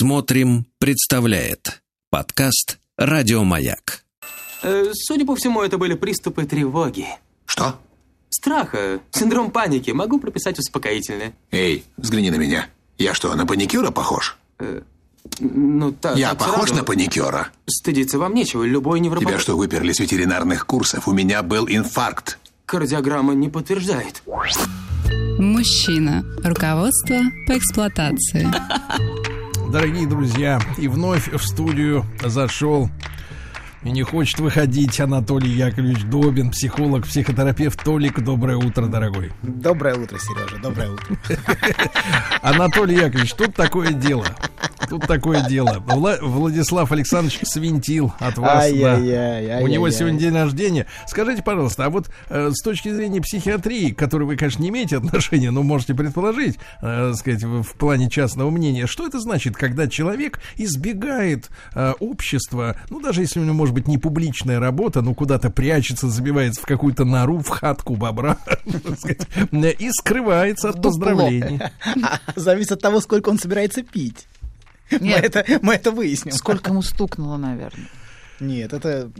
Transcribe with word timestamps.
Смотрим, 0.00 0.64
представляет 0.78 1.82
подкаст 2.08 2.78
Радиомаяк. 2.96 4.02
Э, 4.62 4.92
Судя 4.94 5.26
по 5.26 5.36
всему, 5.36 5.60
это 5.60 5.76
были 5.76 5.92
приступы 5.92 6.46
тревоги. 6.46 7.04
Что? 7.44 7.78
Страха, 8.30 9.00
синдром 9.10 9.50
паники. 9.50 9.90
Могу 9.90 10.18
прописать 10.18 10.58
успокоительное. 10.58 11.34
Эй, 11.50 11.84
взгляни 11.98 12.30
на 12.30 12.36
меня. 12.36 12.68
Я 12.96 13.12
что, 13.12 13.34
на 13.34 13.44
паникюра 13.44 13.90
похож? 13.90 14.38
Ну, 15.38 15.92
та- 15.92 16.14
Я 16.14 16.30
так 16.30 16.38
похож 16.38 16.68
сразу. 16.68 16.76
на 16.76 16.84
паникюра? 16.84 17.48
Стыдиться 17.66 18.18
вам 18.18 18.34
нечего. 18.34 18.64
Любой 18.64 19.00
невропат... 19.00 19.28
Тебя 19.28 19.38
что, 19.38 19.54
выперли 19.54 19.92
с 19.92 20.00
ветеринарных 20.00 20.64
курсов? 20.64 21.08
У 21.08 21.12
меня 21.12 21.42
был 21.42 21.68
инфаркт. 21.68 22.38
Кардиограмма 22.64 23.34
не 23.34 23.50
подтверждает. 23.50 24.22
Мужчина. 25.38 26.24
Руководство 26.42 27.20
по 27.46 27.58
эксплуатации. 27.58 28.48
Дорогие 29.70 30.04
друзья, 30.04 30.58
и 30.78 30.88
вновь 30.88 31.32
в 31.32 31.40
студию 31.44 32.04
зашел 32.24 32.90
и 33.82 33.90
не 33.90 34.02
хочет 34.02 34.38
выходить 34.40 35.00
Анатолий 35.00 35.50
Яковлевич 35.50 36.04
Добин, 36.04 36.50
психолог, 36.50 37.06
психотерапевт. 37.06 37.82
Толик, 37.82 38.20
доброе 38.20 38.58
утро, 38.58 38.86
дорогой. 38.86 39.32
Доброе 39.42 39.94
утро, 39.96 40.18
Сережа, 40.18 40.58
доброе 40.62 40.90
утро. 40.90 41.16
Анатолий 42.42 42.96
Яковлевич, 42.96 43.32
тут 43.34 43.54
такое 43.54 43.92
дело. 43.92 44.26
Тут 44.88 45.06
такое 45.06 45.46
дело. 45.48 45.82
Вла- 45.86 46.18
Владислав 46.20 46.90
Александрович 46.92 47.38
свинтил 47.44 48.12
от 48.18 48.36
вас. 48.38 48.70
да. 48.72 48.94
Ай-яй-яй, 48.96 49.62
У 49.62 49.66
него 49.68 49.88
сегодня 49.90 50.18
день 50.18 50.34
рождения. 50.34 50.86
Скажите, 51.06 51.42
пожалуйста, 51.42 51.84
а 51.86 51.90
вот 51.90 52.10
э, 52.28 52.50
с 52.52 52.60
точки 52.62 52.92
зрения 52.92 53.20
психиатрии, 53.20 53.92
к 53.92 53.98
которой 53.98 54.24
вы, 54.24 54.36
конечно, 54.36 54.62
не 54.62 54.68
имеете 54.70 54.96
отношения, 54.96 55.50
но 55.52 55.62
можете 55.62 55.94
предположить, 55.94 56.58
э, 56.82 57.12
сказать, 57.14 57.44
в, 57.44 57.62
в 57.62 57.72
плане 57.74 58.10
частного 58.10 58.50
мнения, 58.50 58.86
что 58.86 59.06
это 59.06 59.20
значит, 59.20 59.56
когда 59.56 59.86
человек 59.86 60.40
избегает 60.56 61.50
э, 61.74 61.92
общества, 62.00 62.76
ну, 62.90 63.00
даже 63.00 63.20
если 63.20 63.38
у 63.40 63.44
него, 63.44 63.54
может 63.54 63.69
быть, 63.74 63.88
не 63.88 63.98
публичная 63.98 64.60
работа, 64.60 65.02
но 65.02 65.14
куда-то 65.14 65.50
прячется, 65.50 66.08
забивается 66.08 66.60
в 66.60 66.66
какую-то 66.66 67.04
нору, 67.04 67.38
в 67.38 67.48
хатку 67.48 67.96
бобра, 67.96 68.38
и 69.52 69.90
скрывается 69.90 70.70
от 70.70 70.82
поздравлений. 70.82 71.60
А, 72.02 72.18
Зависит 72.36 72.72
от 72.72 72.80
того, 72.80 73.00
сколько 73.00 73.28
он 73.28 73.38
собирается 73.38 73.82
пить. 73.82 74.26
Мы 74.90 74.98
Нет. 74.98 75.24
это, 75.24 75.44
мы 75.62 75.74
это 75.74 75.90
выясним. 75.90 76.32
Сколько 76.32 76.70
ему 76.70 76.82
стукнуло, 76.82 77.36
наверное. 77.36 77.88
Нет, 78.40 78.72
это... 78.72 79.10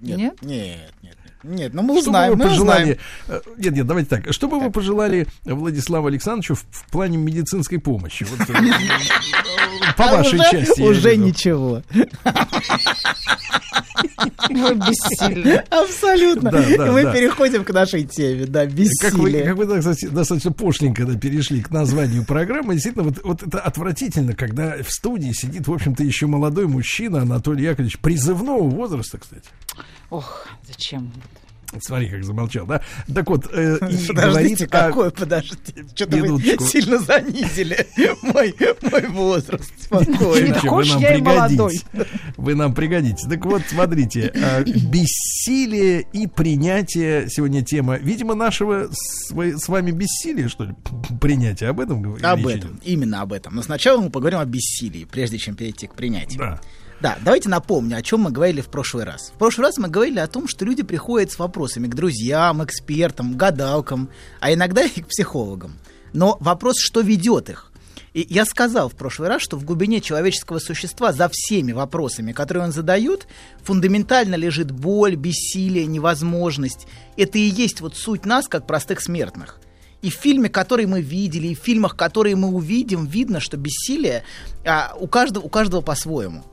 Нет? 0.00 0.18
Нет? 0.18 0.42
Нет, 0.42 0.94
нет. 1.02 1.16
Нет, 1.44 1.74
ну 1.74 1.82
мы 1.82 2.00
Что 2.00 2.08
узнаем, 2.10 2.38
мы 2.38 2.44
пожелали... 2.44 2.82
узнаем. 2.82 2.98
э, 3.28 3.40
Нет, 3.58 3.74
нет, 3.74 3.86
давайте 3.86 4.08
так. 4.08 4.32
Что 4.32 4.48
бы 4.48 4.58
вы 4.58 4.70
пожелали 4.70 5.26
Владиславу 5.44 6.06
Александровичу 6.06 6.54
в, 6.54 6.64
в 6.70 6.90
плане 6.90 7.18
медицинской 7.18 7.78
помощи? 7.78 8.24
Вот, 8.24 8.40
э, 8.48 8.52
по 9.96 10.04
А 10.06 10.12
вашей 10.16 10.38
уже- 10.38 10.50
части. 10.50 10.80
Уже 10.80 11.16
ничего. 11.16 11.82
Вы 14.48 14.74
бессильны. 14.74 15.62
Абсолютно. 15.70 16.50
Да, 16.50 16.62
да, 16.78 16.92
мы 16.92 17.02
да. 17.02 17.12
переходим 17.12 17.64
к 17.64 17.70
нашей 17.72 18.04
теме, 18.04 18.46
да, 18.46 18.64
Как 18.64 18.70
вы, 18.72 18.76
бессилие. 18.76 19.44
как 19.44 19.56
вы 19.56 19.66
так, 19.66 19.78
кстати, 19.80 20.06
достаточно 20.06 20.52
пошленько 20.52 21.04
да, 21.04 21.18
перешли 21.18 21.60
к 21.62 21.70
названию 21.70 22.24
программы. 22.24 22.74
Действительно, 22.74 23.04
вот, 23.04 23.22
вот 23.24 23.42
это 23.42 23.60
отвратительно, 23.60 24.34
когда 24.34 24.76
в 24.82 24.90
студии 24.90 25.32
сидит, 25.32 25.66
в 25.66 25.72
общем-то, 25.72 26.02
еще 26.04 26.26
молодой 26.26 26.66
мужчина, 26.66 27.22
Анатолий 27.22 27.64
Яковлевич, 27.64 27.98
призывного 27.98 28.62
возраста, 28.68 29.18
кстати. 29.18 29.44
Ох, 30.14 30.46
зачем? 30.66 31.12
Смотри, 31.82 32.08
как 32.08 32.22
замолчал, 32.22 32.66
да? 32.66 32.82
Так 33.12 33.28
вот, 33.28 33.48
э, 33.52 33.78
и 33.90 34.06
Подождите, 34.06 34.66
о- 34.66 34.68
какой, 34.68 35.10
подождите. 35.10 35.84
Что-то 35.92 36.16
вы 36.18 36.40
сильно 36.68 36.98
занизили 36.98 37.84
мой, 38.22 38.54
мой 38.92 39.08
возраст. 39.08 39.72
Спокойно. 39.82 40.46
Ничего, 40.54 40.76
вы 40.76 40.84
нам 40.86 41.00
я 41.00 41.08
пригодитесь. 41.14 41.84
Вы 42.36 42.54
нам 42.54 42.74
пригодитесь. 42.74 43.26
Так 43.28 43.44
вот, 43.44 43.62
смотрите, 43.68 44.30
э, 44.32 44.62
бессилие 44.62 46.06
и 46.12 46.28
принятие 46.28 47.28
сегодня 47.28 47.64
тема, 47.64 47.96
видимо, 47.96 48.36
нашего 48.36 48.88
с, 48.92 49.32
с 49.32 49.68
вами 49.68 49.90
бессилия, 49.90 50.48
что 50.48 50.64
ли, 50.64 50.74
принятия. 51.20 51.66
Об 51.68 51.80
этом 51.80 52.02
говорите? 52.02 52.26
Об 52.28 52.46
этом, 52.46 52.80
именно 52.84 53.22
об 53.22 53.32
этом. 53.32 53.56
Но 53.56 53.62
сначала 53.62 54.00
мы 54.00 54.10
поговорим 54.10 54.38
о 54.38 54.44
бессилии, 54.44 55.06
прежде 55.10 55.38
чем 55.38 55.56
перейти 55.56 55.88
к 55.88 55.94
принятию. 55.94 56.38
Да. 56.38 56.60
Да, 57.04 57.18
давайте 57.22 57.50
напомню, 57.50 57.98
о 57.98 58.02
чем 58.02 58.20
мы 58.20 58.30
говорили 58.30 58.62
в 58.62 58.68
прошлый 58.68 59.04
раз. 59.04 59.30
В 59.34 59.38
прошлый 59.38 59.66
раз 59.66 59.76
мы 59.76 59.88
говорили 59.88 60.20
о 60.20 60.26
том, 60.26 60.48
что 60.48 60.64
люди 60.64 60.82
приходят 60.82 61.30
с 61.30 61.38
вопросами 61.38 61.86
к 61.86 61.94
друзьям, 61.94 62.64
экспертам, 62.64 63.36
гадалкам, 63.36 64.08
а 64.40 64.54
иногда 64.54 64.84
и 64.84 65.02
к 65.02 65.08
психологам. 65.08 65.74
Но 66.14 66.38
вопрос, 66.40 66.76
что 66.78 67.02
ведет 67.02 67.50
их? 67.50 67.70
И 68.14 68.26
я 68.30 68.46
сказал 68.46 68.88
в 68.88 68.94
прошлый 68.94 69.28
раз, 69.28 69.42
что 69.42 69.58
в 69.58 69.66
глубине 69.66 70.00
человеческого 70.00 70.60
существа 70.60 71.12
за 71.12 71.28
всеми 71.30 71.72
вопросами, 71.72 72.32
которые 72.32 72.64
он 72.64 72.72
задает, 72.72 73.26
фундаментально 73.62 74.36
лежит 74.36 74.70
боль, 74.70 75.14
бессилие, 75.14 75.84
невозможность. 75.84 76.86
Это 77.18 77.36
и 77.36 77.42
есть 77.42 77.82
вот 77.82 77.98
суть 77.98 78.24
нас, 78.24 78.48
как 78.48 78.66
простых 78.66 79.02
смертных. 79.02 79.60
И 80.00 80.08
в 80.08 80.14
фильме, 80.14 80.48
который 80.48 80.86
мы 80.86 81.02
видели, 81.02 81.48
и 81.48 81.54
в 81.54 81.58
фильмах, 81.58 81.96
которые 81.96 82.34
мы 82.34 82.48
увидим, 82.48 83.04
видно, 83.04 83.40
что 83.40 83.58
бессилие 83.58 84.24
а, 84.64 84.94
у, 84.98 85.06
каждого, 85.06 85.44
у 85.44 85.48
каждого 85.50 85.82
по-своему. 85.82 86.44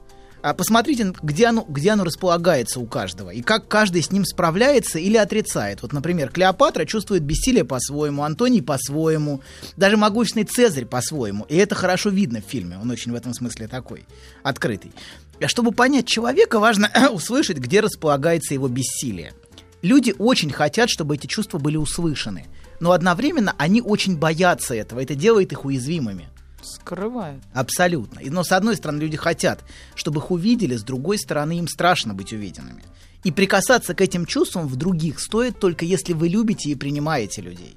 А 0.41 0.56
посмотрите, 0.56 1.13
где 1.22 1.47
оно, 1.47 1.66
где 1.68 1.91
оно 1.91 2.03
располагается 2.03 2.79
у 2.79 2.85
каждого, 2.85 3.29
и 3.29 3.41
как 3.41 3.68
каждый 3.68 4.02
с 4.02 4.12
ним 4.12 4.25
справляется 4.25 4.97
или 4.97 5.16
отрицает. 5.18 5.84
Вот, 5.84 5.94
например, 5.94 6.29
Клеопатра 6.29 6.85
чувствует 6.85 7.24
бессилие 7.24 7.63
по-своему, 7.63 8.24
Антоний 8.24 8.63
по-своему, 8.63 9.41
даже 9.78 9.97
могущественный 9.97 10.46
Цезарь 10.46 10.85
по-своему. 10.85 11.46
И 11.47 11.56
это 11.56 11.75
хорошо 11.75 12.09
видно 12.09 12.41
в 12.41 12.50
фильме, 12.50 12.79
он 12.79 12.90
очень 12.90 13.12
в 13.12 13.16
этом 13.16 13.34
смысле 13.34 13.68
такой, 13.68 14.06
открытый. 14.41 14.91
А 15.40 15.47
чтобы 15.47 15.72
понять 15.72 16.07
человека, 16.07 16.59
важно 16.59 16.91
услышать, 17.12 17.58
где 17.58 17.79
располагается 17.79 18.56
его 18.56 18.68
бессилие. 18.68 19.34
Люди 19.84 20.13
очень 20.18 20.52
хотят, 20.52 20.90
чтобы 20.90 21.16
эти 21.16 21.28
чувства 21.28 21.59
были 21.59 21.78
услышаны, 21.78 22.46
но 22.79 22.91
одновременно 22.91 23.53
они 23.58 23.81
очень 23.81 24.18
боятся 24.18 24.73
этого, 24.73 25.02
это 25.02 25.13
делает 25.13 25.52
их 25.52 25.66
уязвимыми. 25.66 26.29
Скрывают. 26.63 27.44
Абсолютно. 27.53 28.19
И, 28.19 28.29
Но 28.29 28.44
с 28.44 28.51
одной 28.51 28.75
стороны, 28.75 29.01
люди 29.01 29.17
хотят, 29.17 29.63
чтобы 29.95 30.19
их 30.19 30.31
увидели, 30.31 30.75
с 30.75 30.83
другой 30.83 31.17
стороны, 31.17 31.57
им 31.57 31.67
страшно 31.67 32.13
быть 32.13 32.33
увиденными. 32.33 32.83
И 33.23 33.31
прикасаться 33.31 33.94
к 33.94 34.01
этим 34.01 34.25
чувствам 34.25 34.67
в 34.67 34.75
других 34.75 35.19
стоит 35.19 35.59
только 35.59 35.85
если 35.85 36.13
вы 36.13 36.27
любите 36.27 36.69
и 36.69 36.75
принимаете 36.75 37.41
людей. 37.41 37.75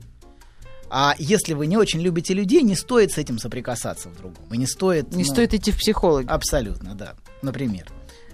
А 0.91 1.15
если 1.19 1.55
вы 1.55 1.67
не 1.67 1.77
очень 1.77 2.01
любите 2.01 2.35
людей, 2.35 2.63
не 2.63 2.77
стоит 2.77 3.13
с 3.13 3.19
этим 3.19 3.39
соприкасаться 3.39 4.09
в 4.09 4.17
другом. 4.17 4.45
И 4.53 4.57
не 4.57 4.67
стоит... 4.67 5.13
Не 5.13 5.25
ну, 5.25 5.31
стоит 5.31 5.53
идти 5.53 5.73
в 5.73 5.79
психологи. 5.79 6.27
Абсолютно, 6.29 6.95
да. 6.95 7.15
Например. 7.43 7.87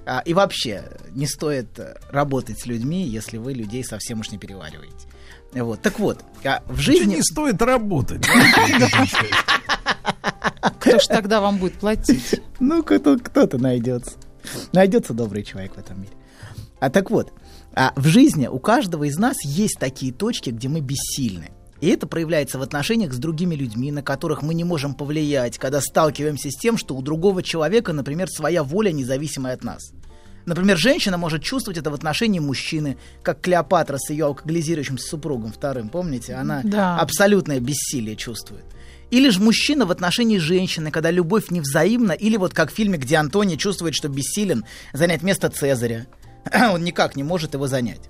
А, 0.07 0.21
и 0.25 0.35
вообще, 0.35 0.85
не 1.13 1.27
стоит 1.27 1.79
э, 1.79 1.97
работать 2.11 2.61
с 2.61 2.67
людьми, 2.67 3.07
если 3.07 3.39
вы 3.39 3.53
людей 3.53 3.85
совсем 3.85 4.21
уж 4.21 4.31
не 4.31 4.39
перевариваете. 4.39 5.09
Вот. 5.53 5.83
Так 5.83 5.99
вот, 5.99 6.25
а 6.45 6.63
в 6.67 6.79
жизни... 6.79 7.17
не 7.17 7.23
стоит 7.23 7.61
работать. 7.63 8.27
Кто 10.81 10.99
ж 10.99 11.07
тогда 11.07 11.41
вам 11.41 11.59
будет 11.59 11.75
платить? 11.75 12.41
Ну, 12.59 12.83
кто- 12.83 13.19
кто-то 13.19 13.59
найдется. 13.59 14.13
Найдется 14.73 15.13
добрый 15.15 15.43
человек 15.43 15.75
в 15.77 15.79
этом 15.79 16.01
мире. 16.01 16.13
А 16.79 16.91
так 16.91 17.11
вот, 17.11 17.33
а 17.75 17.93
в 17.97 18.07
жизни 18.07 18.47
у 18.47 18.59
каждого 18.59 19.05
из 19.05 19.17
нас 19.19 19.37
есть 19.45 19.79
такие 19.79 20.13
точки, 20.13 20.51
где 20.51 20.69
мы 20.69 20.81
бессильны. 20.81 21.51
И 21.81 21.89
это 21.89 22.07
проявляется 22.07 22.59
в 22.59 22.63
отношениях 22.63 23.13
с 23.15 23.19
другими 23.19 23.55
людьми, 23.55 23.91
на 23.93 24.03
которых 24.03 24.43
мы 24.43 24.53
не 24.55 24.65
можем 24.65 24.95
повлиять, 24.95 25.57
когда 25.59 25.81
сталкиваемся 25.81 26.51
с 26.51 26.57
тем, 26.57 26.77
что 26.77 26.95
у 26.95 27.03
другого 27.03 27.43
человека, 27.43 27.93
например, 27.93 28.29
своя 28.29 28.63
воля, 28.63 28.93
независимая 28.93 29.55
от 29.55 29.65
нас. 29.65 29.93
Например, 30.47 30.77
женщина 30.79 31.17
может 31.19 31.43
чувствовать 31.43 31.79
это 31.79 31.91
в 31.91 31.95
отношении 31.95 32.39
мужчины, 32.39 32.97
как 33.23 33.41
Клеопатра 33.43 33.99
с 33.99 34.11
ее 34.11 34.27
алкоголизирующимся 34.27 35.07
супругом 35.07 35.53
вторым, 35.53 35.91
помните? 35.91 36.35
Она 36.35 36.63
Да. 36.65 36.99
абсолютное 36.99 37.61
бессилие 37.61 38.17
чувствует. 38.17 38.65
Или 39.11 39.29
же 39.31 39.41
мужчина 39.41 39.87
в 39.87 39.91
отношении 39.91 40.39
женщины, 40.39 40.91
когда 40.91 41.11
любовь 41.11 41.51
невзаимна, 41.51 42.13
или 42.13 42.37
вот 42.37 42.55
как 42.55 42.71
в 42.71 42.75
фильме, 42.75 42.97
где 42.99 43.17
Антоний 43.17 43.57
чувствует, 43.57 43.95
что 43.95 44.09
бессилен 44.09 44.65
занять 44.93 45.23
место 45.23 45.49
Цезаря. 45.51 46.07
Он 46.73 46.83
никак 46.85 47.17
не 47.17 47.23
может 47.23 47.55
его 47.55 47.67
занять. 47.67 48.01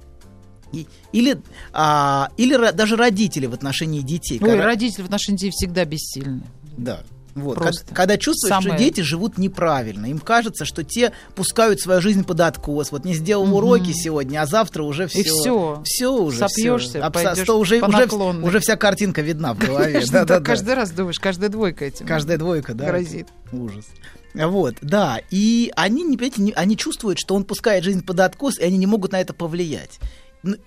И- 0.72 0.86
или 1.12 1.38
а, 1.72 2.30
или 2.36 2.70
даже 2.72 2.96
родители 2.96 3.46
в 3.46 3.54
отношении 3.54 4.02
детей. 4.02 4.38
Ой, 4.40 4.48
Когда- 4.50 4.64
родители 4.64 5.02
в 5.02 5.06
отношении 5.06 5.38
детей 5.38 5.50
всегда 5.52 5.84
бессильны. 5.84 6.42
да. 6.76 7.02
Вот. 7.34 7.56
Просто. 7.56 7.80
Когда, 7.82 7.94
когда 7.96 8.16
чувствуют, 8.16 8.54
что 8.54 8.62
Самое- 8.70 8.78
дети 8.84 9.00
живут 9.02 9.38
неправильно. 9.38 10.06
Им 10.06 10.18
кажется, 10.18 10.64
что 10.64 10.82
те 10.84 11.12
пускают 11.34 11.80
свою 11.80 12.00
жизнь 12.00 12.24
под 12.24 12.40
откос. 12.40 12.90
Вот 12.92 13.04
не 13.04 13.14
сделал 13.14 13.54
уроки 13.54 13.92
сегодня, 13.92 14.42
а 14.42 14.46
завтра 14.46 14.82
уже 14.82 15.06
все. 15.06 15.20
И 15.20 15.22
всё. 15.24 15.82
Все 15.84 16.08
уже. 16.08 16.38
Сопьёшься, 16.38 16.98
всё. 16.98 17.02
Абсо- 17.06 17.42
что 17.42 17.58
уже, 17.58 17.80
уже, 17.80 18.08
уже 18.42 18.60
вся 18.60 18.76
картинка 18.76 19.22
видна 19.22 19.54
в 19.54 19.58
голове. 19.58 20.00
Каждый 20.44 20.74
раз 20.74 20.90
думаешь, 20.90 21.20
каждая 21.20 21.50
двойка 21.50 21.84
этим. 21.84 22.06
Каждая 22.06 22.38
двойка, 22.38 22.74
да. 22.74 22.86
Грозит. 22.86 23.28
Ужас. 23.52 23.86
Вот, 24.34 24.76
да. 24.80 25.20
И 25.30 25.72
они, 25.76 26.02
не, 26.02 26.16
понимаете, 26.16 26.42
не- 26.42 26.52
они 26.52 26.76
чувствуют, 26.76 27.18
что 27.18 27.34
он 27.34 27.44
пускает 27.44 27.84
жизнь 27.84 28.04
под 28.04 28.20
откос, 28.20 28.58
и 28.58 28.64
они 28.64 28.78
не 28.78 28.86
могут 28.86 29.12
на 29.12 29.20
это 29.20 29.32
повлиять. 29.34 29.98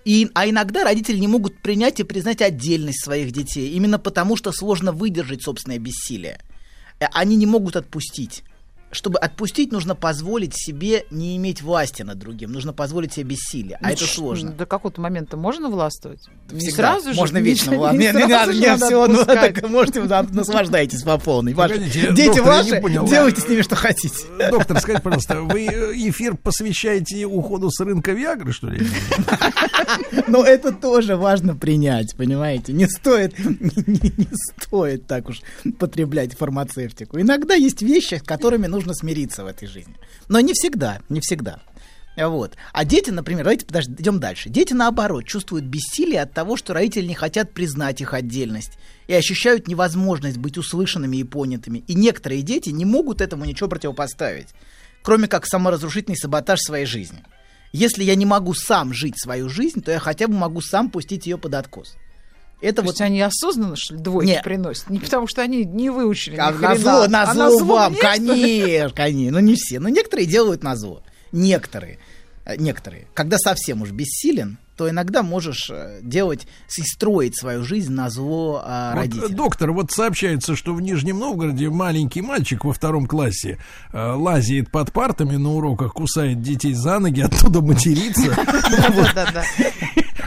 И, 0.05 0.29
а 0.35 0.47
иногда 0.47 0.83
родители 0.83 1.17
не 1.17 1.27
могут 1.27 1.59
принять 1.61 1.99
и 1.99 2.03
признать 2.03 2.41
отдельность 2.41 3.03
своих 3.03 3.31
детей, 3.31 3.69
именно 3.71 3.97
потому 3.97 4.35
что 4.35 4.51
сложно 4.51 4.91
выдержать 4.91 5.41
собственное 5.43 5.79
бессилие. 5.79 6.39
Э, 6.99 7.05
Они 7.13 7.35
не 7.35 7.45
могут 7.45 7.75
отпустить 7.75 8.43
чтобы 8.93 9.19
отпустить, 9.19 9.71
нужно 9.71 9.95
позволить 9.95 10.53
себе 10.55 11.05
не 11.11 11.35
иметь 11.37 11.61
власти 11.61 12.03
над 12.03 12.17
другим. 12.19 12.51
Нужно 12.51 12.73
позволить 12.73 13.13
себе 13.13 13.25
бессилие. 13.25 13.77
А 13.81 13.87
Ну, 13.87 13.93
это 13.93 14.05
сложно. 14.05 14.51
До 14.51 14.65
какого-то 14.65 15.01
момента 15.01 15.35
можно 15.37 15.69
властвовать? 15.69 16.21
Не 16.51 16.59
Всегда. 16.59 16.75
сразу 16.75 17.13
же. 17.13 17.19
Можно 17.19 17.37
не- 17.39 17.43
вечно 17.43 17.71
не 17.71 17.77
властвовать. 17.77 18.13
Не, 18.13 18.21
не 18.21 18.27
сразу 18.27 18.29
надо, 18.29 18.53
же 18.53 18.59
не, 18.59 18.67
надо 18.67 18.85
все, 18.85 19.07
ну, 19.07 19.25
так 19.25 19.69
можете, 19.69 20.01
да, 20.03 20.23
наслаждайтесь 20.23 21.03
по 21.03 21.17
полной. 21.17 21.53
Ваши- 21.53 21.73
Погодите, 21.75 22.13
дети 22.13 22.39
ваши, 22.39 22.71
не 22.75 22.81
понял. 22.81 23.05
делайте 23.07 23.41
с 23.41 23.47
ними 23.47 23.61
что 23.61 23.75
хотите. 23.75 24.25
Доктор, 24.51 24.79
скажите, 24.79 25.01
пожалуйста, 25.03 25.41
вы 25.41 25.65
э, 25.65 25.93
эфир 26.09 26.35
посвящаете 26.35 27.25
уходу 27.25 27.69
с 27.71 27.79
рынка 27.79 28.11
Виагры, 28.11 28.51
что 28.51 28.67
ли? 28.69 28.85
Но 30.27 30.43
это 30.43 30.71
тоже 30.71 31.15
важно 31.15 31.55
принять, 31.55 32.15
понимаете? 32.15 32.73
Не 32.73 32.87
стоит, 32.87 33.37
не, 33.39 34.13
не 34.17 34.27
стоит 34.59 35.07
так 35.07 35.29
уж 35.29 35.41
потреблять 35.79 36.35
фармацевтику. 36.37 37.19
Иногда 37.19 37.53
есть 37.55 37.81
вещи, 37.81 38.15
с 38.15 38.21
которыми 38.23 38.67
нужно 38.67 38.82
смириться 38.91 39.45
в 39.45 39.47
этой 39.47 39.69
жизни. 39.69 39.95
Но 40.27 40.41
не 40.41 40.51
всегда, 40.51 40.99
не 41.07 41.21
всегда. 41.21 41.61
Вот. 42.17 42.57
А 42.73 42.85
дети, 42.85 43.09
например, 43.09 43.43
давайте 43.45 43.65
подожди, 43.65 43.95
дальше. 43.95 44.49
Дети, 44.49 44.73
наоборот, 44.73 45.25
чувствуют 45.25 45.65
бессилие 45.65 46.21
от 46.21 46.33
того, 46.33 46.57
что 46.57 46.73
родители 46.73 47.07
не 47.07 47.15
хотят 47.15 47.53
признать 47.53 48.01
их 48.01 48.13
отдельность 48.13 48.77
и 49.07 49.13
ощущают 49.13 49.67
невозможность 49.67 50.37
быть 50.37 50.57
услышанными 50.57 51.17
и 51.17 51.23
понятыми. 51.23 51.83
И 51.87 51.95
некоторые 51.95 52.43
дети 52.43 52.69
не 52.69 52.85
могут 52.85 53.21
этому 53.21 53.45
ничего 53.45 53.69
противопоставить, 53.69 54.49
кроме 55.01 55.27
как 55.27 55.47
саморазрушительный 55.47 56.17
саботаж 56.17 56.59
своей 56.59 56.85
жизни. 56.85 57.23
Если 57.71 58.03
я 58.03 58.13
не 58.13 58.27
могу 58.27 58.53
сам 58.53 58.93
жить 58.93 59.19
свою 59.19 59.49
жизнь, 59.49 59.81
то 59.81 59.91
я 59.91 59.97
хотя 59.97 60.27
бы 60.27 60.35
могу 60.35 60.61
сам 60.61 60.91
пустить 60.91 61.25
ее 61.25 61.39
под 61.39 61.55
откос. 61.55 61.95
Это 62.63 62.77
То 62.77 62.81
вот 62.83 62.91
есть 62.91 63.01
они 63.01 63.21
осознанно, 63.21 63.75
что 63.75 63.95
ли, 63.95 63.99
двойки 64.01 64.29
Не. 64.31 64.41
приносят? 64.41 64.89
Не 64.89 64.99
потому, 64.99 65.27
что 65.27 65.41
они 65.41 65.65
не 65.65 65.89
выучили 65.89 66.37
А 66.37 66.51
ни 66.51 66.57
на 66.57 66.75
зло, 66.75 67.03
а 67.03 67.07
на 67.07 67.33
зло 67.33 67.59
зло 67.59 67.75
вам, 67.75 67.95
конечно, 67.95 68.89
конечно. 68.95 69.39
Ну, 69.39 69.45
не 69.45 69.55
все. 69.55 69.79
Но 69.79 69.89
некоторые 69.89 70.25
делают 70.25 70.63
на 70.63 70.75
зло. 70.75 71.03
Некоторые. 71.33 71.99
Э, 72.45 72.55
Некоторые. 72.57 73.07
Когда 73.13 73.37
совсем 73.37 73.81
уж 73.81 73.91
бессилен, 73.91 74.57
то 74.77 74.89
иногда 74.89 75.23
можешь 75.23 75.69
э, 75.69 75.99
делать 76.01 76.47
и 76.77 76.81
строить 76.81 77.37
свою 77.37 77.63
жизнь 77.63 77.91
на 77.91 78.09
зло 78.09 78.61
а, 78.65 78.91
Вот, 78.91 78.97
э, 78.97 79.01
родителям. 79.01 79.35
доктор, 79.35 79.71
вот 79.71 79.91
сообщается, 79.91 80.55
что 80.55 80.73
в 80.73 80.81
Нижнем 80.81 81.19
Новгороде 81.19 81.69
маленький 81.69 82.21
мальчик 82.21 82.65
во 82.65 82.73
втором 82.73 83.05
классе 83.05 83.59
э, 83.91 83.97
лазит 84.13 84.71
под 84.71 84.91
партами 84.91 85.35
на 85.35 85.53
уроках, 85.53 85.93
кусает 85.93 86.41
детей 86.41 86.73
за 86.73 86.99
ноги, 86.99 87.21
оттуда 87.21 87.61
матерится. 87.61 88.35
Да-да-да. 89.15 89.43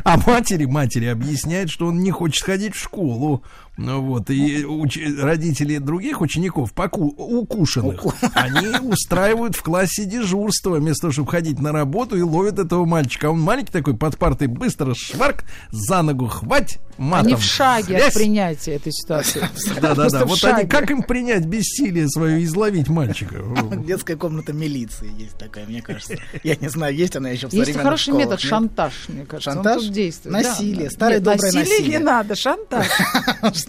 А 0.07 0.17
матери, 0.25 0.67
матери 0.67 1.07
объясняет, 1.07 1.69
что 1.69 1.87
он 1.87 1.99
не 1.99 2.13
хочет 2.13 2.45
ходить 2.45 2.77
в 2.77 2.81
школу. 2.81 3.43
Ну 3.77 4.01
вот, 4.01 4.31
и 4.31 4.63
уч- 4.65 5.21
родители 5.21 5.77
других 5.79 6.21
учеников, 6.23 6.73
поку- 6.73 7.15
укушенных, 7.17 8.05
они 8.35 8.69
устраивают 8.89 9.55
в 9.55 9.63
классе 9.63 10.05
дежурство, 10.07 10.77
вместо 10.77 11.03
того, 11.03 11.13
чтобы 11.13 11.31
ходить 11.31 11.61
на 11.61 11.73
работу 11.73 12.17
и 12.17 12.23
ловят 12.23 12.59
этого 12.59 12.87
мальчика. 12.87 13.29
А 13.29 13.31
он 13.33 13.41
маленький 13.41 13.73
такой, 13.73 13.95
под 13.97 14.17
партой, 14.17 14.47
быстро 14.49 14.95
шварк, 14.95 15.45
за 15.71 16.01
ногу 16.01 16.27
хвать, 16.27 16.79
матом. 16.97 17.27
Они 17.27 17.35
в 17.37 17.43
шаге 17.43 17.85
связь. 17.99 18.09
от 18.09 18.15
принятия 18.15 18.73
этой 18.77 18.93
ситуации. 18.93 19.43
Да-да-да, 19.81 20.25
вот 20.25 20.43
они, 20.45 20.67
как 20.67 20.91
им 20.91 21.03
принять 21.03 21.45
бессилие 21.45 22.09
свое 22.09 22.41
и 22.41 22.45
изловить 22.45 22.89
мальчика? 22.89 23.43
Детская 23.87 24.17
комната 24.17 24.55
милиции 24.55 25.11
есть 25.19 25.37
такая, 25.37 25.67
мне 25.67 25.83
кажется. 25.83 26.15
Я 26.43 26.57
не 26.57 26.69
знаю, 26.69 26.95
есть 26.95 27.15
она 27.17 27.29
еще 27.29 27.49
в 27.49 27.53
Есть 27.53 27.77
хороший 27.77 28.15
метод 28.15 28.41
шантаж, 28.41 28.93
мне 29.09 29.27
кажется. 29.27 29.53
Шантаж? 29.53 29.85
действует. 29.89 30.33
Насилие, 30.33 30.91
старое 30.91 31.21
доброе 31.21 31.43
насилие 31.53 31.65
насилие. 31.65 31.99
не 31.99 31.99
надо, 31.99 32.35
шантаж. 32.35 32.87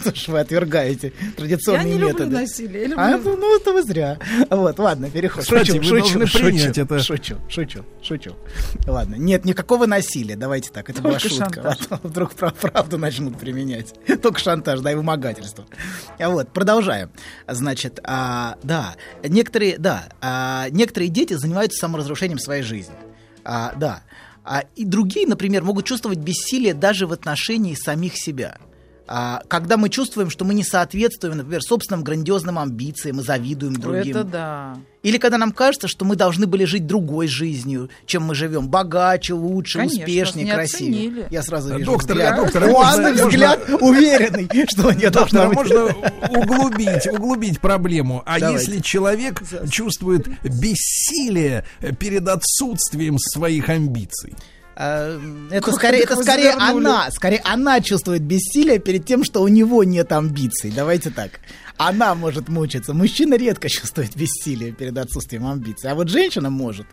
Что 0.00 0.14
ж 0.14 0.28
вы 0.28 0.40
отвергаете 0.40 1.12
Я 1.20 1.30
традиционные 1.32 1.84
не 1.84 1.92
люблю 1.98 2.08
методы? 2.08 2.30
насилие. 2.36 2.88
я 2.88 2.94
А, 2.96 3.10
люблю- 3.12 3.32
ну, 3.32 3.36
ну, 3.38 3.56
это 3.56 3.72
вы 3.72 3.82
зря. 3.82 4.18
Вот, 4.50 4.78
ладно, 4.78 5.10
переход. 5.10 5.42
Кстати, 5.44 5.66
шучу, 5.72 5.78
вы 5.78 5.84
шучу, 5.84 6.18
должны 6.18 6.26
шучу, 6.26 6.80
это. 6.82 6.98
Шучу, 7.00 7.36
шучу, 7.48 7.84
шучу. 8.02 8.36
Ладно, 8.86 9.16
нет 9.16 9.44
никакого 9.44 9.86
насилия, 9.86 10.36
давайте 10.36 10.70
так, 10.70 10.88
это 10.90 11.02
была 11.02 11.14
Только 11.14 11.28
шутка. 11.28 11.44
шантаж. 11.62 11.78
А 11.90 11.98
то 11.98 12.08
вдруг 12.08 12.34
про- 12.34 12.50
правду 12.50 12.98
начнут 12.98 13.38
применять. 13.38 13.94
Только 14.22 14.38
шантаж, 14.38 14.80
да, 14.80 14.92
и 14.92 14.94
вымогательство. 14.94 15.66
А 16.18 16.28
Вот, 16.30 16.52
продолжаем. 16.52 17.10
Значит, 17.48 18.00
а, 18.04 18.56
да, 18.62 18.94
некоторые, 19.24 19.78
да, 19.78 20.08
а, 20.20 20.68
некоторые 20.70 21.08
дети 21.08 21.34
занимаются 21.34 21.78
саморазрушением 21.78 22.38
своей 22.38 22.62
жизни. 22.62 22.94
А, 23.44 23.72
да. 23.76 24.02
А, 24.44 24.64
и 24.76 24.84
другие, 24.84 25.26
например, 25.26 25.62
могут 25.62 25.84
чувствовать 25.84 26.18
бессилие 26.18 26.72
даже 26.72 27.06
в 27.06 27.12
отношении 27.12 27.74
самих 27.74 28.16
себя. 28.16 28.56
А, 29.10 29.42
когда 29.48 29.78
мы 29.78 29.88
чувствуем, 29.88 30.28
что 30.28 30.44
мы 30.44 30.52
не 30.52 30.62
соответствуем, 30.62 31.38
например, 31.38 31.62
собственным 31.62 32.04
грандиозным 32.04 32.58
амбициям 32.58 33.20
и 33.20 33.22
завидуем 33.22 33.74
другим. 33.74 34.14
Это 34.16 34.24
да. 34.24 34.76
Или 35.02 35.16
когда 35.16 35.38
нам 35.38 35.52
кажется, 35.52 35.88
что 35.88 36.04
мы 36.04 36.14
должны 36.16 36.46
были 36.46 36.64
жить 36.64 36.86
другой 36.86 37.26
жизнью, 37.28 37.88
чем 38.04 38.24
мы 38.24 38.34
живем, 38.34 38.68
богаче, 38.68 39.32
лучше, 39.32 39.78
Конечно, 39.78 40.00
успешнее, 40.00 40.52
красивее. 40.52 40.90
оценили. 41.08 41.28
Я 41.30 41.42
сразу 41.42 41.74
вижу 41.74 41.90
Доктор, 41.92 42.16
взгляд. 42.16 42.36
доктор, 42.36 42.64
У 42.64 42.66
можно- 42.72 42.90
Анны 42.92 43.08
можно- 43.12 43.26
взгляд 43.28 43.60
уверенный, 43.80 44.48
что 44.68 44.92
не 44.92 45.08
должна 45.08 45.46
Доктор, 45.46 45.64
быть. 45.64 45.74
можно 45.74 46.40
углубить, 46.42 47.06
углубить 47.06 47.60
проблему. 47.60 48.22
А 48.26 48.38
Давайте. 48.38 48.60
если 48.70 48.82
человек 48.82 49.42
чувствует 49.70 50.28
бессилие 50.42 51.64
перед 51.98 52.28
отсутствием 52.28 53.16
своих 53.18 53.68
амбиций? 53.70 54.34
А, 54.80 55.20
Это 55.50 55.66
Как 55.66 55.74
скорее, 55.74 56.02
это 56.04 56.14
скорее 56.22 56.52
завернули? 56.52 56.84
она, 56.86 57.10
скорее 57.10 57.40
она 57.44 57.80
чувствует 57.80 58.22
бессилие 58.22 58.78
перед 58.78 59.04
тем, 59.04 59.24
что 59.24 59.42
у 59.42 59.48
него 59.48 59.82
нет 59.82 60.12
амбиций. 60.12 60.70
Давайте 60.70 61.10
так. 61.10 61.40
Она 61.78 62.14
может 62.14 62.48
мучиться. 62.48 62.94
Мужчина 62.94 63.34
редко 63.34 63.68
чувствует 63.68 64.16
бессилие 64.16 64.70
перед 64.70 64.96
отсутствием 64.96 65.46
амбиций, 65.48 65.90
а 65.90 65.96
вот 65.96 66.08
женщина 66.08 66.48
может. 66.48 66.86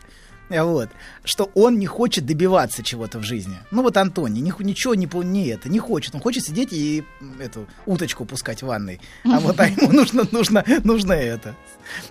А 0.48 0.64
Вот. 0.64 0.88
Что 1.24 1.50
он 1.54 1.78
не 1.78 1.86
хочет 1.86 2.24
добиваться 2.26 2.82
чего-то 2.82 3.18
в 3.18 3.22
жизни. 3.22 3.56
Ну 3.70 3.82
вот 3.82 3.96
Антоний, 3.96 4.40
ни, 4.40 4.52
ничего 4.62 4.94
не, 4.94 5.08
не 5.24 5.48
это, 5.48 5.68
не 5.68 5.78
хочет. 5.78 6.14
Он 6.14 6.20
хочет 6.20 6.44
сидеть 6.44 6.72
и 6.72 7.04
эту 7.40 7.66
уточку 7.84 8.24
пускать 8.24 8.62
в 8.62 8.66
ванной. 8.66 9.00
А 9.24 9.40
вот 9.40 9.58
а 9.58 9.66
ему 9.66 9.92
нужно, 9.92 10.26
нужно, 10.30 10.64
нужно 10.84 11.12
это. 11.12 11.54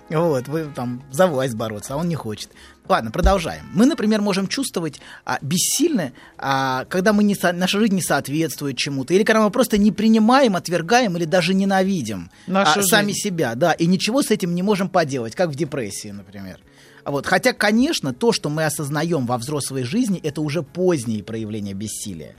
Вот, 0.08 0.48
вы 0.48 0.70
там 0.74 1.02
за 1.10 1.26
власть 1.26 1.54
бороться, 1.54 1.94
а 1.94 1.96
он 1.96 2.08
не 2.08 2.14
хочет. 2.14 2.50
Ладно, 2.88 3.10
продолжаем. 3.10 3.64
Мы, 3.74 3.84
например, 3.86 4.20
можем 4.20 4.46
чувствовать 4.46 5.00
а, 5.24 5.38
бессильно, 5.42 6.12
а, 6.38 6.84
когда 6.84 7.12
мы 7.12 7.24
не 7.24 7.34
со- 7.34 7.52
наша 7.52 7.80
жизнь 7.80 7.94
не 7.94 8.02
соответствует 8.02 8.76
чему-то, 8.76 9.12
или 9.12 9.24
когда 9.24 9.42
мы 9.42 9.50
просто 9.50 9.76
не 9.76 9.90
принимаем, 9.90 10.54
отвергаем 10.54 11.16
или 11.16 11.24
даже 11.24 11.52
ненавидим 11.52 12.30
Нашу 12.46 12.80
а, 12.80 12.82
сами 12.84 13.12
себя, 13.12 13.54
да, 13.56 13.72
и 13.72 13.86
ничего 13.86 14.22
с 14.22 14.30
этим 14.30 14.54
не 14.54 14.62
можем 14.62 14.88
поделать, 14.88 15.34
как 15.34 15.50
в 15.50 15.56
депрессии, 15.56 16.08
например. 16.08 16.60
Вот. 17.06 17.26
Хотя, 17.26 17.52
конечно, 17.52 18.12
то, 18.12 18.32
что 18.32 18.48
мы 18.50 18.64
осознаем 18.64 19.26
во 19.26 19.38
взрослой 19.38 19.84
жизни, 19.84 20.18
это 20.22 20.40
уже 20.40 20.62
поздние 20.62 21.22
проявления 21.22 21.72
бессилия. 21.72 22.34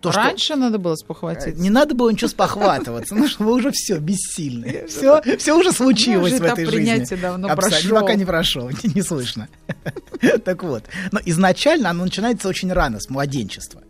То, 0.00 0.12
что- 0.12 0.20
Раньше 0.20 0.54
надо 0.54 0.78
было 0.78 0.92
Э, 0.92 0.96
спохватиться. 0.96 1.50
не 1.60 1.70
надо 1.70 1.94
было 1.94 2.10
ничего 2.10 2.28
спохватываться, 2.28 3.14
ну 3.16 3.26
что 3.26 3.42
вы 3.42 3.54
уже 3.54 3.70
все 3.72 3.98
бессильны. 3.98 4.84
Все, 4.86 5.20
все 5.38 5.58
уже 5.58 5.72
случилось 5.72 6.34
уже 6.34 6.42
в 6.42 6.44
этой 6.44 6.66
жизни. 6.66 7.04
давно 7.20 7.48
Абсолютно, 7.48 7.56
прошел. 7.56 8.00
Пока 8.00 8.14
не 8.14 8.24
прошел, 8.24 8.70
не, 8.84 8.92
не 8.94 9.02
слышно. 9.02 9.48
Так 10.44 10.62
вот, 10.62 10.84
но 11.10 11.20
изначально 11.24 11.90
оно 11.90 12.04
начинается 12.04 12.48
очень 12.48 12.72
рано, 12.72 13.00
с 13.00 13.08
младенчества. 13.08 13.82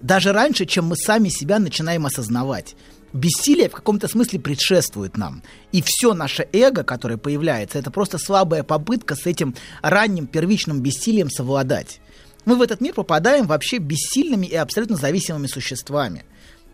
Даже 0.00 0.32
раньше, 0.32 0.66
чем 0.66 0.86
мы 0.86 0.96
сами 0.96 1.28
себя 1.28 1.58
начинаем 1.58 2.04
осознавать. 2.06 2.74
Бессилие 3.14 3.68
в 3.68 3.72
каком-то 3.72 4.08
смысле 4.08 4.40
предшествует 4.40 5.16
нам. 5.16 5.42
И 5.70 5.82
все 5.86 6.12
наше 6.14 6.48
эго, 6.52 6.82
которое 6.82 7.16
появляется, 7.16 7.78
это 7.78 7.90
просто 7.92 8.18
слабая 8.18 8.64
попытка 8.64 9.14
с 9.14 9.24
этим 9.24 9.54
ранним 9.82 10.26
первичным 10.26 10.80
бессилием 10.80 11.30
совладать. 11.30 12.00
Мы 12.44 12.56
в 12.56 12.62
этот 12.62 12.80
мир 12.80 12.92
попадаем 12.92 13.46
вообще 13.46 13.78
бессильными 13.78 14.46
и 14.46 14.56
абсолютно 14.56 14.96
зависимыми 14.96 15.46
существами. 15.46 16.24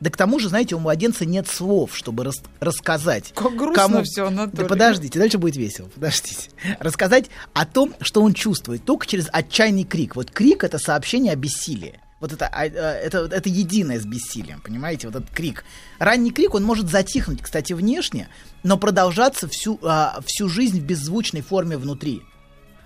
Да 0.01 0.09
к 0.09 0.17
тому 0.17 0.39
же, 0.39 0.49
знаете, 0.49 0.75
у 0.75 0.79
младенца 0.79 1.27
нет 1.27 1.47
слов, 1.47 1.95
чтобы 1.95 2.25
рас- 2.25 2.43
рассказать. 2.59 3.33
Как 3.35 3.55
грустно 3.55 3.83
кому- 3.83 4.03
всё, 4.03 4.29
Анатолий. 4.29 4.63
Да 4.63 4.65
подождите, 4.65 5.19
дальше 5.19 5.37
будет 5.37 5.57
весело, 5.57 5.89
подождите. 5.95 6.49
Рассказать 6.79 7.27
о 7.53 7.67
том, 7.67 7.95
что 8.01 8.23
он 8.23 8.33
чувствует, 8.33 8.83
только 8.83 9.07
через 9.07 9.29
отчаянный 9.31 9.85
крик. 9.85 10.17
Вот 10.17 10.31
крик— 10.31 10.65
это 10.65 10.79
сообщение 10.79 11.35
о 11.35 11.37
бессилии. 11.37 12.01
Вот 12.21 12.33
это, 12.33 12.47
а, 12.47 12.63
а, 12.63 12.67
это, 12.67 13.29
это 13.33 13.49
единое 13.49 13.99
с 13.99 14.05
бессилием, 14.05 14.61
понимаете, 14.61 15.09
вот 15.09 15.17
этот 15.17 15.31
крик. 15.31 15.65
Ранний 15.99 16.31
крик, 16.31 16.55
он 16.55 16.65
может 16.65 16.91
затихнуть, 16.91 17.41
кстати, 17.41 17.73
внешне, 17.73 18.29
но 18.63 18.77
продолжаться 18.77 19.49
всю, 19.49 19.79
а, 19.83 20.21
всю 20.27 20.49
жизнь 20.49 20.81
в 20.81 20.85
беззвучной 20.85 21.41
форме 21.41 21.79
внутри. 21.79 22.23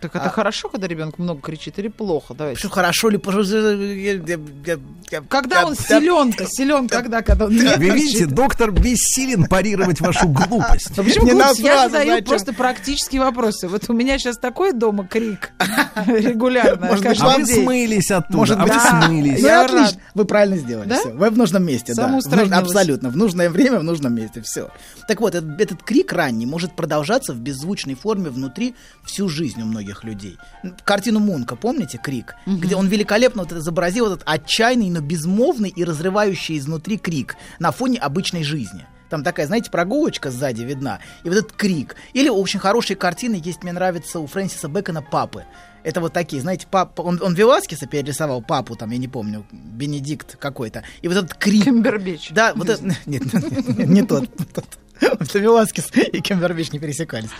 Так 0.04 0.16
это 0.16 0.28
хорошо, 0.28 0.68
когда 0.68 0.86
ребенок 0.86 1.18
много 1.18 1.40
кричит, 1.40 1.78
или 1.78 1.88
плохо? 1.88 2.34
Давайте. 2.34 2.58
Что 2.60 2.68
хорошо 2.68 3.08
ли... 3.08 3.18
Когда 5.28 5.64
он 5.64 5.74
силен-то, 5.74 6.46
силен 6.46 6.88
когда, 6.88 7.22
когда 7.22 7.46
он 7.46 7.52
не 7.56 7.76
Вы 7.76 7.90
видите, 7.90 8.26
доктор 8.26 8.70
бессилен 8.70 9.46
парировать 9.46 10.00
вашу 10.00 10.28
глупость. 10.28 10.92
Ну, 10.96 11.04
почему 11.04 11.26
глупость? 11.30 11.60
Я 11.60 11.88
задаю 11.88 12.22
просто 12.24 12.52
практические 12.52 13.22
вопросы. 13.22 13.66
Вот 13.68 13.88
у 13.88 13.92
меня 13.94 14.18
сейчас 14.18 14.36
такой 14.36 14.72
дома 14.72 15.06
крик 15.06 15.52
регулярно. 16.06 16.86
Может 16.86 17.06
быть, 17.06 17.18
А 17.22 17.36
день. 17.40 17.64
смылись 17.64 18.10
оттуда, 18.10 18.36
Может 18.38 18.58
а 18.58 18.62
быть, 18.64 18.72
смылись. 18.82 19.40
Ну, 19.40 19.46
Я 19.48 19.64
отлично. 19.64 19.84
рад. 19.86 19.98
Вы 20.14 20.24
правильно 20.24 20.56
сделали. 20.58 20.94
Вы 21.14 21.30
в 21.30 21.38
нужном 21.38 21.64
месте. 21.64 21.92
Абсолютно. 21.92 23.08
В 23.10 23.16
нужное 23.16 23.48
время, 23.48 23.78
в 23.78 23.84
нужном 23.84 24.14
месте. 24.14 24.42
Все. 24.42 24.68
Так 25.08 25.20
вот, 25.20 25.34
этот 25.34 25.82
крик 25.82 26.12
ранний 26.12 26.46
может 26.46 26.76
продолжаться 26.76 27.32
в 27.32 27.38
беззвучной 27.40 27.94
форме 27.94 28.30
внутри 28.30 28.74
всю 29.04 29.28
жизнь 29.28 29.62
у 29.62 29.64
многих 29.66 29.93
людей. 30.02 30.38
Картину 30.84 31.20
Мунка, 31.20 31.54
помните, 31.54 31.98
крик? 32.02 32.34
Где 32.46 32.74
он 32.74 32.88
великолепно 32.88 33.42
вот 33.42 33.52
изобразил 33.52 34.06
этот 34.06 34.22
отчаянный, 34.26 34.90
но 34.90 35.00
безмолвный 35.00 35.68
и 35.68 35.84
разрывающий 35.84 36.58
изнутри 36.58 36.98
крик 36.98 37.36
на 37.60 37.70
фоне 37.70 37.98
обычной 37.98 38.42
жизни. 38.42 38.86
Там 39.10 39.22
такая, 39.22 39.46
знаете, 39.46 39.70
прогулочка 39.70 40.30
сзади 40.30 40.62
видна. 40.62 40.98
И 41.22 41.28
вот 41.28 41.38
этот 41.38 41.52
крик. 41.52 41.94
Или 42.14 42.28
очень 42.28 42.58
хорошие 42.58 42.96
картины 42.96 43.40
есть, 43.42 43.62
мне 43.62 43.72
нравится, 43.72 44.18
у 44.18 44.26
Фрэнсиса 44.26 44.68
Бэкона 44.68 45.02
«Папы». 45.02 45.44
Это 45.84 46.00
вот 46.00 46.14
такие, 46.14 46.40
знаете, 46.40 46.66
пап, 46.68 46.98
он, 46.98 47.20
он 47.22 47.34
Веласкеса 47.34 47.86
перерисовал 47.86 48.40
папу, 48.42 48.74
там, 48.74 48.90
я 48.90 48.96
не 48.96 49.06
помню, 49.06 49.46
Бенедикт 49.52 50.36
какой-то. 50.36 50.82
И 51.02 51.08
вот 51.08 51.18
этот 51.18 51.34
крик. 51.34 51.64
Кембербич. 51.64 52.30
Да, 52.30 52.54
вот 52.56 52.70
это... 52.70 52.82
Нет, 53.06 53.32
нет, 53.32 53.78
нет, 53.78 53.88
не 53.88 54.02
тот. 54.02 54.30
Веласкес 55.00 55.90
и 55.94 56.20
Кембербич 56.20 56.72
не 56.72 56.78
пересекались. 56.78 57.30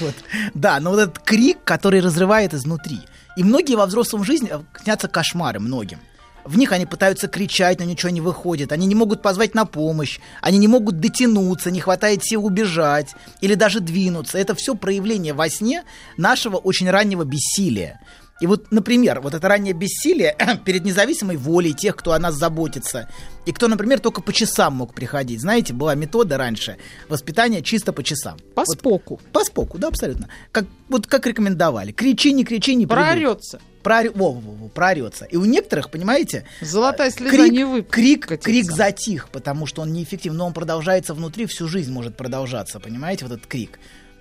Вот. 0.00 0.14
Да, 0.54 0.80
но 0.80 0.90
вот 0.90 1.00
этот 1.00 1.18
крик, 1.18 1.58
который 1.64 2.00
разрывает 2.00 2.54
изнутри. 2.54 3.00
И 3.36 3.44
многие 3.44 3.76
во 3.76 3.86
взрослом 3.86 4.24
жизни 4.24 4.50
э, 4.50 4.60
снятся 4.82 5.08
кошмары 5.08 5.60
многим. 5.60 5.98
В 6.44 6.56
них 6.56 6.70
они 6.72 6.86
пытаются 6.86 7.26
кричать, 7.26 7.80
но 7.80 7.84
ничего 7.84 8.10
не 8.10 8.20
выходит. 8.20 8.70
Они 8.70 8.86
не 8.86 8.94
могут 8.94 9.20
позвать 9.20 9.54
на 9.54 9.64
помощь. 9.64 10.20
Они 10.40 10.58
не 10.58 10.68
могут 10.68 11.00
дотянуться, 11.00 11.72
не 11.72 11.80
хватает 11.80 12.24
сил 12.24 12.46
убежать 12.46 13.14
или 13.40 13.54
даже 13.54 13.80
двинуться. 13.80 14.38
Это 14.38 14.54
все 14.54 14.74
проявление 14.74 15.34
во 15.34 15.48
сне 15.48 15.82
нашего 16.16 16.56
очень 16.56 16.88
раннего 16.88 17.24
бессилия. 17.24 18.00
И 18.40 18.46
вот, 18.46 18.70
например, 18.70 19.20
вот 19.22 19.32
это 19.32 19.48
раннее 19.48 19.72
бессилие 19.72 20.36
перед 20.64 20.84
независимой 20.84 21.36
волей 21.36 21.72
тех, 21.72 21.96
кто 21.96 22.12
о 22.12 22.18
нас 22.18 22.34
заботится, 22.34 23.08
и 23.46 23.52
кто, 23.52 23.66
например, 23.66 23.98
только 24.00 24.20
по 24.20 24.32
часам 24.32 24.74
мог 24.74 24.92
приходить. 24.94 25.40
Знаете, 25.40 25.72
была 25.72 25.94
метода 25.94 26.36
раньше 26.36 26.76
воспитания 27.08 27.62
чисто 27.62 27.92
по 27.94 28.02
часам. 28.02 28.36
По 28.54 28.64
Вот 28.66 28.78
споку. 28.78 29.20
по 29.32 29.42
споку, 29.44 29.78
да, 29.78 29.88
абсолютно. 29.88 30.28
Как, 30.52 30.66
вот 30.88 31.06
как 31.06 31.26
рекомендовали. 31.26 31.92
Кричи, 31.92 32.32
не 32.32 32.44
кричи, 32.44 32.74
не 32.74 32.86
придут. 32.86 33.04
Проорется. 33.04 33.60
Проорё- 33.82 34.12
во, 34.14 34.32
во, 34.32 34.40
во, 34.40 34.68
проорется. 34.68 35.24
И 35.26 35.36
у 35.36 35.44
некоторых, 35.44 35.90
понимаете, 35.90 36.44
Золотая 36.60 37.10
слеза 37.10 37.30
крик, 37.36 37.52
не 37.52 37.64
вы. 37.64 37.82
крик, 37.82 38.26
крик 38.42 38.70
затих, 38.70 39.28
потому 39.30 39.64
что 39.66 39.80
он 39.82 39.92
неэффективен, 39.92 40.36
но 40.36 40.46
он 40.48 40.52
продолжается 40.52 41.14
внутри, 41.14 41.46
всю 41.46 41.68
жизнь 41.68 41.92
может 41.92 42.16
продолжаться, 42.16 42.80
понимаете, 42.80 43.24
вот 43.24 43.32
этот 43.34 43.46
крик. 43.46 43.78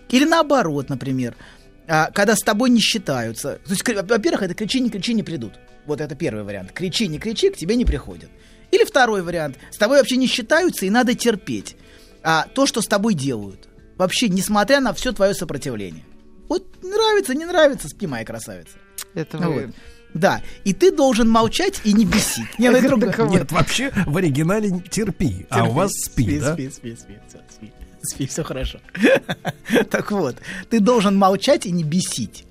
Или 0.09 0.23
наоборот, 0.25 0.87
например, 0.89 1.35
когда 1.85 2.35
с 2.35 2.39
тобой 2.39 2.69
не 2.69 2.79
считаются. 2.79 3.59
То 3.65 3.71
есть, 3.71 3.87
во-первых, 3.87 4.43
это 4.43 4.53
кричи, 4.53 4.79
не 4.79 4.89
кричи, 4.89 5.13
не 5.13 5.23
придут. 5.23 5.53
Вот 5.85 6.01
это 6.01 6.15
первый 6.15 6.43
вариант. 6.43 6.71
Кричи, 6.71 7.07
не 7.07 7.19
кричи, 7.19 7.49
к 7.49 7.57
тебе 7.57 7.75
не 7.75 7.85
приходят. 7.85 8.29
Или 8.71 8.83
второй 8.83 9.21
вариант. 9.21 9.57
С 9.71 9.77
тобой 9.77 9.97
вообще 9.97 10.17
не 10.17 10.27
считаются, 10.27 10.85
и 10.85 10.89
надо 10.89 11.13
терпеть. 11.13 11.75
А 12.23 12.47
то, 12.53 12.65
что 12.65 12.81
с 12.81 12.87
тобой 12.87 13.13
делают. 13.13 13.67
Вообще, 13.97 14.29
несмотря 14.29 14.79
на 14.79 14.93
все 14.93 15.11
твое 15.11 15.33
сопротивление. 15.33 16.03
Вот 16.49 16.83
нравится, 16.83 17.33
не 17.33 17.45
нравится, 17.45 17.87
спи, 17.87 18.07
моя 18.07 18.25
красавица. 18.25 18.77
Это 19.13 19.37
Вот. 19.37 19.47
вы. 19.47 19.73
Да, 20.13 20.41
и 20.63 20.73
ты 20.73 20.91
должен 20.91 21.29
молчать 21.29 21.81
и 21.83 21.91
не 21.91 22.05
бесить. 22.05 22.47
Не, 22.57 22.69
ну 22.69 22.77
это 22.77 22.87
другое. 22.87 23.11
Так 23.11 23.19
вот. 23.19 23.33
Нет, 23.33 23.51
вообще 23.51 23.91
в 24.05 24.15
оригинале 24.15 24.81
терпи, 24.89 25.45
а 25.49 25.65
у 25.65 25.71
вас 25.71 25.91
спи, 25.91 26.39
да? 26.39 26.53
Спи, 26.53 26.69
спи, 26.69 26.95
спи, 26.95 27.17
спи, 27.49 27.71
спи, 28.05 28.27
все 28.27 28.43
хорошо. 28.43 28.79
Так 29.89 30.11
вот, 30.11 30.35
ты 30.69 30.79
должен 30.79 31.15
молчать 31.17 31.65
и 31.65 31.71
не 31.71 31.83
бесить. 31.83 32.45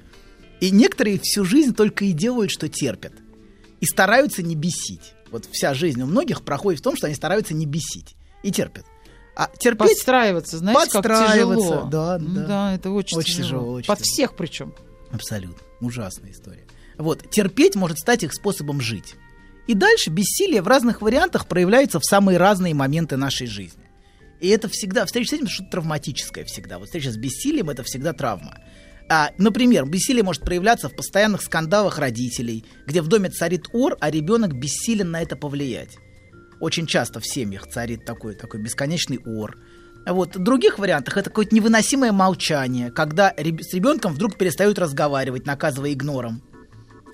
И 0.61 0.71
некоторые 0.71 1.19
всю 1.23 1.45
жизнь 1.45 1.75
только 1.75 2.05
и 2.07 2.13
делают, 2.13 2.51
что 2.51 2.69
терпят. 2.69 3.13
И 3.81 3.87
стараются 3.87 4.43
не 4.43 4.55
бесить. 4.57 5.13
Вот 5.31 5.47
вся 5.51 5.75
жизнь 5.75 6.01
у 6.03 6.07
многих 6.07 6.43
проходит 6.43 6.81
в 6.81 6.85
том, 6.85 6.97
что 6.97 7.07
они 7.07 7.15
стараются 7.17 7.55
не 7.55 7.67
бесить. 7.67 8.17
И 8.43 8.51
терпят. 8.51 8.85
А 9.37 9.51
терпеть... 9.59 9.89
Подстраиваться, 9.89 10.59
знаете, 10.59 10.91
как 10.93 11.03
Подстраиваться, 11.03 11.69
тяжело. 11.69 11.89
да, 11.91 12.19
да. 12.19 12.47
Да, 12.47 12.75
это 12.75 12.91
очень, 12.91 13.19
Очень 13.19 13.35
тяжело. 13.39 13.47
тяжело, 13.49 13.73
очень 13.75 13.87
Под 13.89 13.99
тяжело. 13.99 14.13
всех 14.13 14.37
причем. 14.37 14.75
Абсолютно. 15.11 15.59
Ужасная 15.81 16.31
история. 16.31 16.65
Вот. 16.99 17.29
Терпеть 17.31 17.75
может 17.75 17.99
стать 17.99 18.23
их 18.23 18.33
способом 18.33 18.81
жить. 18.81 19.17
И 19.67 19.75
дальше 19.75 20.11
бессилие 20.11 20.63
в 20.63 20.69
разных 20.69 21.03
вариантах 21.03 21.47
проявляется 21.47 21.99
в 21.99 22.05
самые 22.05 22.39
разные 22.39 22.75
моменты 22.75 23.17
нашей 23.17 23.47
жизни. 23.47 23.84
И 24.45 24.49
это 24.49 24.69
всегда, 24.69 25.07
встреча 25.07 25.31
с 25.31 25.33
этим 25.33 25.49
что-то 25.49 25.71
травматическое 25.71 26.45
всегда. 26.45 26.79
Вот 26.79 26.89
встреча 26.89 27.11
с 27.11 27.17
бессилием 27.17 27.71
это 27.71 27.83
всегда 27.83 28.13
травма. 28.13 28.59
А, 29.09 29.31
например, 29.39 29.87
бессилие 29.87 30.23
может 30.23 30.43
проявляться 30.43 30.91
в 30.91 30.95
постоянных 30.95 31.41
скандалах 31.41 31.99
родителей, 31.99 32.67
где 32.87 33.01
в 33.01 33.09
доме 33.09 33.31
царит 33.31 33.69
ор, 33.73 33.97
а 34.01 34.11
ребенок 34.11 34.53
бессилен 34.53 35.11
на 35.11 35.23
это 35.23 35.35
повлиять. 35.35 35.97
Очень 36.61 36.87
часто 36.87 37.21
в 37.21 37.27
семьях 37.27 37.67
царит 37.69 38.05
такой, 38.05 38.35
такой 38.35 38.61
бесконечный 38.61 39.19
ор. 39.25 39.57
Вот. 40.07 40.37
В 40.37 40.43
других 40.43 40.79
вариантах 40.79 41.17
это 41.17 41.31
какое-то 41.31 41.55
невыносимое 41.55 42.13
молчание, 42.13 42.91
когда 42.91 43.33
с 43.39 43.73
ребенком 43.73 44.13
вдруг 44.13 44.37
перестают 44.37 44.79
разговаривать, 44.79 45.47
наказывая 45.47 45.95
игнором. 45.95 46.43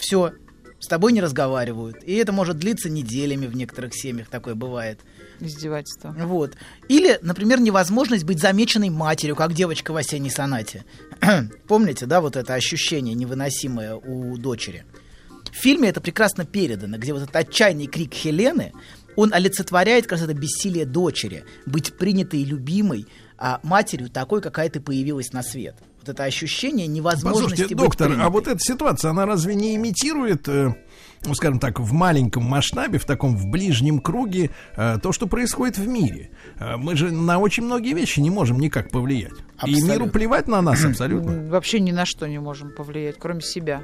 Все, 0.00 0.32
с 0.80 0.88
тобой 0.88 1.12
не 1.12 1.20
разговаривают. 1.20 2.02
И 2.02 2.12
это 2.14 2.32
может 2.32 2.56
длиться 2.56 2.90
неделями 2.90 3.46
в 3.46 3.54
некоторых 3.54 3.94
семьях, 3.94 4.28
такое 4.28 4.56
бывает. 4.56 4.98
Издевательство. 5.40 6.14
Вот. 6.18 6.56
Или, 6.88 7.18
например, 7.22 7.60
невозможность 7.60 8.24
быть 8.24 8.40
замеченной 8.40 8.90
матерью, 8.90 9.36
как 9.36 9.54
девочка 9.54 9.92
в 9.92 9.96
осенней 9.96 10.30
сонате. 10.30 10.84
Помните, 11.66 12.06
да, 12.06 12.20
вот 12.20 12.36
это 12.36 12.54
ощущение 12.54 13.14
невыносимое 13.14 13.94
у 13.94 14.36
дочери? 14.36 14.84
В 15.50 15.56
фильме 15.56 15.88
это 15.88 16.00
прекрасно 16.00 16.44
передано, 16.44 16.98
где 16.98 17.12
вот 17.12 17.22
этот 17.22 17.34
отчаянный 17.34 17.86
крик 17.86 18.14
Хелены, 18.14 18.72
он 19.16 19.32
олицетворяет 19.32 20.04
как 20.04 20.12
раз 20.12 20.22
это 20.22 20.34
бессилие 20.34 20.86
дочери, 20.86 21.44
быть 21.66 21.92
принятой 21.94 22.40
и 22.40 22.44
любимой, 22.44 23.06
а 23.36 23.60
матерью 23.62 24.08
такой, 24.10 24.40
какая 24.40 24.68
ты 24.68 24.80
появилась 24.80 25.32
на 25.32 25.42
свет. 25.42 25.74
Вот 25.98 26.08
это 26.08 26.24
ощущение 26.24 26.86
невозможности 26.86 27.50
Послушайте, 27.50 27.74
быть 27.74 27.84
доктор, 27.84 28.06
а 28.06 28.10
принятой. 28.10 28.32
вот 28.32 28.46
эта 28.48 28.58
ситуация, 28.60 29.10
она 29.10 29.26
разве 29.26 29.54
не 29.54 29.76
имитирует, 29.76 30.48
э, 30.48 30.74
ну, 31.24 31.34
скажем 31.34 31.58
так, 31.58 31.78
в 31.78 31.92
маленьком 31.92 32.44
масштабе, 32.44 32.98
в 32.98 33.04
таком 33.04 33.36
в 33.36 33.46
ближнем 33.46 34.00
круге, 34.00 34.50
э, 34.76 34.98
то, 35.02 35.12
что 35.12 35.26
происходит 35.26 35.76
в 35.78 35.86
мире? 35.86 36.30
Э, 36.58 36.76
мы 36.76 36.96
же 36.96 37.10
на 37.10 37.38
очень 37.38 37.64
многие 37.64 37.92
вещи 37.94 38.20
не 38.20 38.30
можем 38.30 38.58
никак 38.58 38.90
повлиять. 38.90 39.32
И 39.32 39.74
Абсолютно. 39.74 39.92
миру 39.92 40.06
плевать 40.08 40.48
на 40.48 40.62
нас 40.62 40.84
абсолютно. 40.84 41.50
Вообще 41.50 41.80
ни 41.80 41.92
на 41.92 42.06
что 42.06 42.26
не 42.26 42.38
можем 42.38 42.70
повлиять, 42.70 43.16
кроме 43.18 43.42
себя. 43.42 43.82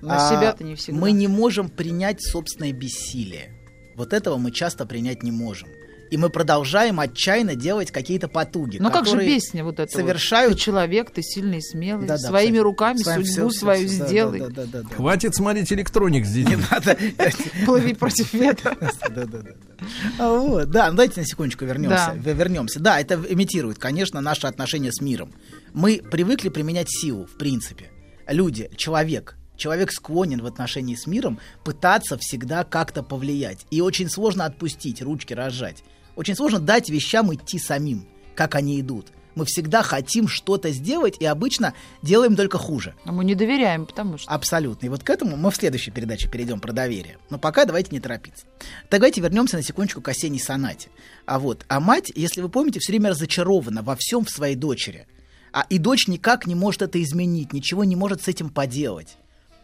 На 0.00 0.26
А, 0.26 0.30
себя-то 0.30 0.64
не 0.64 0.74
всегда. 0.76 0.98
Мы 0.98 1.12
не 1.12 1.28
можем 1.28 1.68
принять 1.68 2.22
собственное 2.22 2.72
бессилие. 2.72 3.52
Вот 3.96 4.14
этого 4.14 4.38
мы 4.38 4.50
часто 4.50 4.86
принять 4.86 5.22
не 5.22 5.30
можем. 5.30 5.68
И 6.10 6.16
мы 6.16 6.28
продолжаем 6.28 6.98
отчаянно 6.98 7.54
делать 7.54 7.92
какие-то 7.92 8.26
потуги. 8.26 8.78
Ну 8.80 8.90
как 8.90 9.06
же 9.06 9.16
песня 9.18 9.62
вот 9.62 9.78
эта 9.78 9.90
совершают- 9.92 10.50
вот? 10.54 10.58
Ты 10.58 10.64
человек, 10.64 11.10
ты 11.12 11.22
сильный 11.22 11.58
и 11.58 11.60
смелый. 11.60 12.06
Да-да, 12.06 12.18
Своими 12.28 12.58
абсолютно. 12.58 12.62
руками 12.64 12.98
С 12.98 13.06
вами 13.06 13.22
судьбу 13.24 13.48
всё- 13.50 13.58
свою 13.60 13.88
да, 13.88 14.06
сделай. 14.08 14.38
да, 14.40 14.46
да, 14.48 14.64
да, 14.66 14.82
да. 14.82 14.88
Хватит 14.96 15.34
смотреть 15.36 15.72
электроник 15.72 16.26
с 16.26 16.30
детьми. 16.32 16.56
Надо- 16.70 16.96
Плыви 17.64 17.94
против 17.94 18.32
ветра. 18.34 18.76
Да, 18.80 18.90
да, 19.08 19.24
да, 19.26 19.38
да. 19.38 20.28
Вот, 20.32 20.68
да, 20.70 20.86
ну 20.90 20.96
давайте 20.96 21.20
на 21.20 21.26
секундочку 21.26 21.64
вернемся. 21.64 22.16
Да. 22.22 22.32
Вернемся. 22.32 22.80
Да, 22.80 23.00
это 23.00 23.14
имитирует, 23.28 23.78
конечно, 23.78 24.20
наши 24.20 24.46
отношения 24.46 24.92
с 24.92 25.00
миром. 25.00 25.32
Мы 25.74 25.98
привыкли 26.10 26.48
применять 26.48 26.88
силу, 26.90 27.26
в 27.26 27.38
принципе. 27.38 27.90
Люди, 28.26 28.68
человек, 28.76 29.36
человек 29.56 29.92
склонен 29.92 30.40
в 30.42 30.46
отношении 30.46 30.96
с 30.96 31.06
миром 31.06 31.38
пытаться 31.64 32.16
всегда 32.18 32.64
как-то 32.64 33.02
повлиять. 33.04 33.66
И 33.70 33.80
очень 33.80 34.08
сложно 34.10 34.44
отпустить, 34.44 35.02
ручки 35.02 35.34
разжать. 35.34 35.82
Очень 36.20 36.36
сложно 36.36 36.58
дать 36.58 36.90
вещам 36.90 37.34
идти 37.34 37.58
самим, 37.58 38.06
как 38.34 38.54
они 38.54 38.78
идут. 38.78 39.06
Мы 39.36 39.46
всегда 39.46 39.82
хотим 39.82 40.28
что-то 40.28 40.70
сделать 40.70 41.16
и 41.18 41.24
обычно 41.24 41.72
делаем 42.02 42.36
только 42.36 42.58
хуже. 42.58 42.94
А 43.06 43.12
мы 43.12 43.24
не 43.24 43.34
доверяем, 43.34 43.86
потому 43.86 44.18
что... 44.18 44.30
Абсолютно. 44.30 44.84
И 44.84 44.90
вот 44.90 45.02
к 45.02 45.08
этому 45.08 45.38
мы 45.38 45.50
в 45.50 45.56
следующей 45.56 45.90
передаче 45.90 46.28
перейдем 46.28 46.60
про 46.60 46.74
доверие. 46.74 47.16
Но 47.30 47.38
пока 47.38 47.64
давайте 47.64 47.92
не 47.92 48.00
торопиться. 48.00 48.44
Давайте 48.90 49.22
вернемся 49.22 49.56
на 49.56 49.62
секундочку 49.62 50.02
к 50.02 50.08
осенней 50.08 50.40
сонате. 50.40 50.90
А 51.24 51.38
вот, 51.38 51.64
а 51.68 51.80
мать, 51.80 52.12
если 52.14 52.42
вы 52.42 52.50
помните, 52.50 52.80
все 52.80 52.92
время 52.92 53.08
разочарована 53.08 53.80
во 53.80 53.96
всем 53.96 54.26
в 54.26 54.30
своей 54.30 54.56
дочери. 54.56 55.06
А 55.54 55.64
и 55.70 55.78
дочь 55.78 56.06
никак 56.06 56.46
не 56.46 56.54
может 56.54 56.82
это 56.82 57.02
изменить, 57.02 57.54
ничего 57.54 57.84
не 57.84 57.96
может 57.96 58.20
с 58.20 58.28
этим 58.28 58.50
поделать. 58.50 59.16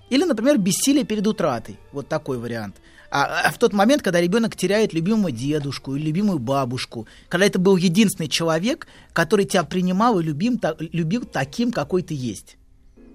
Или, 0.09 0.25
например, 0.25 0.57
бессилие 0.57 1.05
перед 1.05 1.27
утратой. 1.27 1.79
Вот 1.93 2.09
такой 2.09 2.39
вариант. 2.39 2.77
А, 3.19 3.47
а 3.47 3.51
в 3.51 3.57
тот 3.57 3.73
момент, 3.73 4.03
когда 4.03 4.21
ребенок 4.21 4.57
теряет 4.57 4.93
любимого 4.93 5.33
дедушку 5.33 5.97
или 5.97 6.05
любимую 6.05 6.39
бабушку, 6.39 7.09
когда 7.31 7.47
это 7.47 7.59
был 7.59 7.77
единственный 7.77 8.29
человек, 8.29 8.87
который 9.15 9.47
тебя 9.47 9.65
принимал 9.65 10.21
и 10.21 10.23
любим, 10.23 10.59
та- 10.59 10.77
любил 10.79 11.25
таким, 11.25 11.73
какой 11.73 12.03
ты 12.03 12.13
есть. 12.13 12.59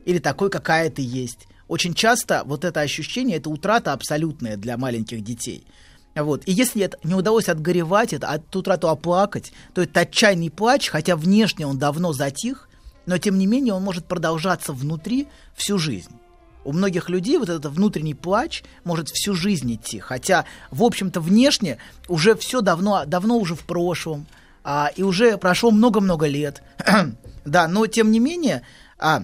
или 0.05 0.17
такой, 0.17 0.49
какая 0.49 0.89
ты 0.89 1.03
есть. 1.03 1.47
Очень 1.67 1.93
часто 1.93 2.41
вот 2.45 2.65
это 2.65 2.79
ощущение, 2.81 3.37
это 3.37 3.51
утрата 3.51 3.93
абсолютная 3.93 4.57
для 4.57 4.75
маленьких 4.75 5.23
детей. 5.23 5.67
Вот. 6.15 6.41
И 6.47 6.51
если 6.51 6.81
это 6.81 6.97
не 7.03 7.13
удалось 7.13 7.47
отгоревать, 7.47 8.11
это, 8.11 8.25
эту 8.25 8.59
утрату 8.59 8.89
оплакать, 8.89 9.53
то 9.75 9.83
это 9.83 9.99
отчаянный 9.99 10.49
плач, 10.49 10.89
хотя 10.89 11.15
внешне 11.15 11.67
он 11.67 11.77
давно 11.77 12.11
затих, 12.13 12.67
но 13.05 13.19
тем 13.19 13.37
не 13.37 13.45
менее 13.45 13.75
он 13.75 13.83
может 13.83 14.07
продолжаться 14.07 14.73
внутри 14.73 15.27
всю 15.53 15.77
жизнь. 15.77 16.20
У 16.63 16.73
многих 16.73 17.09
людей 17.09 17.37
вот 17.37 17.49
этот 17.49 17.65
внутренний 17.71 18.13
плач 18.13 18.63
может 18.83 19.09
всю 19.09 19.33
жизнь 19.33 19.73
идти, 19.73 19.99
хотя, 19.99 20.45
в 20.69 20.83
общем-то, 20.83 21.19
внешне 21.19 21.77
уже 22.07 22.35
все 22.35 22.61
давно, 22.61 23.03
давно 23.05 23.37
уже 23.37 23.55
в 23.55 23.61
прошлом, 23.61 24.27
а, 24.63 24.91
и 24.95 25.01
уже 25.03 25.37
прошло 25.37 25.71
много-много 25.71 26.27
лет. 26.27 26.61
да, 27.45 27.67
но 27.67 27.87
тем 27.87 28.11
не 28.11 28.19
менее, 28.19 28.61
а, 28.99 29.23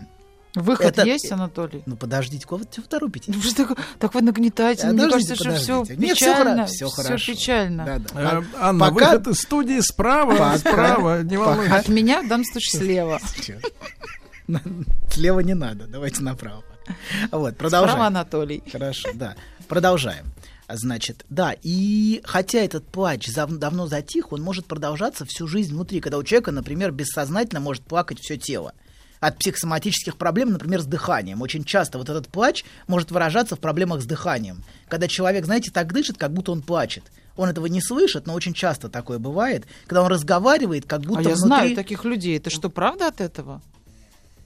Выход 0.55 0.87
Это- 0.87 1.03
есть, 1.05 1.31
Анатолий? 1.31 1.83
ну 1.85 1.95
подождите, 1.95 2.47
кого 2.47 2.57
вы 2.61 2.65
чего 2.73 2.87
торопитесь? 2.87 3.35
Ну, 3.35 3.39
что 3.43 3.67
так, 3.67 3.77
так 3.99 4.15
вы 4.15 4.21
нагнетаете. 4.23 4.87
Мне 4.87 5.03
Подождите, 5.03 5.35
кажется, 5.35 5.63
что 5.63 5.83
все. 5.85 5.93
Нет, 5.95 6.09
хоро- 6.09 6.15
печально. 6.15 6.65
всё 6.65 6.87
Всё 6.87 7.03
хорошо. 7.03 7.31
печально. 7.31 7.85
Да, 7.85 7.99
да. 7.99 8.03
Э, 8.19 8.43
А- 8.59 8.69
Анна, 8.69 8.85
пока- 8.91 9.11
выход 9.11 9.27
из 9.27 9.41
студии 9.41 9.79
справа, 9.81 10.31
Пока- 10.31 10.57
справа, 10.57 11.21
не 11.21 11.37
волнуйтесь. 11.37 11.71
От 11.73 11.89
меня 11.89 12.23
в 12.23 12.27
данном 12.27 12.45
случае 12.45 12.79
слева. 12.81 13.19
Слева 15.11 15.39
не 15.41 15.53
надо, 15.53 15.85
давайте 15.87 16.23
направо. 16.23 16.63
Вот, 17.31 17.53
Справа 17.53 17.53
продолжаем. 17.53 18.01
Анатолий. 18.01 18.63
Хорошо, 18.71 19.09
да. 19.13 19.35
Продолжаем. 19.67 20.25
Значит, 20.69 21.25
да, 21.29 21.55
и 21.63 22.21
хотя 22.25 22.59
этот 22.59 22.85
плач 22.85 23.29
давно 23.33 23.87
затих, 23.87 24.33
он 24.33 24.41
может 24.41 24.65
продолжаться 24.65 25.23
всю 25.25 25.47
жизнь 25.47 25.73
внутри, 25.73 26.01
когда 26.01 26.17
у 26.17 26.23
человека, 26.23 26.51
например, 26.51 26.91
бессознательно 26.91 27.61
может 27.61 27.83
плакать 27.83 28.19
все 28.19 28.37
тело. 28.37 28.73
От 29.19 29.39
психосоматических 29.39 30.17
проблем, 30.17 30.51
например, 30.51 30.81
с 30.81 30.85
дыханием. 30.85 31.41
Очень 31.41 31.63
часто 31.63 31.97
вот 31.97 32.09
этот 32.09 32.27
плач 32.27 32.65
может 32.85 33.11
выражаться 33.11 33.55
в 33.55 33.59
проблемах 33.59 34.01
с 34.01 34.05
дыханием. 34.05 34.63
Когда 34.89 35.07
человек, 35.07 35.45
знаете, 35.45 35.71
так 35.71 35.91
дышит, 35.91 36.17
как 36.17 36.33
будто 36.33 36.51
он 36.51 36.61
плачет. 36.61 37.03
Он 37.35 37.49
этого 37.49 37.67
не 37.67 37.81
слышит, 37.81 38.27
но 38.27 38.33
очень 38.33 38.53
часто 38.53 38.89
такое 38.89 39.19
бывает, 39.19 39.65
когда 39.87 40.03
он 40.03 40.11
разговаривает, 40.11 40.85
как 40.85 41.01
будто 41.01 41.19
А 41.19 41.23
я 41.23 41.29
внутри... 41.29 41.47
знаю 41.47 41.75
таких 41.75 42.03
людей. 42.03 42.37
Это 42.37 42.49
что, 42.49 42.69
правда 42.69 43.07
от 43.07 43.21
этого? 43.21 43.61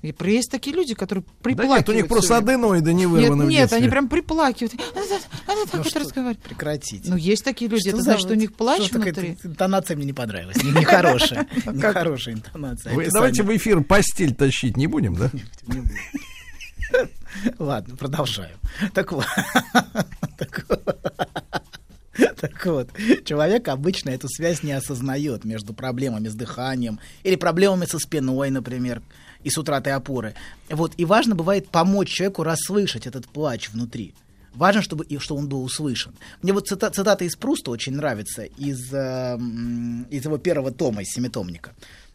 И 0.01 0.13
есть 0.25 0.50
такие 0.50 0.75
люди, 0.75 0.96
которые 0.96 1.24
Да 1.24 1.29
приплакивают. 1.43 1.79
нет, 1.88 1.89
у 1.89 1.93
них 1.93 2.08
просто 2.08 2.38
аденоиды 2.38 2.91
не 2.93 3.01
Нет, 3.03 3.10
вырваны 3.12 3.43
нет, 3.43 3.51
детстве. 3.62 3.77
они 3.77 3.89
прям 3.89 4.10
приплакивают. 4.10 4.74
Она 4.96 5.05
так 5.65 5.74
Ну 5.74 5.77
вот 5.79 5.88
что, 5.88 6.00
разговаривает. 6.00 6.39
Прекратите. 6.39 7.08
Ну, 7.10 7.15
есть 7.17 7.43
такие 7.43 7.70
люди. 7.70 7.89
Это 7.89 8.01
значит, 8.01 8.22
что 8.22 8.34
у 8.34 8.36
них 8.38 8.53
плач 8.53 8.91
внутри. 8.91 9.38
Интонация 9.43 9.96
мне 9.96 10.05
не 10.08 10.13
понравилась. 10.13 10.55
не- 10.63 10.72
Нехорошая. 10.72 11.48
Нехорошая 11.72 12.34
интонация. 12.36 13.10
Давайте 13.12 13.43
в 13.43 13.55
эфир 13.55 13.84
постель 13.84 14.34
тащить 14.34 14.75
не 14.75 14.88
будем, 14.88 15.15
да? 15.15 15.29
Ладно, 17.60 17.96
продолжаем. 17.96 18.58
Так 18.93 19.12
вот. 19.12 19.25
Так 22.39 22.65
вот, 22.65 22.89
человек 23.24 23.67
обычно 23.70 24.10
эту 24.10 24.27
связь 24.27 24.63
не 24.63 24.74
осознает 24.74 25.46
между 25.46 25.74
проблемами 25.74 26.27
с 26.27 26.34
дыханием 26.34 27.00
или 27.24 27.36
проблемами 27.36 27.86
со 27.86 28.00
спиной, 28.00 28.50
например, 28.50 29.01
и 29.43 29.50
с 29.50 29.57
утратой 29.57 29.93
опоры. 29.93 30.33
Вот, 30.69 30.93
и 30.98 31.05
важно 31.05 31.36
бывает 31.36 31.69
помочь 31.69 32.10
человеку 32.10 32.43
расслышать 32.43 33.07
этот 33.07 33.27
плач 33.27 33.69
внутри. 33.69 34.13
Важно, 34.53 34.81
чтобы, 34.81 35.05
и, 35.05 35.17
чтобы 35.17 35.39
он 35.41 35.48
был 35.48 35.63
услышан. 35.63 36.13
Мне 36.41 36.51
вот 36.51 36.69
цита- 36.69 36.91
цитата 36.91 37.24
из 37.24 37.36
Пруста 37.36 37.71
очень 37.71 37.93
нравится, 37.93 38.43
из, 38.43 38.93
э, 38.93 39.38
из 40.10 40.25
его 40.25 40.38
первого 40.38 40.71
тома, 40.71 41.03
из 41.03 41.07
семитомника. 41.07 41.71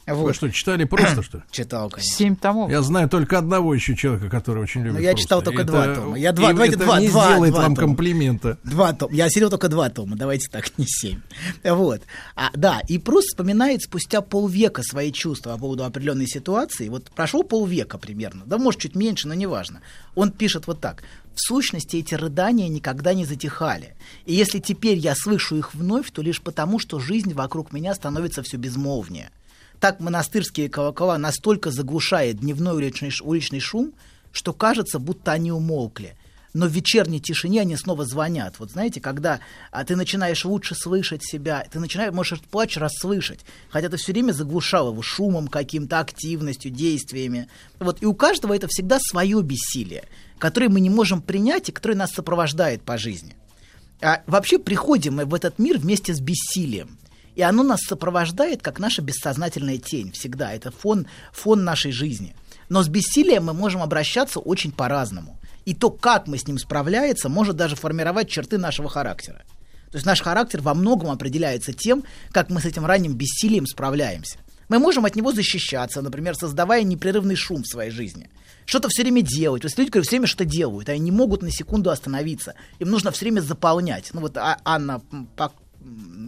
Вы 0.07 0.15
Вот, 0.15 0.37
что, 0.37 0.49
читали 0.51 0.85
просто, 0.85 1.23
что 1.23 1.39
ли? 1.39 1.45
читал, 1.51 1.91
конечно. 1.91 2.15
Семь 2.17 2.37
томов. 2.37 2.71
Я 2.71 2.83
знаю 2.83 3.09
только 3.09 3.39
одного 3.39 3.75
еще 3.75 3.97
человека, 3.97 4.31
который 4.31 4.63
очень 4.63 4.83
любит 4.83 4.95
Ну, 4.95 5.01
я 5.01 5.11
Пруста. 5.11 5.23
читал 5.25 5.43
только 5.43 5.63
Это- 5.63 5.73
два 5.73 5.95
тома. 5.95 6.17
Я 6.19 6.33
два- 6.33 6.51
и 6.51 6.53
давайте 6.55 6.77
это 6.77 6.85
два- 6.85 7.01
не 7.01 7.09
два- 7.09 7.27
сделает 7.33 7.53
два 7.53 7.63
вам 7.63 7.75
тома. 7.75 7.87
комплимента. 7.89 8.59
Два 8.63 8.93
тома. 8.93 9.13
Я 9.15 9.25
осилил 9.25 9.51
только 9.51 9.69
два 9.69 9.91
тома, 9.91 10.17
давайте 10.17 10.49
так, 10.49 10.79
не 10.79 10.87
семь. 10.87 11.21
Вот. 11.65 12.03
А, 12.37 12.51
да, 12.55 12.81
и 12.87 12.99
Пруст 12.99 13.29
вспоминает 13.31 13.83
спустя 13.83 14.21
полвека 14.21 14.83
свои 14.83 15.11
чувства 15.11 15.55
по 15.55 15.59
поводу 15.59 15.85
определенной 15.85 16.29
ситуации. 16.29 16.89
Вот 16.89 17.11
прошло 17.11 17.43
полвека 17.43 17.99
примерно, 17.99 18.45
да, 18.47 18.59
может, 18.59 18.81
чуть 18.81 18.95
меньше, 18.95 19.27
но 19.29 19.35
неважно. 19.35 19.81
Он 20.15 20.31
пишет 20.31 20.67
вот 20.69 20.81
так. 20.81 21.03
В 21.35 21.41
сущности, 21.41 21.97
эти 21.97 22.15
рыдания 22.15 22.69
никогда 22.69 23.13
не 23.13 23.25
затихали. 23.27 23.95
И 24.25 24.33
если 24.35 24.59
теперь 24.59 24.97
я 24.97 25.15
слышу 25.15 25.57
их 25.57 25.75
вновь, 25.75 26.11
то 26.11 26.23
лишь 26.23 26.41
потому, 26.41 26.79
что 26.79 26.99
жизнь 26.99 27.35
вокруг 27.35 27.73
меня 27.73 27.95
становится 27.95 28.43
все 28.43 28.57
безмолвнее. 28.57 29.31
Так 29.81 30.01
монастырские 30.01 30.69
колокола 30.69 31.19
настолько 31.19 31.71
заглушает 31.71 32.39
дневной 32.39 32.77
уличный, 32.77 33.13
уличный 33.23 33.61
шум, 33.61 33.93
что 34.33 34.53
кажется, 34.53 34.99
будто 34.99 35.33
они 35.33 35.53
умолкли. 35.53 36.17
Но 36.55 36.67
в 36.67 36.71
вечерней 36.71 37.21
тишине 37.21 37.61
они 37.61 37.77
снова 37.77 38.07
звонят. 38.07 38.55
Вот 38.59 38.71
знаете, 38.71 38.99
когда 38.99 39.41
а, 39.71 39.85
ты 39.85 39.95
начинаешь 39.95 40.43
лучше 40.47 40.75
слышать 40.75 41.23
себя, 41.23 41.67
ты 41.71 41.79
начинаешь, 41.79 42.15
можешь 42.15 42.41
плач 42.41 42.79
расслышать, 42.79 43.41
хотя 43.69 43.91
ты 43.91 43.99
все 43.99 44.13
время 44.13 44.33
заглушал 44.33 44.91
его 44.91 45.03
шумом 45.03 45.49
каким-то, 45.49 46.01
активностью, 46.01 46.71
действиями. 46.71 47.49
Вот, 47.79 48.03
и 48.03 48.07
у 48.07 48.15
каждого 48.15 48.57
это 48.57 48.69
всегда 48.69 48.99
свое 49.01 49.43
бессилие, 49.43 50.05
которое 50.39 50.71
мы 50.71 50.81
не 50.81 50.89
можем 50.89 51.21
принять 51.21 51.69
и 51.69 51.73
которое 51.73 51.95
нас 51.95 52.13
сопровождает 52.13 52.81
по 52.81 52.97
жизни. 52.97 53.37
А 54.01 54.23
вообще 54.27 54.59
приходим 54.59 55.17
мы 55.17 55.27
в 55.27 55.35
этот 55.35 55.59
мир 55.59 55.77
вместе 55.77 56.15
с 56.15 56.21
бессилием. 56.21 56.97
И 57.37 57.43
оно 57.43 57.63
нас 57.63 57.81
сопровождает, 57.87 58.63
как 58.63 58.81
наша 58.81 59.03
бессознательная 59.03 59.77
тень 59.79 60.11
всегда. 60.13 60.53
Это 60.53 60.73
фон, 60.73 61.07
фон 61.33 61.65
нашей 61.65 61.93
жизни. 61.93 62.35
Но 62.69 62.83
с 62.83 62.89
бессилием 62.89 63.45
мы 63.45 63.53
можем 63.53 63.83
обращаться 63.83 64.41
очень 64.41 64.73
по-разному. 64.73 65.39
И 65.67 65.75
то, 65.75 65.91
как 65.91 66.27
мы 66.27 66.39
с 66.39 66.47
ним 66.49 66.59
справляется, 66.59 67.29
может 67.29 67.57
даже 67.57 67.77
формировать 67.77 68.31
черты 68.31 68.57
нашего 68.57 68.89
характера. 68.89 69.43
То 69.91 69.99
есть 69.99 70.07
наш 70.07 70.21
характер 70.23 70.63
во 70.63 70.75
многом 70.75 71.11
определяется 71.11 71.73
тем, 71.73 72.05
как 72.33 72.51
мы 72.51 72.61
с 72.61 72.65
этим 72.65 72.87
ранним 72.87 73.15
бессилием 73.15 73.67
справляемся. 73.67 74.39
Мы 74.69 74.79
можем 74.79 75.05
от 75.05 75.15
него 75.15 75.31
защищаться, 75.33 76.03
например, 76.03 76.35
создавая 76.35 76.83
непрерывный 76.83 77.37
шум 77.37 77.63
в 77.63 77.69
своей 77.69 77.91
жизни. 77.91 78.31
Что-то 78.65 78.89
все 78.89 79.03
время 79.03 79.23
делать. 79.23 79.63
То 79.63 79.67
есть 79.67 79.79
люди, 79.79 79.91
которые 79.91 80.05
все 80.05 80.17
время 80.17 80.27
что-то 80.27 80.45
делают, 80.45 80.89
они 80.89 81.01
не 81.01 81.13
могут 81.13 81.43
на 81.43 81.53
секунду 81.53 81.91
остановиться. 81.91 82.55
Им 82.81 82.91
нужно 82.91 83.13
все 83.13 83.27
время 83.27 83.41
заполнять. 83.43 84.11
Ну 84.13 84.23
вот 84.23 84.37
А- 84.37 84.59
Анна 84.65 85.03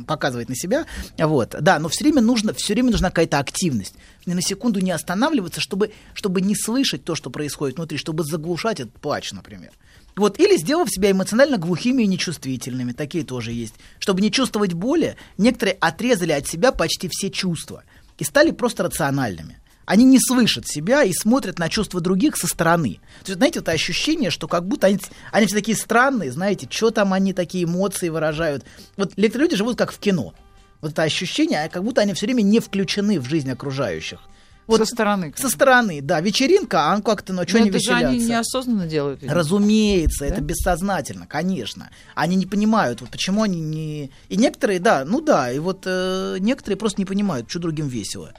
показывает 0.06 0.48
на 0.48 0.56
себя. 0.56 0.86
Вот, 1.18 1.54
да, 1.60 1.78
но 1.78 1.88
все 1.88 2.04
время 2.04 2.22
нужно, 2.22 2.52
все 2.54 2.74
время 2.74 2.90
нужна 2.90 3.08
какая-то 3.08 3.38
активность. 3.38 3.94
Ни 4.26 4.34
на 4.34 4.42
секунду 4.42 4.80
не 4.80 4.90
останавливаться, 4.90 5.60
чтобы, 5.60 5.92
чтобы 6.14 6.40
не 6.40 6.54
слышать 6.54 7.04
то, 7.04 7.14
что 7.14 7.30
происходит 7.30 7.76
внутри, 7.76 7.98
чтобы 7.98 8.24
заглушать 8.24 8.80
этот 8.80 8.94
плач, 8.94 9.32
например. 9.32 9.72
Вот, 10.16 10.40
или 10.40 10.56
сделав 10.56 10.90
себя 10.90 11.12
эмоционально 11.12 11.58
глухими 11.58 12.02
и 12.02 12.06
нечувствительными, 12.06 12.92
такие 12.92 13.24
тоже 13.24 13.52
есть. 13.52 13.74
Чтобы 14.00 14.20
не 14.20 14.32
чувствовать 14.32 14.72
боли, 14.72 15.16
некоторые 15.36 15.76
отрезали 15.80 16.32
от 16.32 16.48
себя 16.48 16.72
почти 16.72 17.08
все 17.08 17.30
чувства 17.30 17.84
и 18.18 18.24
стали 18.24 18.50
просто 18.50 18.82
рациональными. 18.82 19.58
Они 19.88 20.04
не 20.04 20.18
слышат 20.20 20.68
себя 20.68 21.02
и 21.02 21.14
смотрят 21.14 21.58
на 21.58 21.70
чувства 21.70 22.02
других 22.02 22.36
со 22.36 22.46
стороны. 22.46 23.00
То 23.24 23.30
есть, 23.30 23.38
знаете, 23.38 23.60
это 23.60 23.72
ощущение, 23.72 24.30
что 24.30 24.46
как 24.46 24.66
будто 24.68 24.86
они, 24.86 24.98
они 25.32 25.46
все 25.46 25.56
такие 25.56 25.78
странные, 25.78 26.30
знаете, 26.30 26.68
что 26.70 26.90
там 26.90 27.14
они 27.14 27.32
такие 27.32 27.64
эмоции 27.64 28.10
выражают. 28.10 28.66
Вот 28.98 29.12
люди 29.16 29.56
живут 29.56 29.78
как 29.78 29.90
в 29.90 29.98
кино. 29.98 30.34
Вот 30.82 30.92
это 30.92 31.04
ощущение, 31.04 31.64
а 31.64 31.68
как 31.70 31.84
будто 31.84 32.02
они 32.02 32.12
все 32.12 32.26
время 32.26 32.42
не 32.42 32.60
включены 32.60 33.18
в 33.18 33.24
жизнь 33.26 33.50
окружающих. 33.50 34.20
Вот 34.66 34.80
Со 34.80 34.84
стороны. 34.84 35.32
Со 35.34 35.48
стороны, 35.48 36.02
да. 36.02 36.20
Вечеринка, 36.20 36.92
а 36.92 37.00
как-то, 37.00 37.32
ну, 37.32 37.44
что 37.48 37.56
Но 37.56 37.64
не 37.64 37.70
это 37.70 37.78
же 37.78 37.84
веселятся? 37.84 38.08
они 38.08 38.26
неосознанно 38.26 38.86
делают. 38.86 39.22
видимо. 39.22 39.34
Разумеется, 39.38 40.26
это 40.26 40.36
Да? 40.36 40.42
бессознательно, 40.42 41.26
конечно. 41.26 41.88
Они 42.14 42.36
не 42.36 42.44
понимают, 42.44 43.00
вот 43.00 43.08
почему 43.08 43.42
они 43.42 43.58
не... 43.62 44.10
И 44.28 44.36
некоторые, 44.36 44.80
да, 44.80 45.06
ну 45.06 45.22
да, 45.22 45.50
и 45.50 45.58
вот 45.58 45.84
э, 45.86 46.36
некоторые 46.40 46.76
просто 46.76 47.00
не 47.00 47.06
понимают, 47.06 47.48
что 47.48 47.58
другим 47.58 47.88
весело. 47.88 48.34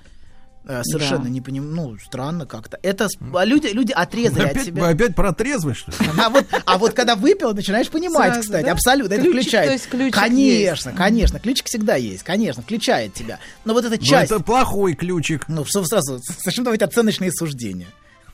Э, 0.66 0.82
совершенно 0.84 1.24
Да. 1.24 1.30
не 1.30 1.42
понимаю, 1.42 1.74
ну, 1.74 1.98
странно 1.98 2.46
как-то. 2.46 2.78
Это 2.84 3.08
а 3.34 3.46
люди, 3.46 3.68
люди 3.68 3.92
отрезали 3.92 4.44
от 4.46 4.52
Опять, 4.52 4.66
себя. 4.66 4.84
вы 4.84 4.90
опять 4.90 5.16
про 5.16 5.34
трезвость, 5.34 5.80
что 5.82 5.92
ли? 5.92 5.98
А 6.24 6.30
вот, 6.30 6.46
а 6.66 6.78
вот 6.78 6.94
когда 6.94 7.16
выпил, 7.16 7.54
начинаешь 7.54 7.90
понимать, 7.90 8.34
Сразу, 8.34 8.42
кстати, 8.42 8.66
да? 8.66 8.72
абсолютно, 8.74 9.14
это 9.16 9.24
Ключик, 9.24 9.42
включает. 9.42 9.68
то 9.68 9.74
есть 9.74 9.88
ключик 9.90 10.16
конечно, 10.20 10.90
есть. 10.90 10.98
конечно, 10.98 11.40
ключик 11.40 11.66
всегда 11.68 11.96
есть, 11.96 12.24
конечно, 12.24 12.62
включает 12.62 13.14
тебя. 13.14 13.40
Но 13.66 13.74
вот 13.74 13.86
эта 13.86 13.96
Ну, 13.96 14.02
часть... 14.04 14.32
это 14.32 14.44
плохой 14.44 14.94
ключик. 14.94 15.46
Ну, 15.48 15.66
что 15.66 15.84
сразу, 15.86 16.20
зачем 16.44 16.64
давать 16.66 16.82
оценочные 16.82 17.32
суждения? 17.32 17.88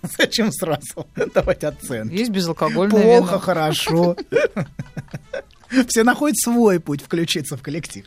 Зачем 0.20 0.52
сразу 0.52 1.08
давать 1.34 1.64
оценки? 1.64 2.14
Есть 2.14 2.30
безалкогольное 2.32 3.02
Плохо, 3.02 3.28
вино. 3.32 3.40
хорошо. 3.40 4.16
Все 5.88 6.04
находят 6.04 6.38
свой 6.38 6.80
путь 6.80 7.02
включиться 7.02 7.58
в 7.58 7.62
коллектив. 7.62 8.06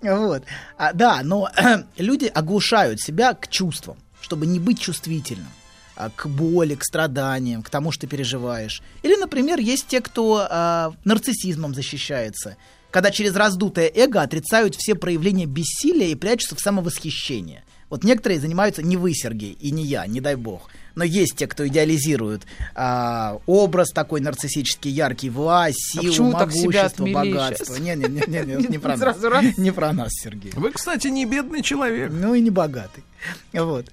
Вот. 0.00 0.44
А, 0.76 0.92
да, 0.92 1.20
но 1.22 1.48
люди 1.96 2.26
оглушают 2.26 3.00
себя 3.00 3.34
к 3.34 3.48
чувствам, 3.48 3.96
чтобы 4.20 4.46
не 4.46 4.58
быть 4.58 4.80
чувствительным 4.80 5.48
а, 5.96 6.10
к 6.10 6.26
боли, 6.26 6.74
к 6.74 6.84
страданиям, 6.84 7.62
к 7.62 7.70
тому, 7.70 7.92
что 7.92 8.02
ты 8.02 8.06
переживаешь. 8.08 8.82
Или, 9.02 9.16
например, 9.16 9.58
есть 9.58 9.86
те, 9.86 10.00
кто 10.00 10.46
а, 10.48 10.92
нарциссизмом 11.04 11.74
защищается, 11.74 12.56
когда 12.90 13.10
через 13.10 13.34
раздутое 13.34 13.90
эго 13.94 14.22
отрицают 14.22 14.74
все 14.76 14.94
проявления 14.94 15.46
бессилия 15.46 16.08
и 16.08 16.14
прячутся 16.14 16.56
в 16.56 16.60
самовосхищение. 16.60 17.64
Вот 17.88 18.04
некоторые 18.04 18.40
занимаются 18.40 18.82
не 18.82 18.96
вы, 18.96 19.12
Сергей, 19.14 19.52
и 19.52 19.70
не 19.70 19.84
я, 19.84 20.06
не 20.06 20.20
дай 20.20 20.34
бог. 20.34 20.70
Но 20.94 21.04
есть 21.04 21.36
те, 21.36 21.46
кто 21.46 21.66
идеализирует 21.66 22.42
а, 22.74 23.38
образ 23.46 23.90
такой 23.90 24.20
нарциссический, 24.20 24.90
яркий, 24.90 25.30
власть, 25.30 25.92
силу, 25.92 26.04
А 26.04 26.08
почему 26.08 26.30
могущество, 26.32 27.06
богатство. 27.06 27.76
Не-не-не, 27.76 28.66
не 28.68 28.78
про 28.78 28.96
нас. 28.96 29.56
Не 29.56 29.70
про 29.70 29.92
нас, 29.92 30.12
Сергей. 30.12 30.52
Вы, 30.54 30.72
кстати, 30.72 31.08
не 31.08 31.24
бедный 31.24 31.62
человек. 31.62 32.10
Ну 32.12 32.34
и 32.34 32.40
не 32.40 32.50
богатый. 32.50 33.04
Вот. 33.52 33.86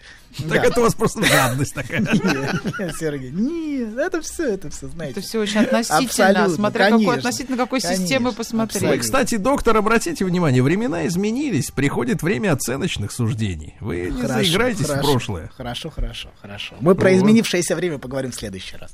Так 0.47 0.63
это 0.63 0.79
у 0.79 0.83
вас 0.83 0.93
просто 0.93 1.23
жадность 1.23 1.73
такая. 1.73 1.99
Нет, 2.01 2.79
нет, 2.79 2.95
Сергей, 2.99 3.31
нет, 3.31 3.97
это 3.97 4.21
все, 4.21 4.53
это 4.53 4.69
все, 4.69 4.87
знаете. 4.87 5.19
Это 5.19 5.27
все 5.27 5.39
очень 5.39 5.61
относительно, 5.61 6.05
Абсолютно, 6.05 6.49
смотря 6.55 6.85
какой, 6.85 6.99
конечно, 6.99 7.13
относительно 7.19 7.57
какой 7.57 7.81
конечно, 7.81 8.03
системы 8.05 8.31
посмотреть. 8.31 8.81
Вы, 8.81 8.87
абсолютно. 8.89 9.03
кстати, 9.03 9.35
доктор, 9.37 9.77
обратите 9.77 10.25
внимание, 10.25 10.61
времена 10.61 11.07
изменились, 11.07 11.71
приходит 11.71 12.21
время 12.21 12.53
оценочных 12.53 13.11
суждений. 13.11 13.75
Вы 13.79 14.11
не 14.11 14.21
Хорошо, 14.21 14.33
заиграетесь 14.33 14.85
в 14.85 14.87
хорошо, 14.87 15.11
прошлое. 15.11 15.51
Хорошо, 15.57 15.89
хорошо, 15.89 16.29
хорошо. 16.41 16.75
Мы 16.79 16.88
про 16.95 17.09
Вот. 17.11 17.17
изменившееся 17.17 17.75
время 17.75 17.97
поговорим 17.97 18.31
в 18.31 18.35
следующий 18.35 18.77
раз. 18.77 18.91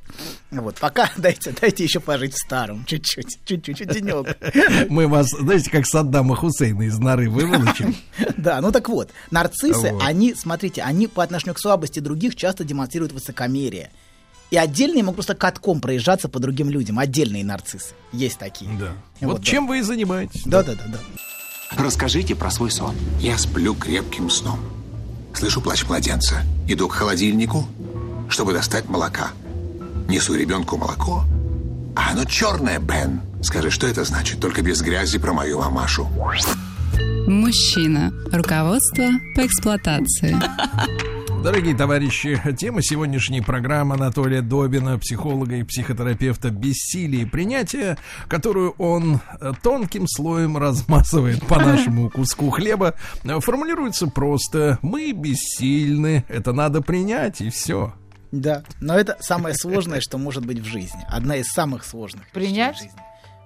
Вот, 0.52 0.76
пока 0.76 1.10
дайте, 1.18 1.54
дайте 1.60 1.84
еще 1.84 2.00
пожить 2.00 2.34
в 2.34 2.38
старом, 2.38 2.86
чуть-чуть, 2.86 3.40
чуть-чуть, 3.46 3.88
денек. 3.90 4.38
Мы 4.90 5.08
вас, 5.08 5.28
знаете, 5.30 5.70
как 5.70 5.86
Саддама 5.86 6.36
Хусейна 6.36 6.84
из 6.84 6.98
норы 6.98 7.30
выволочим. 7.30 7.96
Да, 8.38 8.62
ну 8.62 8.72
так 8.72 8.90
вот, 8.90 9.10
нарциссы, 9.32 9.94
они, 10.02 10.36
смотрите, 10.36 10.82
они 10.84 11.08
по 11.08 11.24
отношению 11.24 11.56
к 11.56 11.60
слабости 11.60 12.00
других 12.00 12.36
часто 12.36 12.64
демонстрируют 12.64 13.12
высокомерие. 13.14 13.90
И 14.52 14.58
отдельные 14.58 15.02
могут 15.04 15.16
просто 15.16 15.34
катком 15.36 15.82
проезжаться 15.82 16.30
по 16.30 16.40
другим 16.40 16.70
людям. 16.70 17.00
Отдельные 17.00 17.44
нарциссы. 17.44 17.94
Есть 18.14 18.38
такие. 18.38 18.70
Да. 18.80 18.90
Вот, 19.22 19.32
Вот 19.32 19.38
да. 19.40 19.44
чем 19.44 19.68
вы 19.68 19.80
и 19.80 19.82
занимаетесь. 19.82 20.44
Да, 20.46 20.62
да, 20.64 20.74
да, 20.74 20.84
да. 20.88 21.00
Расскажите 21.84 22.36
про 22.36 22.52
свой 22.52 22.70
сон. 22.72 22.96
Я 23.20 23.38
сплю 23.38 23.74
крепким 23.74 24.30
сном. 24.30 24.60
Слышу 25.34 25.62
плач 25.62 25.84
младенца. 25.86 26.44
Иду 26.68 26.88
к 26.88 26.94
холодильнику, 26.94 27.66
чтобы 28.30 28.54
достать 28.54 28.88
молока. 28.90 29.30
Несу 30.08 30.36
ребенку 30.36 30.78
молоко. 30.78 31.24
А 31.96 32.12
оно 32.12 32.26
черное, 32.26 32.80
Бен. 32.80 33.22
Скажи, 33.42 33.70
что 33.70 33.88
это 33.88 34.04
значит? 34.04 34.40
Только 34.40 34.62
без 34.62 34.82
грязи 34.82 35.18
про 35.18 35.34
мою 35.34 35.60
мамашу. 35.60 36.08
Мужчина. 37.28 38.12
Руководство 38.32 39.06
по 39.36 39.46
эксплуатации. 39.46 40.36
Дорогие 41.46 41.76
товарищи, 41.76 42.42
тема 42.58 42.82
сегодняшней 42.82 43.42
программы 43.42 43.94
Анатолия 43.94 44.42
Добина, 44.42 44.98
психолога 44.98 45.58
и 45.58 45.64
психотерапевта 45.64 46.50
«Бессилие 46.50 47.28
принятия», 47.28 48.00
которую 48.28 48.72
он 48.80 49.20
э, 49.40 49.52
тонким 49.62 50.08
слоем 50.08 50.58
размазывает 50.58 51.46
по 51.46 51.60
нашему 51.60 52.10
куску 52.14 52.50
хлеба, 52.50 52.96
э, 53.24 53.40
формулируется 53.40 54.08
просто 54.08 54.80
«Мы 54.82 55.12
бессильны, 55.12 56.26
это 56.30 56.52
надо 56.52 56.82
принять, 56.82 57.42
и 57.42 57.52
все». 57.52 57.94
Да, 58.32 58.64
но 58.82 58.98
это 58.98 59.18
самое 59.22 59.56
сложное, 59.56 60.02
что 60.02 60.18
может 60.18 60.46
быть 60.46 60.60
в 60.60 60.66
жизни. 60.66 61.06
Одна 61.08 61.38
из 61.38 61.48
самых 61.48 61.86
сложных 61.86 62.30
Принять? 62.32 62.76
в 62.76 62.80
жизни. 62.80 63.00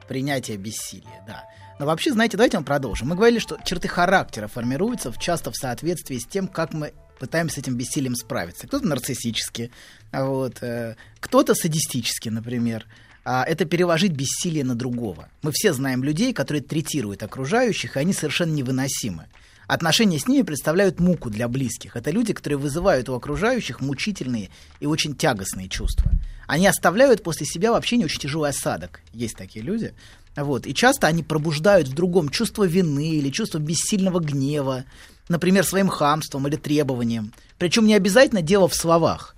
Принятие 0.07 0.57
бессилия, 0.57 1.23
да. 1.27 1.45
Но 1.79 1.85
вообще, 1.85 2.11
знаете, 2.11 2.35
давайте 2.35 2.59
мы 2.59 2.65
продолжим. 2.65 3.07
Мы 3.07 3.15
говорили, 3.15 3.39
что 3.39 3.57
черты 3.63 3.87
характера 3.87 4.47
формируются 4.47 5.13
часто 5.17 5.51
в 5.51 5.55
соответствии 5.55 6.17
с 6.17 6.25
тем, 6.25 6.47
как 6.47 6.73
мы 6.73 6.93
пытаемся 7.19 7.55
с 7.55 7.57
этим 7.59 7.75
бессилием 7.75 8.15
справиться. 8.15 8.67
Кто-то 8.67 8.87
нарциссически, 8.87 9.71
а 10.11 10.25
вот, 10.25 10.61
э, 10.61 10.95
кто-то 11.19 11.53
садистически, 11.55 12.29
например. 12.29 12.85
А 13.23 13.43
это 13.43 13.65
переложить 13.65 14.13
бессилие 14.13 14.63
на 14.63 14.75
другого. 14.75 15.29
Мы 15.41 15.51
все 15.53 15.73
знаем 15.73 16.03
людей, 16.03 16.33
которые 16.33 16.63
третируют 16.63 17.21
окружающих, 17.21 17.95
и 17.95 17.99
они 17.99 18.13
совершенно 18.13 18.51
невыносимы. 18.51 19.27
Отношения 19.69 20.17
с 20.17 20.27
ними 20.27 20.41
представляют 20.41 20.99
муку 20.99 21.29
для 21.29 21.47
близких. 21.47 21.95
Это 21.95 22.09
люди, 22.09 22.33
которые 22.33 22.57
вызывают 22.57 23.07
у 23.07 23.13
окружающих 23.13 23.81
мучительные 23.81 24.49
и 24.79 24.87
очень 24.87 25.15
тягостные 25.15 25.69
чувства. 25.69 26.09
Они 26.47 26.65
оставляют 26.65 27.21
после 27.21 27.45
себя 27.45 27.71
в 27.71 27.75
общении 27.75 28.03
очень 28.03 28.19
тяжелый 28.19 28.49
осадок. 28.49 29.01
Есть 29.13 29.37
такие 29.37 29.63
люди. 29.63 29.93
Вот. 30.35 30.65
И 30.65 30.73
часто 30.73 31.05
они 31.05 31.21
пробуждают 31.21 31.87
в 31.87 31.93
другом 31.93 32.29
чувство 32.29 32.63
вины 32.63 33.09
или 33.09 33.29
чувство 33.29 33.59
бессильного 33.59 34.19
гнева, 34.19 34.85
например, 35.27 35.63
своим 35.63 35.87
хамством 35.87 36.47
или 36.47 36.55
требованием. 36.55 37.31
Причем 37.59 37.85
не 37.85 37.93
обязательно 37.93 38.41
дело 38.41 38.67
в 38.67 38.73
словах. 38.73 39.35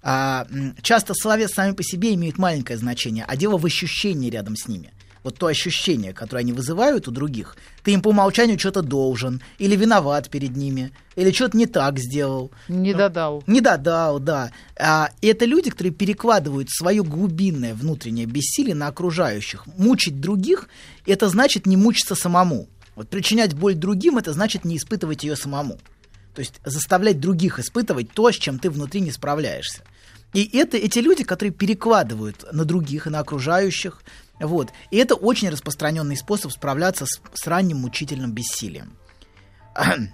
А, 0.00 0.46
часто 0.82 1.12
слова 1.12 1.48
сами 1.48 1.72
по 1.72 1.82
себе 1.82 2.14
имеют 2.14 2.38
маленькое 2.38 2.78
значение, 2.78 3.24
а 3.26 3.34
дело 3.34 3.58
в 3.58 3.66
ощущении 3.66 4.30
рядом 4.30 4.54
с 4.54 4.68
ними. 4.68 4.92
Вот 5.22 5.38
то 5.38 5.46
ощущение, 5.46 6.12
которое 6.12 6.40
они 6.40 6.52
вызывают 6.52 7.06
у 7.06 7.12
других, 7.12 7.56
ты 7.84 7.92
им 7.92 8.02
по 8.02 8.08
умолчанию 8.08 8.58
что-то 8.58 8.82
должен, 8.82 9.40
или 9.58 9.76
виноват 9.76 10.28
перед 10.28 10.56
ними, 10.56 10.90
или 11.14 11.30
что-то 11.30 11.56
не 11.56 11.66
так 11.66 11.98
сделал. 11.98 12.50
Не 12.68 12.92
додал. 12.92 13.44
Не 13.46 13.60
додал, 13.60 14.18
да. 14.18 14.50
А, 14.76 15.10
и 15.20 15.28
это 15.28 15.44
люди, 15.44 15.70
которые 15.70 15.92
перекладывают 15.92 16.70
свое 16.70 17.04
глубинное 17.04 17.74
внутреннее 17.74 18.26
бессилие 18.26 18.74
на 18.74 18.88
окружающих. 18.88 19.66
Мучить 19.78 20.20
других– 20.20 20.68
это 21.06 21.28
значит 21.28 21.66
не 21.66 21.76
мучиться 21.76 22.14
самому. 22.16 22.68
Вот 22.96 23.08
причинять 23.08 23.54
боль 23.54 23.74
другим– 23.74 24.16
это 24.18 24.32
значит 24.32 24.64
не 24.64 24.76
испытывать 24.76 25.22
ее 25.22 25.36
самому. 25.36 25.78
То 26.34 26.40
есть 26.40 26.60
заставлять 26.64 27.20
других 27.20 27.58
испытывать 27.58 28.10
то, 28.10 28.32
с 28.32 28.36
чем 28.36 28.58
ты 28.58 28.70
внутри 28.70 29.00
не 29.00 29.12
справляешься. 29.12 29.82
И 30.32 30.48
это 30.56 30.78
эти 30.78 30.98
люди, 30.98 31.24
которые 31.24 31.52
перекладывают 31.52 32.44
на 32.52 32.64
других 32.64 33.06
и 33.06 33.10
на 33.10 33.20
окружающих. 33.20 34.02
Вот. 34.42 34.70
И 34.90 34.96
это 34.98 35.14
очень 35.14 35.48
распространенный 35.48 36.16
способ 36.16 36.52
справляться 36.52 37.06
с, 37.06 37.20
с 37.32 37.46
ранним 37.46 37.78
мучительным 37.78 38.32
бессилием. 38.32 38.92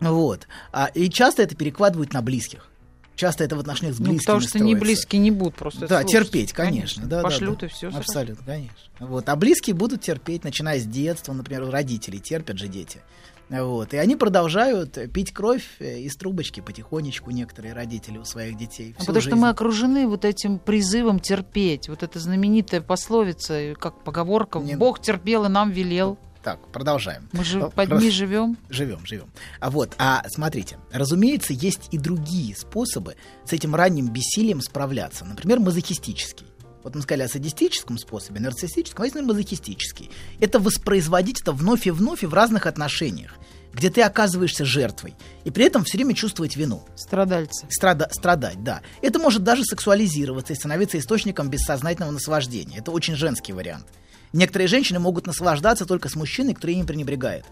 Вот. 0.00 0.48
А, 0.72 0.86
и 0.92 1.08
часто 1.08 1.42
это 1.42 1.54
перекладывают 1.56 2.12
на 2.12 2.20
близких. 2.20 2.68
Часто 3.16 3.44
это 3.44 3.56
в 3.56 3.60
отношениях 3.60 3.96
с 3.96 4.00
Ну, 4.00 4.06
близкими 4.06 4.26
потому 4.26 4.40
что 4.40 4.58
не 4.58 4.74
строится. 4.74 4.84
близкие 4.84 5.20
не 5.22 5.30
будут 5.30 5.54
просто 5.54 5.86
Да, 5.86 6.00
слушать. 6.00 6.10
терпеть, 6.10 6.52
конечно. 6.52 7.06
Да, 7.06 7.18
да, 7.18 7.22
Пошлют 7.22 7.60
да. 7.60 7.66
и 7.66 7.68
все. 7.70 7.88
Абсолютно, 7.88 8.44
конечно. 8.44 8.76
Вот. 8.98 9.28
А 9.28 9.36
близкие 9.36 9.74
будут 9.74 10.02
терпеть, 10.02 10.42
начиная 10.44 10.78
с 10.80 10.84
детства, 10.84 11.32
например, 11.32 11.62
у 11.62 11.70
родителей 11.70 12.18
терпят 12.18 12.58
же 12.58 12.66
дети. 12.68 13.00
Вот. 13.48 13.94
И 13.94 13.96
они 13.96 14.16
продолжают 14.16 14.98
пить 15.12 15.32
кровь 15.32 15.64
э, 15.78 16.00
из 16.00 16.16
трубочки 16.16 16.60
потихонечку, 16.60 17.30
некоторые 17.30 17.74
родители 17.74 18.18
у 18.18 18.24
своих 18.24 18.56
детей. 18.56 18.94
А 18.96 19.00
потому 19.00 19.20
что 19.20 19.30
жизнь. 19.30 19.40
мы 19.40 19.48
окружены 19.50 20.06
вот 20.06 20.24
этим 20.24 20.58
призывом 20.58 21.20
терпеть. 21.20 21.88
Вот 21.88 22.02
эта 22.02 22.18
знаменитая 22.18 22.80
пословица, 22.80 23.54
э, 23.54 23.74
как 23.74 24.02
поговорка, 24.02 24.58
Не- 24.60 24.76
Бог 24.76 25.00
терпел 25.00 25.44
и 25.44 25.48
нам 25.48 25.70
велел. 25.70 26.18
Так, 26.42 26.58
продолжаем. 26.68 27.28
Мы 27.32 27.42
же 27.42 27.58
Ну, 27.58 27.70
под 27.70 27.90
ней 27.92 28.10
живем. 28.10 28.58
Живем, 28.68 29.06
живем. 29.06 29.28
А 29.60 29.70
вот, 29.70 29.94
а 29.98 30.22
смотрите, 30.28 30.76
разумеется, 30.92 31.54
есть 31.54 31.88
и 31.90 31.96
другие 31.96 32.54
способы 32.54 33.16
с 33.46 33.52
этим 33.54 33.74
ранним 33.74 34.08
бессилием 34.08 34.60
справляться. 34.60 35.24
Например, 35.24 35.58
мазохистический. 35.60 36.46
Вот 36.84 36.94
мы 36.94 37.00
сказали 37.00 37.22
о 37.22 37.28
садистическом 37.28 37.96
способе, 37.96 38.40
нарциссическом, 38.40 39.02
а 39.02 39.06
есть, 39.06 39.16
мазохистический. 39.16 40.10
Это 40.38 40.60
воспроизводить 40.60 41.40
это 41.40 41.52
вновь 41.52 41.86
и 41.86 41.90
вновь 41.90 42.22
и 42.22 42.26
в 42.26 42.34
разных 42.34 42.66
отношениях, 42.66 43.36
где 43.72 43.88
ты 43.88 44.02
оказываешься 44.02 44.66
жертвой, 44.66 45.14
и 45.44 45.50
при 45.50 45.64
этом 45.64 45.84
все 45.84 45.96
время 45.96 46.14
чувствовать 46.14 46.56
вину. 46.56 46.84
Страдальцы. 46.94 47.66
Страда- 47.70 48.10
страдать, 48.12 48.62
да. 48.62 48.82
Это 49.00 49.18
может 49.18 49.42
даже 49.42 49.64
сексуализироваться 49.64 50.52
и 50.52 50.56
становиться 50.56 50.98
источником 50.98 51.48
бессознательного 51.48 52.12
наслаждения. 52.12 52.78
Это 52.78 52.90
очень 52.90 53.16
женский 53.16 53.54
вариант. 53.54 53.86
Некоторые 54.34 54.68
женщины 54.68 54.98
могут 54.98 55.26
наслаждаться 55.26 55.86
только 55.86 56.10
с 56.10 56.16
мужчиной, 56.16 56.52
который 56.52 56.74
ими 56.74 56.84
пренебрегает. 56.84 57.46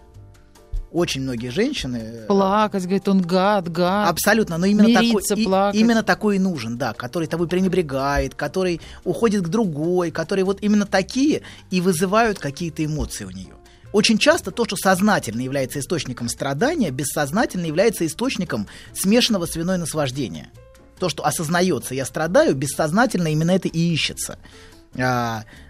Очень 0.93 1.21
многие 1.23 1.49
женщины... 1.49 1.97
э, 1.97 2.25
Плакать, 2.27 2.83
говорит, 2.83 3.07
он 3.07 3.21
гад, 3.21 3.67
гад. 3.71 4.09
Абсолютно, 4.11 4.59
но 4.59 4.67
именно 4.67 4.89
такой, 4.93 5.07
Мириться, 5.09 5.33
и- 5.33 5.43
плакать. 5.43 5.81
именно 5.81 6.03
такой 6.03 6.35
и 6.35 6.39
нужен, 6.39 6.77
да, 6.77 6.93
который 6.93 7.27
тобой 7.27 7.47
пренебрегает, 7.47 8.35
который 8.35 8.79
уходит 9.03 9.41
к 9.41 9.47
другой, 9.49 10.11
которые 10.11 10.45
вот 10.45 10.59
именно 10.61 10.85
такие 10.85 11.41
и 11.71 11.81
вызывают 11.81 12.37
какие-то 12.37 12.85
эмоции 12.85 13.25
у 13.25 13.31
нее. 13.31 13.55
Очень 13.91 14.19
часто 14.19 14.51
то, 14.51 14.65
что 14.65 14.75
сознательно 14.75 15.41
является 15.41 15.79
источником 15.79 16.29
страдания, 16.29 16.91
бессознательно 16.91 17.65
является 17.65 18.05
источником 18.05 18.67
смешанного 18.93 19.47
с 19.47 19.55
виной 19.55 19.79
наслаждения. 19.79 20.51
То, 20.99 21.09
что 21.09 21.25
осознается, 21.25 21.95
я 21.95 22.05
страдаю, 22.05 22.55
бессознательно 22.55 23.29
именно 23.29 23.51
это 23.51 23.67
и 23.67 23.79
ищется. 23.93 24.37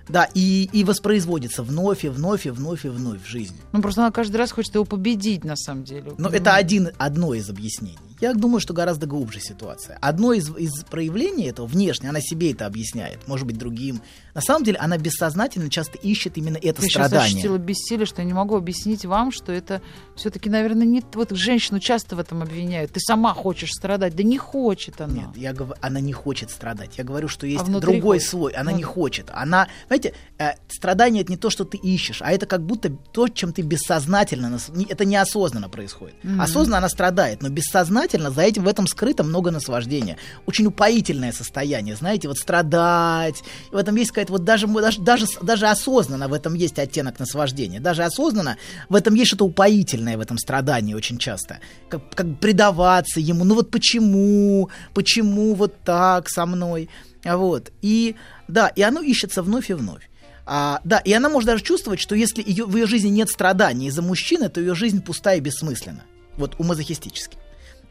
А, 0.07 0.11
да, 0.11 0.29
и, 0.33 0.69
и 0.71 0.83
воспроизводится 0.83 1.63
вновь 1.63 2.03
и 2.05 2.09
вновь 2.09 2.45
и 2.45 2.49
вновь 2.49 2.85
и 2.85 2.89
вновь 2.89 3.23
в 3.23 3.27
жизни. 3.27 3.57
Ну, 3.71 3.81
просто 3.81 4.01
она 4.01 4.11
каждый 4.11 4.37
раз 4.37 4.51
хочет 4.51 4.73
его 4.75 4.85
победить, 4.85 5.43
на 5.43 5.55
самом 5.55 5.83
деле. 5.83 6.11
Но 6.17 6.29
это 6.29 6.55
один, 6.55 6.89
одно 6.97 7.33
из 7.33 7.49
объяснений. 7.49 7.97
Я 8.21 8.33
думаю, 8.33 8.61
что 8.61 8.73
гораздо 8.73 9.05
глубже 9.05 9.41
ситуация. 9.41 9.97
Одно 9.99 10.31
из, 10.31 10.49
из 10.55 10.71
проявлений 10.85 11.45
этого, 11.45 11.65
внешне, 11.65 12.07
она 12.09 12.21
себе 12.21 12.51
это 12.53 12.65
объясняет, 12.65 13.27
может 13.27 13.45
быть, 13.45 13.57
другим. 13.57 14.01
На 14.33 14.39
самом 14.39 14.63
деле, 14.63 14.77
она 14.77 14.97
бессознательно 14.97 15.69
часто 15.69 15.97
ищет 15.97 16.37
именно 16.37 16.55
это 16.57 16.81
Я 16.83 16.89
страдание. 16.89 17.25
ощутила 17.27 17.57
бессилие, 17.57 18.05
что 18.05 18.21
я 18.21 18.25
не 18.27 18.33
могу 18.33 18.55
объяснить 18.55 19.05
вам, 19.05 19.31
что 19.33 19.51
это 19.51 19.81
все-таки, 20.15 20.49
наверное, 20.49 20.85
не... 20.87 21.03
Вот 21.13 21.31
женщину 21.31 21.79
часто 21.79 22.15
в 22.15 22.19
этом 22.19 22.41
обвиняют. 22.41 22.93
Ты 22.93 23.01
сама 23.01 23.33
хочешь 23.33 23.71
страдать. 23.71 24.15
Да 24.15 24.23
не 24.23 24.37
хочет 24.37 25.01
она. 25.01 25.13
Нет, 25.13 25.29
я 25.35 25.51
говорю, 25.53 25.75
она 25.81 25.99
не 25.99 26.13
хочет 26.13 26.49
страдать. 26.49 26.97
Я 26.97 27.03
говорю, 27.03 27.27
что 27.27 27.45
есть 27.45 27.65
А 27.67 27.79
другой 27.79 28.17
хочет. 28.19 28.29
слой. 28.29 28.53
Она 28.53 28.71
Ну 28.71 28.77
не 28.77 28.83
хочет. 28.83 29.29
Она, 29.33 29.67
Знаете, 29.93 30.13
э, 30.39 30.53
страдание 30.69 31.21
это 31.21 31.32
не 31.32 31.38
то, 31.38 31.51
что 31.51 31.65
ты 31.65 31.77
ищешь, 31.77 32.23
а 32.23 32.32
это 32.32 32.47
как 32.47 32.65
будто 32.65 32.89
то, 32.89 33.27
чем 33.27 33.53
ты 33.53 33.62
бессознательно, 33.62 34.58
это 34.89 35.06
неосознанно 35.06 35.69
происходит. 35.69 36.15
Осознанно 36.39 36.79
она 36.79 36.89
страдает, 36.89 37.43
но 37.43 37.49
бессознательно 37.49 38.32
за 38.32 38.41
этим 38.41 38.63
в 38.63 38.67
этом 38.67 38.88
скрыто 38.88 39.23
много 39.23 39.51
наслаждения. 39.51 40.17
Очень 40.47 40.65
упоительное 40.65 41.32
состояние, 41.32 41.95
знаете, 41.95 42.27
вот 42.27 42.38
страдать. 42.38 43.43
И 43.71 43.75
в 43.75 43.77
этом 43.77 43.95
есть 43.95 44.10
какая-то 44.10 44.34
вот 44.34 44.43
даже, 44.43 44.65
даже, 44.65 44.99
даже, 44.99 45.27
даже 45.43 45.67
осознанно 45.67 46.27
в 46.27 46.34
этом 46.34 46.56
есть 46.56 46.79
оттенок 46.79 47.19
наслаждения. 47.19 47.79
Даже 47.79 48.03
осознанно 48.03 48.58
в 48.89 48.95
этом 48.95 49.13
есть 49.13 49.27
что-то 49.27 49.45
упоительное 49.45 50.17
в 50.17 50.21
этом 50.21 50.39
страдании 50.39 50.95
очень 50.95 51.19
часто. 51.19 51.60
Как, 51.88 52.15
как 52.15 52.39
предаваться 52.39 53.19
ему. 53.19 53.43
Ну 53.43 53.53
вот 53.53 53.69
почему? 53.69 54.71
Почему 54.95 55.53
вот 55.53 55.75
так 55.84 56.29
со 56.29 56.47
мной? 56.47 56.89
Вот. 57.23 57.71
И 57.81 58.15
да, 58.47 58.67
и 58.67 58.81
оно 58.81 59.01
ищется 59.01 59.41
вновь 59.41 59.69
и 59.69 59.73
вновь. 59.73 60.09
А, 60.45 60.81
да, 60.83 60.97
и 60.99 61.13
она 61.13 61.29
может 61.29 61.47
даже 61.47 61.63
чувствовать, 61.63 61.99
что 61.99 62.15
если 62.15 62.43
ее, 62.45 62.65
в 62.65 62.75
ее 62.75 62.86
жизни 62.86 63.09
нет 63.09 63.29
страданий 63.29 63.88
из-за 63.88 64.01
мужчины, 64.01 64.49
то 64.49 64.59
ее 64.59 64.75
жизнь 64.75 65.01
пустая 65.01 65.38
и 65.38 65.41
бессмысленна. 65.41 66.03
Вот 66.38 66.55
у 66.59 66.63
мазохистически. 66.63 67.38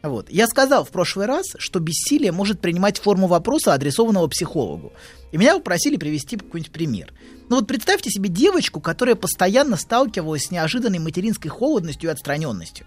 Вот. 0.03 0.29
Я 0.29 0.47
сказал 0.47 0.83
в 0.83 0.89
прошлый 0.89 1.25
раз, 1.25 1.45
что 1.57 1.79
бессилие 1.79 2.33
может 2.33 2.59
принимать 2.59 2.99
форму 2.99 3.27
вопроса, 3.27 3.73
адресованного 3.73 4.27
психологу. 4.27 4.91
И 5.31 5.37
меня 5.37 5.55
попросили 5.55 5.95
привести 5.95 6.35
какой-нибудь 6.35 6.73
пример. 6.73 7.13
Ну 7.49 7.55
вот 7.55 7.67
представьте 7.67 8.09
себе 8.09 8.29
девочку, 8.29 8.81
которая 8.81 9.15
постоянно 9.15 9.77
сталкивалась 9.77 10.47
с 10.47 10.51
неожиданной 10.51 10.99
материнской 10.99 11.49
холодностью 11.49 12.09
и 12.09 12.13
отстраненностью, 12.13 12.85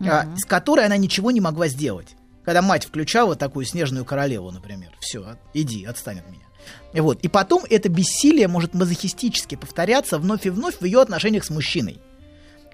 а, 0.00 0.26
с 0.36 0.44
которой 0.44 0.86
она 0.86 0.96
ничего 0.96 1.30
не 1.30 1.40
могла 1.40 1.68
сделать. 1.68 2.16
Когда 2.44 2.62
мать 2.62 2.84
включала 2.84 3.36
такую 3.36 3.64
снежную 3.66 4.04
королеву, 4.04 4.50
например, 4.50 4.90
все, 5.00 5.36
иди, 5.54 5.84
отстань 5.84 6.20
от 6.20 6.28
меня. 6.28 6.44
И 6.92 7.00
Вот. 7.00 7.20
И 7.22 7.28
потом 7.28 7.64
это 7.68 7.88
бессилие 7.88 8.48
может 8.48 8.74
мазохистически 8.74 9.54
повторяться 9.54 10.18
вновь 10.18 10.46
и 10.46 10.50
вновь 10.50 10.80
в 10.80 10.84
ее 10.84 11.00
отношениях 11.00 11.44
с 11.44 11.50
мужчиной 11.50 12.00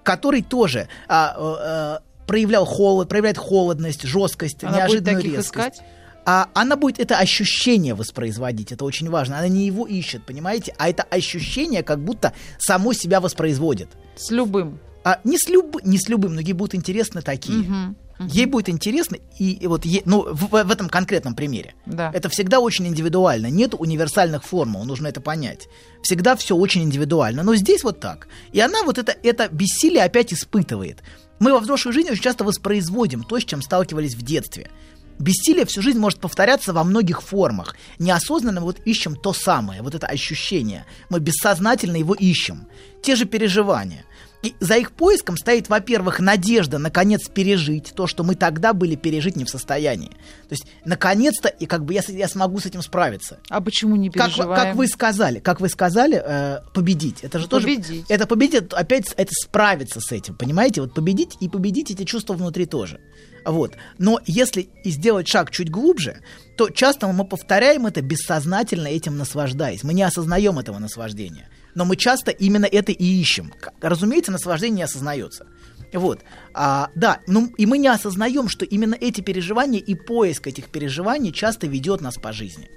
который 0.07 0.41
тоже 0.41 0.87
а, 1.09 1.99
э, 1.99 2.25
проявлял 2.27 2.63
холод, 2.63 3.09
проявляет 3.09 3.37
холодность, 3.37 4.03
жесткость, 4.03 4.63
Она 4.63 4.71
будет 4.71 4.79
неожиданную 4.79 5.15
таких 5.17 5.37
резкость. 5.37 5.75
искать? 5.75 5.87
А 6.25 6.49
она 6.53 6.77
будет 6.77 6.99
это 6.99 7.17
ощущение 7.17 7.93
воспроизводить, 7.93 8.71
это 8.71 8.85
очень 8.85 9.09
важно. 9.09 9.37
Она 9.37 9.49
не 9.49 9.65
его 9.65 9.85
ищет, 9.85 10.25
понимаете, 10.25 10.73
а 10.77 10.89
это 10.89 11.03
ощущение 11.03 11.83
как 11.83 11.99
будто 11.99 12.31
само 12.57 12.93
себя 12.93 13.19
воспроизводит. 13.19 13.89
С 14.15 14.31
любым. 14.31 14.79
А 15.07 15.21
не 15.23 15.37
с, 15.37 15.47
люб... 15.47 15.77
не 15.85 15.97
с 15.97 16.09
любым, 16.09 16.35
но 16.35 16.41
ей 16.41 16.51
будут 16.51 16.75
интересны 16.75 17.21
такие. 17.21 17.95
Ей 18.19 18.45
будет 18.45 18.67
интересно, 18.67 19.17
и, 19.39 19.51
и 19.51 19.67
вот 19.67 19.85
е- 19.85 20.01
ну, 20.03 20.33
в, 20.33 20.49
в 20.49 20.71
этом 20.71 20.89
конкретном 20.89 21.33
примере. 21.33 21.75
Да. 21.85 22.11
Это 22.13 22.27
всегда 22.27 22.59
очень 22.59 22.87
индивидуально. 22.87 23.47
Нет 23.47 23.73
универсальных 23.77 24.43
формул, 24.43 24.83
нужно 24.83 25.07
это 25.07 25.21
понять. 25.21 25.69
Всегда 26.01 26.35
все 26.35 26.57
очень 26.57 26.83
индивидуально. 26.83 27.43
Но 27.43 27.55
здесь 27.55 27.83
вот 27.83 28.01
так. 28.01 28.27
И 28.51 28.59
она 28.59 28.83
вот 28.83 28.97
это, 28.97 29.15
это 29.23 29.47
бессилие 29.49 30.03
опять 30.03 30.33
испытывает. 30.33 31.03
Мы 31.39 31.53
во 31.53 31.59
взрослой 31.59 31.93
жизни 31.93 32.09
очень 32.09 32.23
часто 32.23 32.43
воспроизводим 32.43 33.23
то, 33.23 33.39
с 33.39 33.45
чем 33.45 33.61
сталкивались 33.61 34.15
в 34.15 34.23
детстве. 34.23 34.71
Бессилие 35.19 35.65
всю 35.65 35.81
жизнь 35.81 35.99
может 35.99 36.19
повторяться 36.19 36.73
во 36.73 36.83
многих 36.83 37.21
формах. 37.21 37.75
Неосознанно 37.97 38.59
мы 38.59 38.67
вот 38.67 38.79
ищем 38.85 39.15
то 39.15 39.31
самое, 39.33 39.81
вот 39.81 39.95
это 39.95 40.05
ощущение. 40.07 40.85
Мы 41.09 41.19
бессознательно 41.19 41.97
его 41.97 42.13
ищем. 42.13 42.67
Те 43.01 43.15
же 43.15 43.25
переживания. 43.25 44.05
И 44.47 44.55
за 44.61 44.75
их 44.77 44.93
поиском 44.93 45.35
стоит, 45.35 45.67
во-первых, 45.67 46.21
надежда 46.21 46.77
наконец 46.77 47.27
пережить 47.27 47.91
то, 47.93 48.07
что 48.07 48.23
мы 48.23 48.35
тогда 48.35 48.71
были 48.71 48.95
пережить 48.95 49.35
не 49.35 49.43
в 49.43 49.49
состоянии. 49.49 50.07
То 50.07 50.51
есть, 50.51 50.67
наконец-то, 50.85 51.49
и 51.49 51.65
как 51.65 51.83
бы 51.83 51.93
я, 51.93 52.01
я 52.07 52.29
смогу 52.29 52.59
с 52.59 52.65
этим 52.65 52.81
справиться. 52.81 53.39
А 53.49 53.59
почему 53.59 53.97
не 53.97 54.09
Как, 54.09 54.27
переживаем? 54.27 54.49
вы- 54.49 54.55
как 54.55 54.75
вы 54.75 54.87
сказали, 54.87 55.39
как 55.39 55.59
вы 55.59 55.67
сказали, 55.67 56.21
э, 56.25 56.59
победить. 56.73 57.23
Это 57.23 57.39
же 57.39 57.49
тоже. 57.49 57.65
Победить. 57.65 58.05
Это 58.07 58.25
победить, 58.25 58.71
опять 58.71 59.11
это 59.17 59.31
справиться 59.33 59.99
с 59.99 60.13
этим, 60.13 60.35
понимаете? 60.35 60.79
Вот 60.79 60.93
победить 60.93 61.35
и 61.41 61.49
победить 61.49 61.91
эти 61.91 62.05
чувства 62.05 62.33
внутри 62.35 62.65
тоже. 62.65 63.01
Вот. 63.43 63.73
Но 63.97 64.21
если 64.25 64.69
и 64.85 64.91
сделать 64.91 65.27
шаг 65.27 65.51
чуть 65.51 65.69
глубже, 65.69 66.21
то 66.55 66.69
часто 66.69 67.07
мы 67.07 67.25
повторяем 67.25 67.85
это 67.85 68.01
бессознательно 68.01 68.87
этим 68.87 69.17
наслаждаясь. 69.17 69.83
Мы 69.83 69.93
не 69.93 70.03
осознаем 70.03 70.57
этого 70.57 70.79
наслаждения. 70.79 71.49
Но 71.77 71.85
мы 71.85 71.95
часто 71.95 72.31
именно 72.31 72.65
это 72.65 72.91
и 72.91 73.05
ищем. 73.21 73.53
Разумеется, 73.81 74.31
наслаждение 74.31 74.77
не 74.77 74.81
осознается. 74.81 75.45
Вот. 75.93 76.21
А, 76.55 76.89
да, 76.95 77.19
ну 77.27 77.53
и 77.55 77.67
мы 77.67 77.77
не 77.77 77.87
осознаем, 77.87 78.49
что 78.49 78.65
именно 78.65 78.97
эти 78.99 79.21
переживания 79.21 79.79
и 79.79 79.93
поиск 79.93 80.47
этих 80.47 80.69
переживаний 80.69 81.31
часто 81.31 81.67
ведет 81.67 82.01
нас 82.01 82.15
по 82.15 82.33
жизни. 82.33 82.67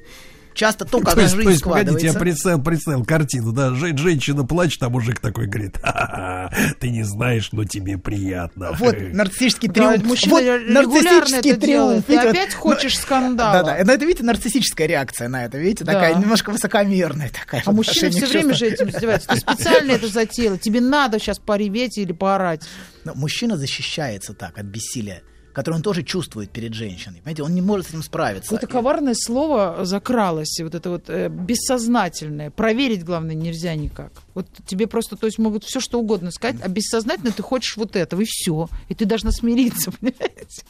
Часто 0.54 0.84
то, 0.84 1.00
как 1.00 1.14
То 1.14 1.20
есть, 1.20 1.32
жизнь 1.34 1.44
то 1.44 1.50
есть, 1.50 1.62
погодите, 1.64 2.06
я 2.08 2.12
представил, 2.12 2.62
представил 2.62 3.04
картину, 3.04 3.52
да, 3.52 3.74
жен- 3.74 3.96
женщина 3.96 4.44
плачет, 4.44 4.82
а 4.82 4.88
мужик 4.90 5.20
такой 5.20 5.46
говорит, 5.46 5.78
«Ха-ха, 5.82 6.52
ты 6.80 6.90
не 6.90 7.02
знаешь, 7.04 7.50
но 7.52 7.64
тебе 7.64 7.96
приятно. 7.98 8.72
Вот 8.78 8.96
нарциссический 9.12 9.68
Да, 9.68 9.74
триумф. 9.92 10.04
мужчина 10.06 10.34
вот 10.34 10.68
нарциссический 10.68 11.50
это 11.52 11.66
делает. 11.66 12.06
Ты 12.06 12.16
опять 12.16 12.54
хочешь 12.54 12.98
скандала. 12.98 13.62
Да, 13.64 13.76
да. 13.78 13.84
Но 13.84 13.92
это, 13.92 14.04
видите, 14.04 14.24
нарциссическая 14.24 14.86
реакция 14.86 15.28
на 15.28 15.44
это, 15.44 15.56
видите, 15.58 15.84
Да. 15.84 15.92
такая 15.94 16.14
немножко 16.16 16.50
высокомерная 16.50 17.30
такая. 17.30 17.62
А 17.64 17.72
мужчина 17.72 18.10
все 18.10 18.26
время 18.26 18.54
же 18.54 18.66
этим 18.66 18.88
издевается. 18.90 19.28
Ты 19.28 19.36
специально 19.36 19.92
это 19.92 20.08
затеяла. 20.08 20.58
Тебе 20.58 20.80
надо 20.80 21.18
сейчас 21.18 21.38
пореветь 21.38 21.96
или 21.98 22.12
поорать. 22.12 22.62
Но 23.04 23.14
мужчина 23.14 23.56
защищается 23.56 24.34
так 24.34 24.58
от 24.58 24.66
бессилия, 24.66 25.22
которое 25.52 25.76
он 25.76 25.82
тоже 25.82 26.02
чувствует 26.02 26.50
перед 26.50 26.74
женщиной. 26.74 27.20
Понимаете, 27.22 27.42
он 27.42 27.54
не 27.54 27.62
может 27.62 27.86
с 27.86 27.90
этим 27.90 28.02
справиться. 28.02 28.50
Какое-то 28.50 28.66
коварное 28.66 29.14
слово 29.14 29.84
закралось, 29.84 30.58
и 30.58 30.64
вот 30.64 30.74
это 30.74 30.90
вот 30.90 31.04
э, 31.08 31.28
бессознательное. 31.28 32.50
Проверить, 32.50 33.04
главное, 33.04 33.34
нельзя 33.34 33.74
никак. 33.74 34.12
Вот 34.34 34.46
тебе 34.66 34.86
просто, 34.86 35.16
то 35.16 35.26
есть, 35.26 35.38
могут 35.38 35.64
все 35.64 35.80
что 35.80 35.98
угодно 35.98 36.30
сказать, 36.30 36.56
а 36.62 36.68
бессознательно 36.68 37.32
ты 37.32 37.42
хочешь 37.42 37.76
вот 37.76 37.96
этого, 37.96 38.20
и 38.20 38.24
все. 38.26 38.68
И 38.88 38.94
ты 38.94 39.04
должна 39.04 39.30
смириться, 39.30 39.90
понимаете? 40.00 40.62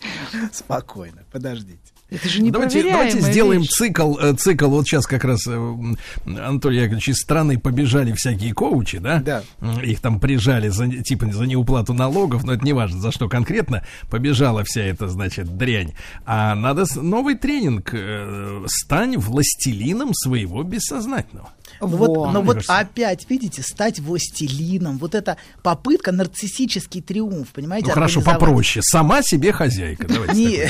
Спокойно, 0.53 1.25
подождите. 1.31 1.90
Это 2.11 2.29
же 2.29 2.43
не 2.43 2.51
Давайте, 2.51 2.83
давайте 2.83 3.21
сделаем 3.21 3.61
вещь. 3.61 3.71
цикл, 3.71 4.17
э, 4.19 4.35
цикл. 4.35 4.67
Вот 4.69 4.85
сейчас 4.87 5.07
как 5.07 5.25
раз 5.25 5.47
э, 5.47 5.75
Анатолий 6.27 6.79
Яковлевич 6.79 7.11
из 7.11 7.17
страны 7.19 7.59
побежали 7.59 8.13
всякие 8.13 8.53
коучи, 8.53 8.99
да? 8.99 9.21
Да. 9.21 9.43
Их 9.83 10.01
там 10.01 10.19
прижали 10.21 10.69
за, 10.69 10.89
типа 10.89 11.27
за 11.33 11.45
неуплату 11.47 11.95
налогов, 11.95 12.45
но 12.45 12.55
это 12.55 12.65
не 12.65 12.73
важно, 12.73 13.01
за 13.01 13.13
что 13.13 13.29
конкретно 13.29 13.85
побежала 14.11 14.65
вся 14.65 14.83
эта, 14.83 15.09
значит, 15.09 15.57
дрянь. 15.57 15.93
А 16.27 16.55
надо 16.55 16.85
новый 17.01 17.37
тренинг. 17.37 17.91
э, 17.93 18.65
Стань 18.67 19.17
властелином 19.17 20.13
своего 20.15 20.63
бессознательного. 20.63 21.51
Ну 21.81 21.87
вот, 21.89 22.09
Во. 22.11 22.27
но 22.27 22.41
Мне 22.41 22.47
вот 22.47 22.55
кажется. 22.57 22.79
опять, 22.79 23.29
видите, 23.31 23.63
стать 23.63 24.01
властелином, 24.01 24.99
вот 24.99 25.15
эта 25.15 25.37
попытка, 25.63 26.13
нарциссический 26.13 27.01
триумф, 27.01 27.49
понимаете? 27.53 27.89
Ну 27.89 27.95
хорошо, 27.95 28.21
попроще. 28.21 28.83
Сама 28.83 29.23
себе 29.23 29.53
хозяйка. 29.53 30.07
Давайте 30.07 30.35
Не. 30.35 30.69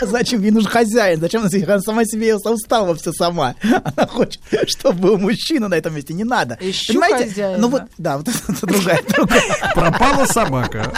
Зачем 0.02 0.42
ей 0.42 0.50
нужен 0.50 0.68
хозяин? 0.70 1.20
Зачем 1.20 1.40
она 1.42 1.50
себе- 1.50 1.64
она 1.66 1.80
сама 1.80 2.04
себе 2.04 2.34
устала 2.36 2.94
все 2.96 3.12
сама? 3.12 3.54
Она 3.62 4.06
хочет, 4.06 4.40
чтобы 4.68 4.98
был 5.00 5.18
мужчина 5.18 5.68
на 5.68 5.74
этом 5.74 5.94
месте. 5.94 6.12
Не 6.12 6.24
надо. 6.24 6.58
Ищу 6.60 6.88
Понимаете? 6.92 7.28
хозяина. 7.30 7.58
Ну 7.58 7.68
вот, 7.68 7.82
да, 7.96 8.18
вот 8.18 8.28
это 8.48 8.66
другая. 8.66 9.00
Пропала 9.74 10.26
собака. 10.26 10.92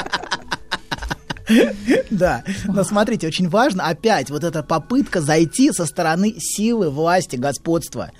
Да, 2.10 2.44
но 2.66 2.84
смотрите, 2.84 3.26
очень 3.26 3.48
важно 3.48 3.86
опять 3.88 4.28
вот 4.30 4.44
эта 4.44 4.62
попытка 4.62 5.20
зайти 5.22 5.72
со 5.72 5.86
стороны 5.86 6.34
силы, 6.38 6.90
власти, 6.90 7.36
господства. 7.36 8.10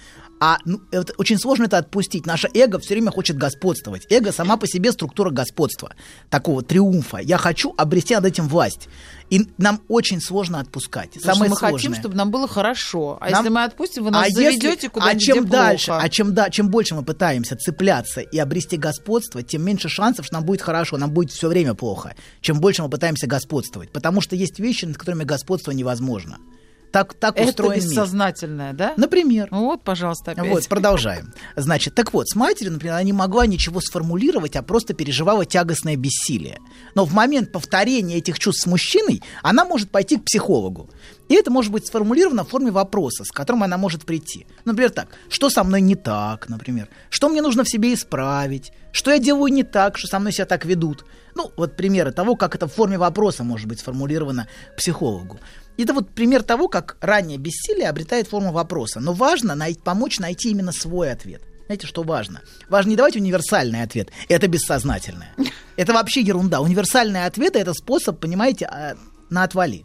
А 0.40 0.58
ну, 0.64 0.80
это, 0.92 1.12
очень 1.18 1.38
сложно 1.38 1.64
это 1.64 1.78
отпустить. 1.78 2.24
Наше 2.26 2.48
эго 2.54 2.78
все 2.78 2.94
время 2.94 3.10
хочет 3.10 3.36
господствовать. 3.36 4.06
Эго 4.10 4.30
сама 4.32 4.56
по 4.56 4.66
себе 4.66 4.92
структура 4.92 5.30
господства, 5.30 5.94
такого 6.30 6.62
триумфа. 6.62 7.18
Я 7.18 7.38
хочу 7.38 7.74
обрести 7.76 8.14
над 8.14 8.24
этим 8.24 8.46
власть. 8.48 8.88
И 9.30 9.46
нам 9.58 9.80
очень 9.88 10.20
сложно 10.22 10.60
отпускать. 10.60 11.10
Потому 11.14 11.34
Самое 11.34 11.48
что 11.50 11.54
мы 11.54 11.56
сложное. 11.58 11.78
хотим, 11.78 11.94
чтобы 12.00 12.14
нам 12.14 12.30
было 12.30 12.48
хорошо. 12.48 13.18
А 13.20 13.28
Нам- 13.30 13.40
если 13.44 13.48
мы 13.54 13.64
отпустим, 13.64 14.04
вы 14.04 14.10
нас 14.10 14.28
а 14.28 14.30
заведете 14.30 14.68
если- 14.68 14.88
куда-нибудь, 14.88 15.22
А 15.22 15.26
чем 15.26 15.48
дальше, 15.48 15.86
плохо. 15.86 16.02
а 16.02 16.08
чем, 16.08 16.34
да, 16.34 16.50
чем 16.50 16.68
больше 16.70 16.94
мы 16.94 17.02
пытаемся 17.04 17.56
цепляться 17.56 18.20
и 18.20 18.38
обрести 18.38 18.76
господство, 18.76 19.42
тем 19.42 19.62
меньше 19.64 19.88
шансов, 19.88 20.24
что 20.26 20.34
нам 20.36 20.44
будет 20.44 20.62
хорошо, 20.62 20.96
нам 20.96 21.10
будет 21.10 21.30
все 21.32 21.48
время 21.48 21.74
плохо. 21.74 22.14
Чем 22.40 22.60
больше 22.60 22.82
мы 22.82 22.88
пытаемся 22.88 23.26
господствовать. 23.26 23.90
Потому 23.92 24.20
что 24.20 24.34
есть 24.36 24.58
вещи, 24.60 24.84
над 24.86 24.96
которыми 24.96 25.24
господство 25.24 25.72
невозможно. 25.72 26.38
Так, 26.90 27.14
так 27.14 27.36
Это 27.36 27.50
устроен 27.50 27.80
мир. 27.80 27.88
бессознательное, 27.88 28.72
да? 28.72 28.94
Например. 28.96 29.48
Ну 29.50 29.66
Вот, 29.66 29.82
пожалуйста, 29.82 30.32
опять. 30.32 30.48
Вот, 30.48 30.68
продолжаем. 30.68 31.32
Значит, 31.56 31.94
так 31.94 32.12
вот, 32.12 32.28
с 32.28 32.34
матерью, 32.34 32.72
например, 32.72 32.94
она 32.94 33.02
не 33.02 33.12
могла 33.12 33.46
ничего 33.46 33.80
сформулировать, 33.80 34.56
а 34.56 34.62
просто 34.62 34.94
переживала 34.94 35.44
тягостное 35.44 35.96
бессилие. 35.96 36.58
Но 36.94 37.04
в 37.04 37.12
момент 37.12 37.52
повторения 37.52 38.16
этих 38.16 38.38
чувств 38.38 38.62
с 38.62 38.66
мужчиной 38.66 39.22
она 39.42 39.64
может 39.64 39.90
пойти 39.90 40.16
к 40.16 40.24
психологу. 40.24 40.88
И 41.28 41.34
это 41.34 41.50
может 41.50 41.70
быть 41.70 41.86
сформулировано 41.86 42.44
в 42.44 42.48
форме 42.48 42.70
вопроса, 42.70 43.24
с 43.24 43.30
которым 43.30 43.62
она 43.62 43.76
может 43.76 44.04
прийти. 44.04 44.46
Например, 44.64 44.90
так, 44.90 45.08
что 45.28 45.50
со 45.50 45.62
мной 45.62 45.80
не 45.80 45.94
так, 45.94 46.48
например, 46.48 46.88
что 47.10 47.28
мне 47.28 47.42
нужно 47.42 47.64
в 47.64 47.68
себе 47.68 47.92
исправить, 47.92 48.72
что 48.92 49.10
я 49.10 49.18
делаю 49.18 49.52
не 49.52 49.62
так, 49.62 49.98
что 49.98 50.08
со 50.08 50.18
мной 50.18 50.32
себя 50.32 50.46
так 50.46 50.64
ведут. 50.64 51.04
Ну, 51.34 51.52
вот 51.56 51.76
примеры 51.76 52.12
того, 52.12 52.34
как 52.34 52.54
это 52.54 52.66
в 52.66 52.72
форме 52.72 52.98
вопроса 52.98 53.44
может 53.44 53.68
быть 53.68 53.80
сформулировано 53.80 54.48
психологу. 54.76 55.38
Это 55.76 55.92
вот 55.94 56.10
пример 56.10 56.42
того, 56.42 56.66
как 56.68 56.96
раннее 57.00 57.38
бессилие 57.38 57.88
обретает 57.88 58.26
форму 58.26 58.50
вопроса. 58.50 58.98
Но 58.98 59.12
важно 59.12 59.54
най- 59.54 59.76
помочь 59.76 60.18
найти 60.18 60.50
именно 60.50 60.72
свой 60.72 61.12
ответ. 61.12 61.42
Знаете, 61.66 61.86
что 61.86 62.02
важно? 62.02 62.40
Важно 62.70 62.90
не 62.90 62.96
давать 62.96 63.14
универсальный 63.14 63.82
ответ. 63.82 64.08
Это 64.28 64.48
бессознательное. 64.48 65.34
Это 65.76 65.92
вообще 65.92 66.22
ерунда. 66.22 66.60
Универсальный 66.60 67.26
ответ– 67.26 67.54
это 67.56 67.74
способ, 67.74 68.18
понимаете, 68.18 68.64
а, 68.64 68.96
на 69.30 69.44
отвали. 69.44 69.84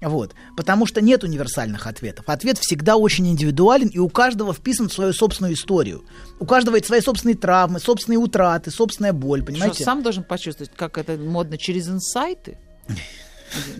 Вот. 0.00 0.34
Потому 0.56 0.86
что 0.86 1.00
нет 1.00 1.24
универсальных 1.24 1.86
ответов. 1.86 2.24
Ответ 2.28 2.58
всегда 2.58 2.96
очень 2.96 3.28
индивидуален, 3.28 3.88
и 3.88 3.98
у 3.98 4.08
каждого 4.08 4.54
вписан 4.54 4.88
в 4.88 4.92
свою 4.92 5.12
собственную 5.12 5.54
историю. 5.54 6.04
У 6.38 6.46
каждого 6.46 6.76
есть 6.76 6.86
свои 6.86 7.00
собственные 7.00 7.36
травмы, 7.36 7.80
собственные 7.80 8.18
утраты, 8.18 8.70
собственная 8.70 9.12
боль, 9.12 9.42
понимаете? 9.42 9.76
Что, 9.76 9.84
сам 9.84 10.02
должен 10.02 10.24
почувствовать, 10.24 10.72
как 10.74 10.96
это 10.96 11.16
модно, 11.16 11.58
через 11.58 11.88
инсайты? 11.88 12.58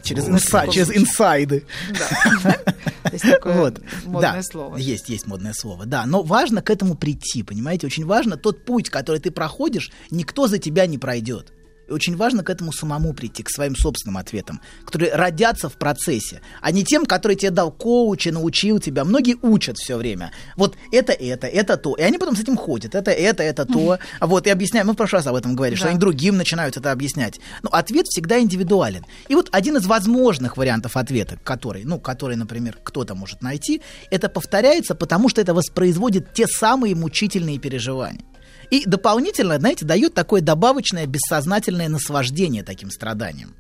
Через, 0.03 0.29
инса- 0.29 0.69
через 0.71 0.91
инсайды. 0.91 1.65
Да. 1.93 2.57
Есть 3.13 3.25
такое 3.25 3.55
Вот. 3.55 3.81
модное 4.05 4.33
да, 4.33 4.43
слово. 4.43 4.77
Есть, 4.77 5.09
есть 5.09 5.29
модное 5.29 5.53
слово, 5.53 5.87
да. 5.87 6.07
Но 6.07 6.23
важно 6.23 6.61
к 6.61 6.71
этому 6.71 6.97
прийти, 6.97 7.45
понимаете? 7.45 7.87
Очень 7.87 8.05
важно 8.05 8.37
тот 8.37 8.65
путь, 8.65 8.91
который 8.91 9.21
ты 9.21 9.31
проходишь, 9.31 9.93
никто 10.11 10.49
за 10.49 10.59
тебя 10.59 10.87
не 10.87 10.99
пройдет. 10.99 11.53
И 11.91 11.93
очень 11.93 12.17
важно 12.17 12.45
к 12.45 12.51
этому 12.51 12.73
самому 12.73 13.13
прийти, 13.13 13.43
к 13.43 13.51
своим 13.51 13.75
собственным 13.75 14.17
ответам, 14.17 14.61
которые 14.85 15.13
родятся 15.15 15.69
в 15.69 15.75
процессе, 15.75 16.41
а 16.63 16.71
не 16.71 16.85
тем, 16.85 17.05
который 17.05 17.35
тебе 17.37 17.51
дал 17.51 17.73
коуч 17.73 18.29
и 18.29 18.31
научил 18.31 18.79
тебя. 18.79 19.05
Многие 19.05 19.37
учат 19.43 19.77
все 19.77 19.97
время. 19.97 20.31
Вот 20.57 20.77
это, 20.93 21.13
это, 21.13 21.49
это 21.49 21.77
то. 21.77 21.95
И 21.97 22.03
они 22.03 22.19
потом 22.19 22.37
с 22.37 22.41
этим 22.41 22.57
ходят. 22.57 22.95
Это, 22.95 23.11
это, 23.11 23.43
это 23.43 23.67
то. 23.67 23.99
Вот, 24.21 24.47
и 24.47 24.51
объясняют. 24.51 24.87
Мы 24.87 24.93
в 24.95 24.97
прошлый 24.97 25.19
раз 25.19 25.27
об 25.27 25.35
этом 25.35 25.57
говорили, 25.57 25.77
что 25.77 25.87
Да. 25.87 25.91
они 25.91 25.99
другим 25.99 26.37
начинают 26.37 26.77
это 26.77 26.93
объяснять. 26.93 27.41
Но 27.63 27.71
ответ 27.73 28.07
всегда 28.07 28.39
индивидуален. 28.39 29.05
И 29.29 29.35
вот 29.35 29.49
один 29.51 29.77
из 29.77 29.87
возможных 29.87 30.57
вариантов 30.57 30.97
ответа, 30.97 31.39
который, 31.43 31.83
ну, 31.85 31.99
который, 31.99 32.37
например, 32.37 32.79
кто-то 32.83 33.17
может 33.17 33.43
найти, 33.43 33.83
это 34.13 34.29
повторяется, 34.29 34.95
потому 34.95 35.29
что 35.29 35.41
это 35.41 35.55
воспроизводит 35.55 36.33
те 36.35 36.47
самые 36.47 36.95
мучительные 36.95 37.59
переживания. 37.59 38.23
И 38.71 38.85
дополнительно, 38.87 39.59
знаете, 39.59 39.85
дает 39.85 40.15
такое 40.15 40.41
добавочное 40.41 41.07
бессознательное 41.07 41.89
наслаждение 41.89 42.63
таким 42.63 42.91
страданием. 42.91 43.55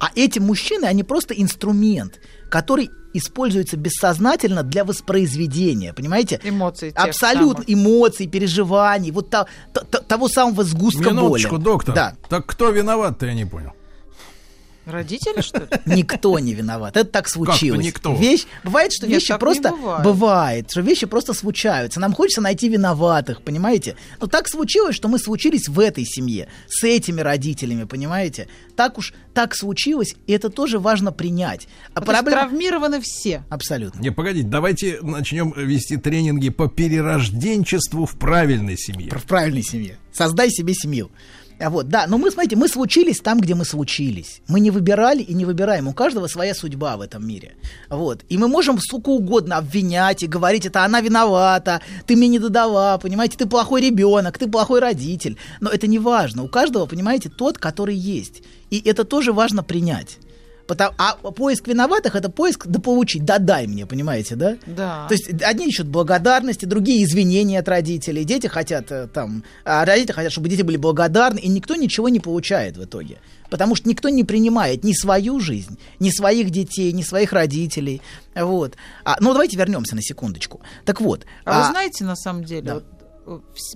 А 0.00 0.10
эти 0.16 0.40
мужчины, 0.40 0.86
они 0.86 1.04
просто 1.04 1.32
инструмент, 1.34 2.20
который 2.50 2.90
используется 3.14 3.76
бессознательно 3.76 4.62
для 4.62 4.84
воспроизведения, 4.84 5.92
понимаете? 5.92 6.40
Эмоций 6.42 6.90
тех 6.90 7.04
Абсолютно. 7.04 7.62
самых. 7.64 7.70
Эмоций, 7.70 8.26
переживаний, 8.26 9.10
вот 9.12 9.30
та- 9.30 9.46
та- 9.72 9.84
та- 9.84 10.00
того 10.00 10.28
самого 10.28 10.64
сгустка 10.64 11.10
Минуточку, 11.10 11.50
боли. 11.56 11.62
доктор. 11.64 11.94
Да. 11.94 12.16
Так 12.28 12.46
кто 12.46 12.70
виноват-то, 12.70 13.26
я 13.26 13.34
не 13.34 13.44
понял. 13.44 13.72
Родители, 14.86 15.40
что 15.40 15.60
ли? 15.60 15.66
Никто 15.96 16.38
не 16.38 16.54
виноват. 16.54 16.96
Это 16.96 17.08
так 17.08 17.28
случилось. 17.28 17.84
никто? 17.84 18.14
Вещь, 18.14 18.46
бывает, 18.64 18.92
что 18.92 19.06
Нет, 19.06 19.16
вещи 19.20 19.36
просто 19.38 19.72
бывает. 20.02 20.70
что 20.70 20.80
вещи 20.80 21.06
просто 21.06 21.34
случаются. 21.34 22.00
Нам 22.00 22.12
хочется 22.12 22.40
найти 22.40 22.68
виноватых, 22.68 23.42
понимаете? 23.42 23.96
Но 24.20 24.26
так 24.26 24.48
случилось, 24.48 24.94
что 24.96 25.08
мы 25.08 25.18
случились 25.18 25.68
в 25.68 25.78
этой 25.78 26.04
семье, 26.04 26.48
с 26.68 26.82
этими 26.84 27.20
родителями, 27.20 27.84
понимаете? 27.84 28.48
Так 28.76 28.98
уж 28.98 29.14
так 29.34 29.54
случилось, 29.54 30.14
и 30.26 30.32
это 30.32 30.50
тоже 30.50 30.78
важно 30.78 31.12
принять. 31.12 31.68
А 31.94 32.00
Потому 32.00 32.18
проблема- 32.18 32.30
травмированы 32.42 33.00
все. 33.00 33.44
Абсолютно. 33.48 34.00
Не, 34.00 34.10
погодите, 34.10 34.46
давайте 34.48 34.98
начнем 35.02 35.52
вести 35.56 35.96
тренинги 35.96 36.48
по 36.50 36.68
перерожденчеству 36.68 38.06
в 38.06 38.16
правильной 38.16 38.76
семье. 38.76 39.10
в 39.10 39.24
правильной 39.24 39.62
семье. 39.62 39.98
Создай 40.12 40.50
себе 40.50 40.74
семью. 40.74 41.10
А 41.62 41.70
вот, 41.70 41.88
да, 41.88 42.06
но 42.08 42.18
мы, 42.18 42.30
смотрите, 42.32 42.56
мы 42.56 42.66
случились 42.66 43.20
там, 43.20 43.38
где 43.38 43.54
мы 43.54 43.64
случились. 43.64 44.42
Мы 44.48 44.58
не 44.58 44.72
выбирали 44.72 45.22
и 45.22 45.32
не 45.32 45.44
выбираем. 45.44 45.86
У 45.86 45.92
каждого 45.92 46.26
своя 46.26 46.54
судьба 46.54 46.96
в 46.96 47.00
этом 47.00 47.24
мире. 47.24 47.54
Вот. 47.88 48.24
И 48.28 48.36
мы 48.36 48.48
можем 48.48 48.80
сколько 48.80 49.10
угодно 49.10 49.58
обвинять 49.58 50.24
и 50.24 50.26
говорить, 50.26 50.66
это 50.66 50.84
она 50.84 51.00
виновата, 51.00 51.80
ты 52.06 52.16
мне 52.16 52.26
не 52.26 52.40
додала, 52.40 52.98
понимаете, 52.98 53.36
ты 53.38 53.46
плохой 53.46 53.80
ребенок, 53.80 54.38
ты 54.38 54.48
плохой 54.48 54.80
родитель. 54.80 55.36
Но 55.60 55.70
это 55.70 55.86
не 55.86 56.00
важно. 56.00 56.42
У 56.42 56.48
каждого, 56.48 56.86
понимаете, 56.86 57.28
тот, 57.28 57.58
который 57.58 57.94
есть. 57.94 58.42
И 58.70 58.80
это 58.84 59.04
тоже 59.04 59.32
важно 59.32 59.62
принять. 59.62 60.18
Потому, 60.66 60.94
а 60.98 61.14
поиск 61.14 61.66
виноватых 61.66 62.14
это 62.14 62.28
поиск 62.28 62.66
да 62.66 62.80
получить, 62.80 63.24
да 63.24 63.38
дай 63.38 63.66
мне, 63.66 63.86
понимаете, 63.86 64.36
да? 64.36 64.56
Да. 64.66 65.06
То 65.08 65.14
есть 65.14 65.42
одни 65.42 65.68
ищут 65.68 65.88
благодарности, 65.88 66.64
другие 66.64 67.04
извинения 67.04 67.58
от 67.58 67.68
родителей. 67.68 68.24
Дети 68.24 68.46
хотят 68.46 68.90
э, 68.90 69.08
там, 69.12 69.44
а 69.64 69.84
родители 69.84 70.12
хотят, 70.12 70.32
чтобы 70.32 70.48
дети 70.48 70.62
были 70.62 70.76
благодарны, 70.76 71.38
и 71.38 71.48
никто 71.48 71.74
ничего 71.74 72.08
не 72.08 72.20
получает 72.20 72.76
в 72.76 72.84
итоге. 72.84 73.18
Потому 73.50 73.74
что 73.74 73.86
никто 73.86 74.08
не 74.08 74.24
принимает 74.24 74.82
ни 74.82 74.94
свою 74.94 75.38
жизнь, 75.38 75.78
ни 76.00 76.08
своих 76.08 76.48
детей, 76.48 76.90
ни 76.92 77.02
своих 77.02 77.34
родителей. 77.34 78.00
Вот. 78.34 78.76
А, 79.04 79.16
ну, 79.20 79.32
давайте 79.32 79.58
вернемся 79.58 79.94
на 79.94 80.00
секундочку. 80.00 80.62
Так 80.86 81.02
вот. 81.02 81.26
А, 81.44 81.58
вы 81.58 81.64
а, 81.66 81.70
знаете, 81.70 82.04
на 82.04 82.16
самом 82.16 82.44
деле, 82.44 82.62
да. 82.62 82.74
вот, 82.74 82.84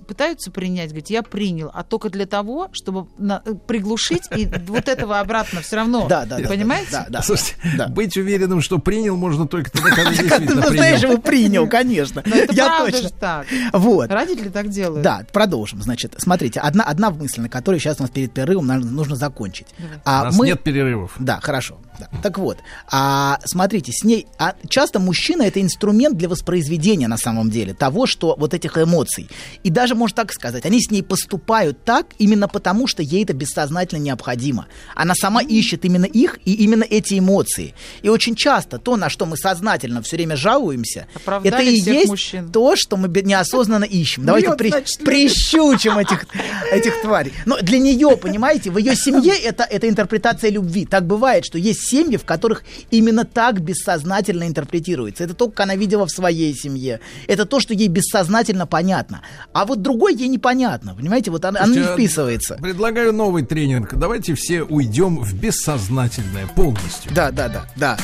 пытаются 0.07 0.51
принять, 0.51 0.89
говорить, 0.89 1.09
я 1.09 1.23
принял, 1.23 1.71
а 1.73 1.83
только 1.83 2.09
для 2.09 2.25
того, 2.25 2.69
чтобы 2.71 3.07
на- 3.17 3.41
э, 3.45 3.53
приглушить 3.53 4.23
и 4.35 4.47
вот 4.67 4.87
этого 4.87 5.19
обратно 5.19 5.61
все 5.61 5.77
равно. 5.77 6.07
Да, 6.07 6.25
да, 6.25 6.37
Понимаете? 6.47 6.91
Да, 6.91 7.05
да. 7.09 7.21
Слушайте, 7.21 7.55
да. 7.77 7.87
быть 7.87 8.15
уверенным, 8.17 8.61
что 8.61 8.79
принял, 8.79 9.15
можно 9.17 9.47
только 9.47 9.71
тогда, 9.71 9.89
когда 9.91 10.09
действительно 10.11 10.61
принял. 10.63 11.17
принял, 11.19 11.67
конечно. 11.69 12.23
Я 12.51 12.85
точно. 12.85 13.09
так. 13.09 13.47
Вот. 13.73 14.11
Родители 14.11 14.49
так 14.49 14.69
делают. 14.69 15.03
Да, 15.03 15.21
продолжим. 15.31 15.81
Значит, 15.81 16.15
смотрите, 16.17 16.59
одна, 16.59 16.83
одна 16.83 17.09
мысль, 17.11 17.41
на 17.41 17.49
которой 17.49 17.79
сейчас 17.79 17.99
у 17.99 18.03
нас 18.03 18.09
перед 18.11 18.33
перерывом 18.33 18.67
нужно 18.67 19.15
закончить. 19.15 19.67
Давай. 19.77 19.97
У 19.97 19.99
А 20.05 20.23
нас 20.25 20.37
мы... 20.37 20.45
нет 20.47 20.61
перерывов. 20.63 21.13
Да, 21.19 21.39
хорошо. 21.41 21.77
Да. 21.99 22.09
Так 22.21 22.37
вот, 22.37 22.57
а, 22.91 23.39
смотрите, 23.45 23.91
с 23.91 24.03
ней 24.03 24.27
а, 24.37 24.55
часто 24.69 24.99
мужчина 24.99 25.43
это 25.43 25.61
инструмент 25.61 26.17
для 26.17 26.29
воспроизведения 26.29 27.07
на 27.07 27.17
самом 27.17 27.49
деле 27.49 27.73
того, 27.73 28.05
что 28.05 28.35
вот 28.37 28.53
этих 28.53 28.77
эмоций. 28.77 29.29
И 29.63 29.69
даже 29.69 29.95
можно 29.95 30.15
так 30.15 30.33
сказать, 30.33 30.65
они 30.65 30.81
с 30.81 30.91
ней 30.91 31.03
поступают 31.03 31.83
так 31.83 32.07
именно 32.17 32.47
потому, 32.47 32.87
что 32.87 33.03
ей 33.03 33.23
это 33.23 33.33
бессознательно 33.33 33.99
необходимо. 33.99 34.67
Она 34.95 35.13
сама 35.15 35.41
ищет 35.41 35.85
именно 35.85 36.05
их 36.05 36.39
и 36.45 36.53
именно 36.53 36.83
эти 36.83 37.19
эмоции. 37.19 37.73
И 38.01 38.09
очень 38.09 38.35
часто 38.35 38.77
то, 38.79 38.95
на 38.95 39.09
что 39.09 39.25
мы 39.25 39.37
сознательно 39.37 40.01
все 40.01 40.15
время 40.15 40.35
жалуемся, 40.35 41.07
Оправдали 41.13 41.53
это 41.55 41.63
и 41.63 41.79
есть 41.79 42.09
мужчин. 42.09 42.51
то, 42.51 42.75
что 42.75 42.97
мы 42.97 43.07
неосознанно 43.21 43.85
ищем. 43.85 44.25
Давайте 44.25 44.53
при- 44.53 44.71
прищучим 45.03 45.97
этих, 45.97 46.25
этих 46.71 47.01
тварей. 47.01 47.33
Но 47.45 47.57
для 47.61 47.79
нее, 47.79 48.15
понимаете, 48.17 48.71
в 48.71 48.77
ее 48.77 48.95
семье 48.95 49.33
это, 49.43 49.63
это 49.63 49.87
интерпретация 49.89 50.51
любви. 50.51 50.85
Так 50.85 51.05
бывает, 51.05 51.45
что 51.45 51.57
есть 51.57 51.86
семьи, 51.87 52.17
в 52.17 52.25
которых 52.25 52.63
именно 52.91 53.25
так 53.25 53.61
бессознательно 53.61 54.47
интерпретируется. 54.47 55.23
Это 55.23 55.33
то, 55.33 55.49
как 55.49 55.61
она 55.61 55.75
видела 55.75 56.05
в 56.05 56.11
своей 56.11 56.53
семье. 56.53 56.99
Это 57.27 57.45
то, 57.45 57.59
что 57.59 57.73
ей 57.73 57.87
бессознательно 57.87 58.67
понятно. 58.67 59.21
А 59.53 59.65
вот 59.65 59.81
другой 59.81 60.15
ей 60.15 60.27
непонятно. 60.27 60.95
Понимаете, 60.95 61.31
вот 61.31 61.45
она, 61.45 61.61
она 61.61 61.73
не 61.73 61.79
а 61.81 61.93
вписывается. 61.93 62.57
Предлагаю 62.61 63.13
новый 63.13 63.43
тренинг. 63.43 63.93
Давайте 63.95 64.35
все 64.35 64.63
уйдем 64.63 65.19
в 65.19 65.33
бессознательное 65.33 66.47
полностью. 66.47 67.11
Да, 67.13 67.31
да, 67.31 67.47
да, 67.47 67.65
да. 67.75 67.97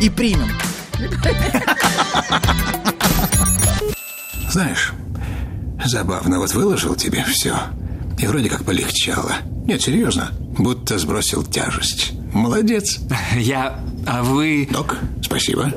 И 0.00 0.10
примем. 0.10 0.48
Знаешь, 4.50 4.92
забавно, 5.84 6.38
вот 6.38 6.52
выложил 6.54 6.94
тебе 6.94 7.24
все. 7.24 7.56
И 8.18 8.26
вроде 8.26 8.50
как 8.50 8.64
полегчало. 8.64 9.32
Нет, 9.66 9.80
серьезно, 9.80 10.30
будто 10.58 10.98
сбросил 10.98 11.42
тяжесть. 11.42 12.12
Молодец. 12.32 13.00
Я... 13.36 13.78
А 14.06 14.22
вы... 14.22 14.68
Док, 14.70 14.96
спасибо. 15.22 15.70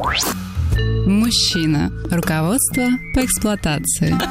Мужчина. 1.06 1.92
Руководство 2.10 2.88
по 3.14 3.24
эксплуатации. 3.26 4.16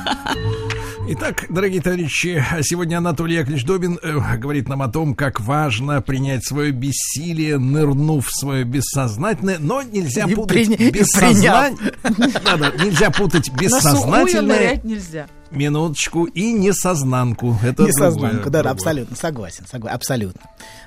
Итак, 1.06 1.44
дорогие 1.50 1.82
товарищи, 1.82 2.42
сегодня 2.62 2.96
Анатолий 2.96 3.36
Яковлевич 3.36 3.66
Добин 3.66 3.98
э, 4.02 4.38
говорит 4.38 4.70
нам 4.70 4.80
о 4.80 4.88
том, 4.88 5.14
как 5.14 5.38
важно 5.38 6.00
принять 6.00 6.46
свое 6.46 6.72
бессилие, 6.72 7.58
нырнув 7.58 8.26
в 8.26 8.30
свое 8.34 8.64
бессознательное, 8.64 9.58
но 9.58 9.82
нельзя 9.82 10.24
И 10.24 10.34
путать 10.34 10.66
приня- 10.66 10.76
и 10.76 10.90
бессознательное. 10.90 11.76
Нельзя 12.84 13.10
путать 13.10 13.52
бессознательное, 13.52 14.58
нырять 14.58 14.84
нельзя. 14.84 15.26
Минуточку, 15.56 16.24
и 16.24 16.52
несознанку. 16.52 17.56
Это 17.62 17.84
Несознанку, 17.84 18.50
да, 18.50 18.62
да, 18.62 18.70
абсолютно, 18.70 19.16
согласен, 19.16 19.66
согласен, 19.66 19.94
абсолютно. 19.94 20.40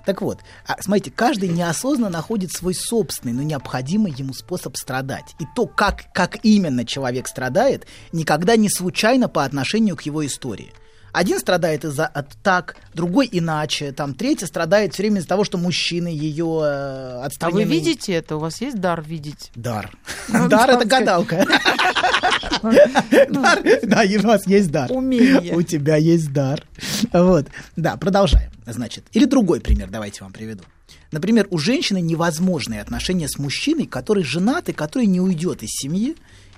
Так 0.06 0.22
вот, 0.22 0.40
а, 0.66 0.76
смотрите, 0.82 1.12
каждый 1.12 1.50
неосознанно 1.50 2.10
находит 2.10 2.52
свой 2.52 2.74
собственный, 2.74 3.34
но 3.34 3.44
необходимый 3.44 4.14
ему 4.18 4.34
способ 4.34 4.78
страдать. 4.78 5.36
И 5.40 5.46
то, 5.56 5.68
как, 5.68 6.06
как 6.14 6.38
именно 6.44 6.86
человек 6.86 7.28
страдает, 7.28 7.88
никогда 8.12 8.56
не 8.56 8.70
случайно 8.70 9.28
по 9.28 9.44
отношению 9.44 9.96
к 9.96 10.04
его 10.04 10.26
истории. 10.26 10.74
Один 11.12 11.40
страдает 11.40 11.86
из-за 11.86 12.06
от 12.06 12.38
так, 12.44 12.76
другой 12.94 13.28
иначе, 13.32 13.92
там 13.92 14.14
третий 14.14 14.46
страдает 14.46 14.94
все 14.94 15.04
время 15.04 15.20
из-за 15.20 15.28
того, 15.28 15.44
что 15.44 15.58
мужчины 15.58 16.08
ее 16.08 16.62
э, 16.64 17.28
А 17.40 17.50
вы 17.50 17.64
видите 17.64 18.14
это? 18.14 18.36
У 18.36 18.40
вас 18.40 18.62
есть 18.62 18.80
дар 18.80 19.02
видеть? 19.02 19.52
Дар. 19.56 19.92
Ну, 20.28 20.48
Дар 20.50 20.68
да, 20.68 20.74
это 20.76 20.86
гадалка. 20.86 21.46
Дар- 23.30 23.60
Да, 23.84 24.04
у 24.04 24.22
вас 24.28 24.48
есть 24.48 24.72
дар. 24.72 24.92
Умение. 24.92 25.56
У 25.56 25.62
тебя 25.62 25.96
есть 25.96 26.32
дар. 26.32 26.64
Вот. 27.14 27.48
Да, 27.76 27.98
продолжаем. 27.98 28.52
Значит, 28.66 29.06
или 29.14 29.26
другой 29.26 29.62
пример 29.62 29.90
давайте 29.90 30.24
вам 30.24 30.34
приведу. 30.34 30.64
Например, 31.12 31.48
у 31.52 31.58
женщины 31.58 32.02
невозможные 32.02 32.82
отношения 32.82 33.28
с 33.28 33.38
мужчиной, 33.38 33.86
который 33.86 34.24
женат 34.24 34.70
и 34.70 34.74
который 34.74 35.06
не 35.06 35.22
уйдет 35.22 35.64
из 35.64 35.70
семьи, 35.70 36.16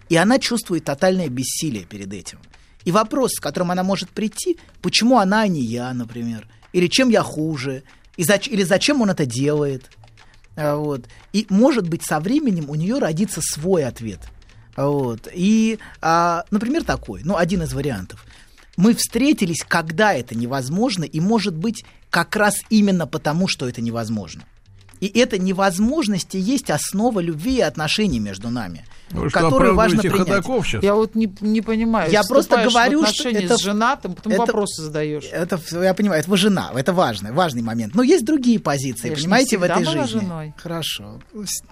и 0.10 0.16
она 0.16 0.40
чувствует 0.40 0.86
тотальное 0.86 1.30
бессилие 1.30 1.84
перед 1.86 2.12
этим. 2.14 2.40
И 2.86 2.92
вопрос, 2.92 3.32
с 3.34 3.40
которым 3.40 3.72
она 3.72 3.84
может 3.84 4.10
прийти, 4.10 4.58
почему 4.82 5.18
она, 5.20 5.42
а 5.42 5.48
не 5.48 5.62
я, 5.62 5.94
например, 5.94 6.48
или 6.74 6.88
чем 6.88 7.10
я 7.10 7.24
хуже, 7.24 7.84
и 8.18 8.24
зач- 8.24 8.50
или 8.50 8.64
зачем 8.64 9.02
он 9.02 9.10
это 9.10 9.26
делает. 9.26 9.90
А, 10.56 10.76
Вот. 10.76 11.06
И, 11.34 11.46
может 11.50 11.88
быть, 11.88 12.04
со 12.04 12.20
временем 12.20 12.70
у 12.70 12.76
нее 12.76 13.00
родится 13.00 13.42
свой 13.42 13.84
ответ. 13.86 14.20
А, 14.76 14.88
Вот. 14.88 15.28
И, 15.34 15.80
а, 16.02 16.44
например, 16.52 16.84
такой, 16.84 17.22
ну, 17.24 17.38
один 17.38 17.64
из 17.64 17.74
вариантов. 17.74 18.26
Мы 18.78 18.94
встретились, 18.94 19.64
когда 19.68 20.14
это 20.14 20.36
невозможно, 20.36 21.04
и, 21.04 21.20
может 21.20 21.56
быть, 21.56 21.84
как 22.10 22.36
раз 22.38 22.56
именно 22.70 23.08
потому, 23.08 23.48
что 23.48 23.68
это 23.68 23.82
невозможно. 23.82 24.44
И 25.00 25.08
эта 25.20 25.38
невозможность 25.38 26.36
и 26.36 26.40
есть 26.40 26.70
основа 26.70 27.20
любви 27.22 27.58
и 27.58 27.62
отношений 27.62 28.20
между 28.20 28.50
нами, 28.50 28.86
Вы 29.12 29.30
которую 29.30 29.74
важно 29.76 30.02
принять. 30.02 30.44
Сейчас? 30.46 30.84
Я 30.84 30.94
вот 30.96 31.16
не, 31.16 31.34
не 31.40 31.62
понимаю. 31.62 32.12
Я 32.12 32.22
просто 32.24 32.64
говорю, 32.64 33.04
в 33.04 33.08
что 33.08 33.30
это- 33.30 33.58
с 33.58 33.62
женатым, 33.62 34.14
потом 34.14 34.34
это- 34.34 34.42
вопросы 34.42 34.82
задаешь. 34.82 35.24
Это, 35.32 35.58
я 35.82 35.94
понимаю, 35.94 36.20
это 36.20 36.30
вы 36.30 36.36
жена, 36.38 36.72
это 36.76 36.92
важный, 36.92 37.32
важный 37.32 37.62
момент. 37.62 37.96
Но 37.96 38.04
есть 38.04 38.26
другие 38.26 38.60
позиции, 38.60 39.10
Я 39.10 39.16
понимаете, 39.16 39.58
в 39.58 39.64
этой 39.64 39.84
была 39.86 39.92
жизни. 40.06 40.20
женой. 40.20 40.54
Хорошо. 40.58 41.20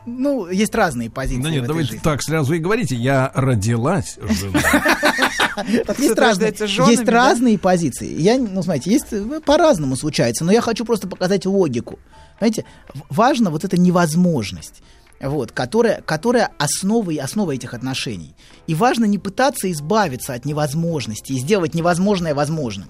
Ну, 0.05 0.47
есть 0.49 0.73
разные 0.73 1.09
позиции 1.09 1.41
Да 1.41 1.49
в 1.49 1.51
нет, 1.51 1.59
этой 1.63 1.67
давайте 1.67 1.89
жизни. 1.91 2.03
так 2.03 2.23
сразу 2.23 2.53
и 2.53 2.59
говорите. 2.59 2.95
Я 2.95 3.31
родилась 3.35 4.17
женой. 4.21 4.61
Есть 5.97 6.17
разные, 6.17 6.53
есть 6.87 7.07
разные 7.07 7.57
позиции. 7.57 8.13
Я, 8.21 8.37
ну, 8.37 8.61
смотрите, 8.61 8.91
есть 8.91 9.07
э, 9.11 9.39
по-разному 9.43 9.95
случается, 9.95 10.45
но 10.45 10.51
я 10.51 10.61
хочу 10.61 10.85
просто 10.85 11.07
показать 11.07 11.45
логику. 11.47 11.97
Знаете, 12.39 12.65
в- 12.93 13.03
важна 13.15 13.49
вот 13.49 13.63
эта 13.63 13.77
невозможность. 13.77 14.81
Вот, 15.19 15.51
которая, 15.51 16.01
которая 16.01 16.51
основа, 16.59 17.09
и 17.09 17.17
основа 17.17 17.53
этих 17.55 17.73
отношений. 17.73 18.35
И 18.67 18.75
важно 18.75 19.05
не 19.05 19.17
пытаться 19.17 19.71
избавиться 19.71 20.33
от 20.35 20.45
невозможности 20.45 21.33
и 21.33 21.39
сделать 21.39 21.73
невозможное 21.73 22.35
возможным. 22.35 22.89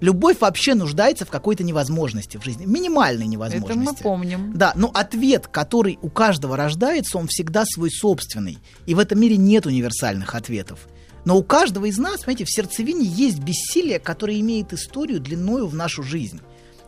Любовь 0.00 0.38
вообще 0.40 0.74
нуждается 0.74 1.26
в 1.26 1.28
какой-то 1.30 1.62
невозможности 1.62 2.38
в 2.38 2.44
жизни, 2.44 2.64
минимальной 2.64 3.26
Это 3.26 3.32
невозможности. 3.32 4.02
мы 4.02 4.02
помним. 4.02 4.52
Да, 4.54 4.72
но 4.74 4.90
ответ, 4.92 5.46
который 5.46 5.98
у 6.02 6.08
каждого 6.08 6.56
рождается, 6.56 7.18
он 7.18 7.28
всегда 7.28 7.64
свой 7.66 7.90
собственный. 7.90 8.58
И 8.86 8.94
в 8.94 8.98
этом 8.98 9.20
мире 9.20 9.36
нет 9.36 9.66
универсальных 9.66 10.34
ответов. 10.34 10.88
Но 11.26 11.36
у 11.36 11.42
каждого 11.44 11.84
из 11.84 11.98
нас, 11.98 12.20
понимаете, 12.22 12.46
в 12.46 12.50
сердцевине 12.50 13.04
есть 13.04 13.40
бессилие, 13.40 13.98
которое 14.00 14.40
имеет 14.40 14.72
историю 14.72 15.20
длиною 15.20 15.66
в 15.66 15.74
нашу 15.74 16.02
жизнь. 16.02 16.40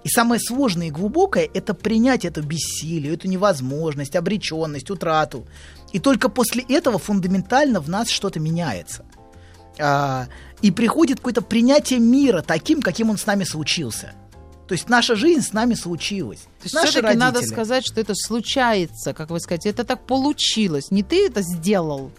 И 0.04 0.08
самое 0.08 0.40
сложное 0.40 0.88
и 0.88 0.90
глубокое– 0.90 1.48
это 1.54 1.74
принять 1.74 2.24
это 2.24 2.42
бессилие, 2.42 3.14
эту 3.14 3.28
невозможность, 3.28 4.16
обреченность, 4.16 4.90
утрату. 4.90 5.46
И 5.92 6.00
только 6.00 6.28
после 6.28 6.64
этого 6.68 6.98
фундаментально 6.98 7.80
в 7.80 7.88
нас 7.88 8.08
что-то 8.08 8.40
меняется. 8.40 9.04
А, 9.78 10.26
и 10.60 10.70
приходит 10.70 11.18
какое-то 11.18 11.42
принятие 11.42 12.00
мира 12.00 12.42
таким, 12.42 12.82
каким 12.82 13.10
он 13.10 13.18
с 13.18 13.26
нами 13.26 13.44
случился. 13.44 14.12
То 14.66 14.74
есть 14.74 14.88
наша 14.88 15.16
жизнь 15.16 15.42
с 15.42 15.52
нами 15.52 15.74
случилась. 15.74 16.40
То 16.40 16.64
есть 16.64 16.76
все-таки 16.76 17.16
надо 17.16 17.36
родители. 17.36 17.54
сказать, 17.54 17.86
что 17.86 18.00
это 18.00 18.14
случается, 18.14 19.12
как 19.12 19.30
вы 19.30 19.38
сказать, 19.38 19.66
это 19.66 19.84
так 19.84 20.06
получилось. 20.06 20.90
Не 20.90 21.02
ты 21.02 21.26
это 21.26 21.42
сделал. 21.42 22.10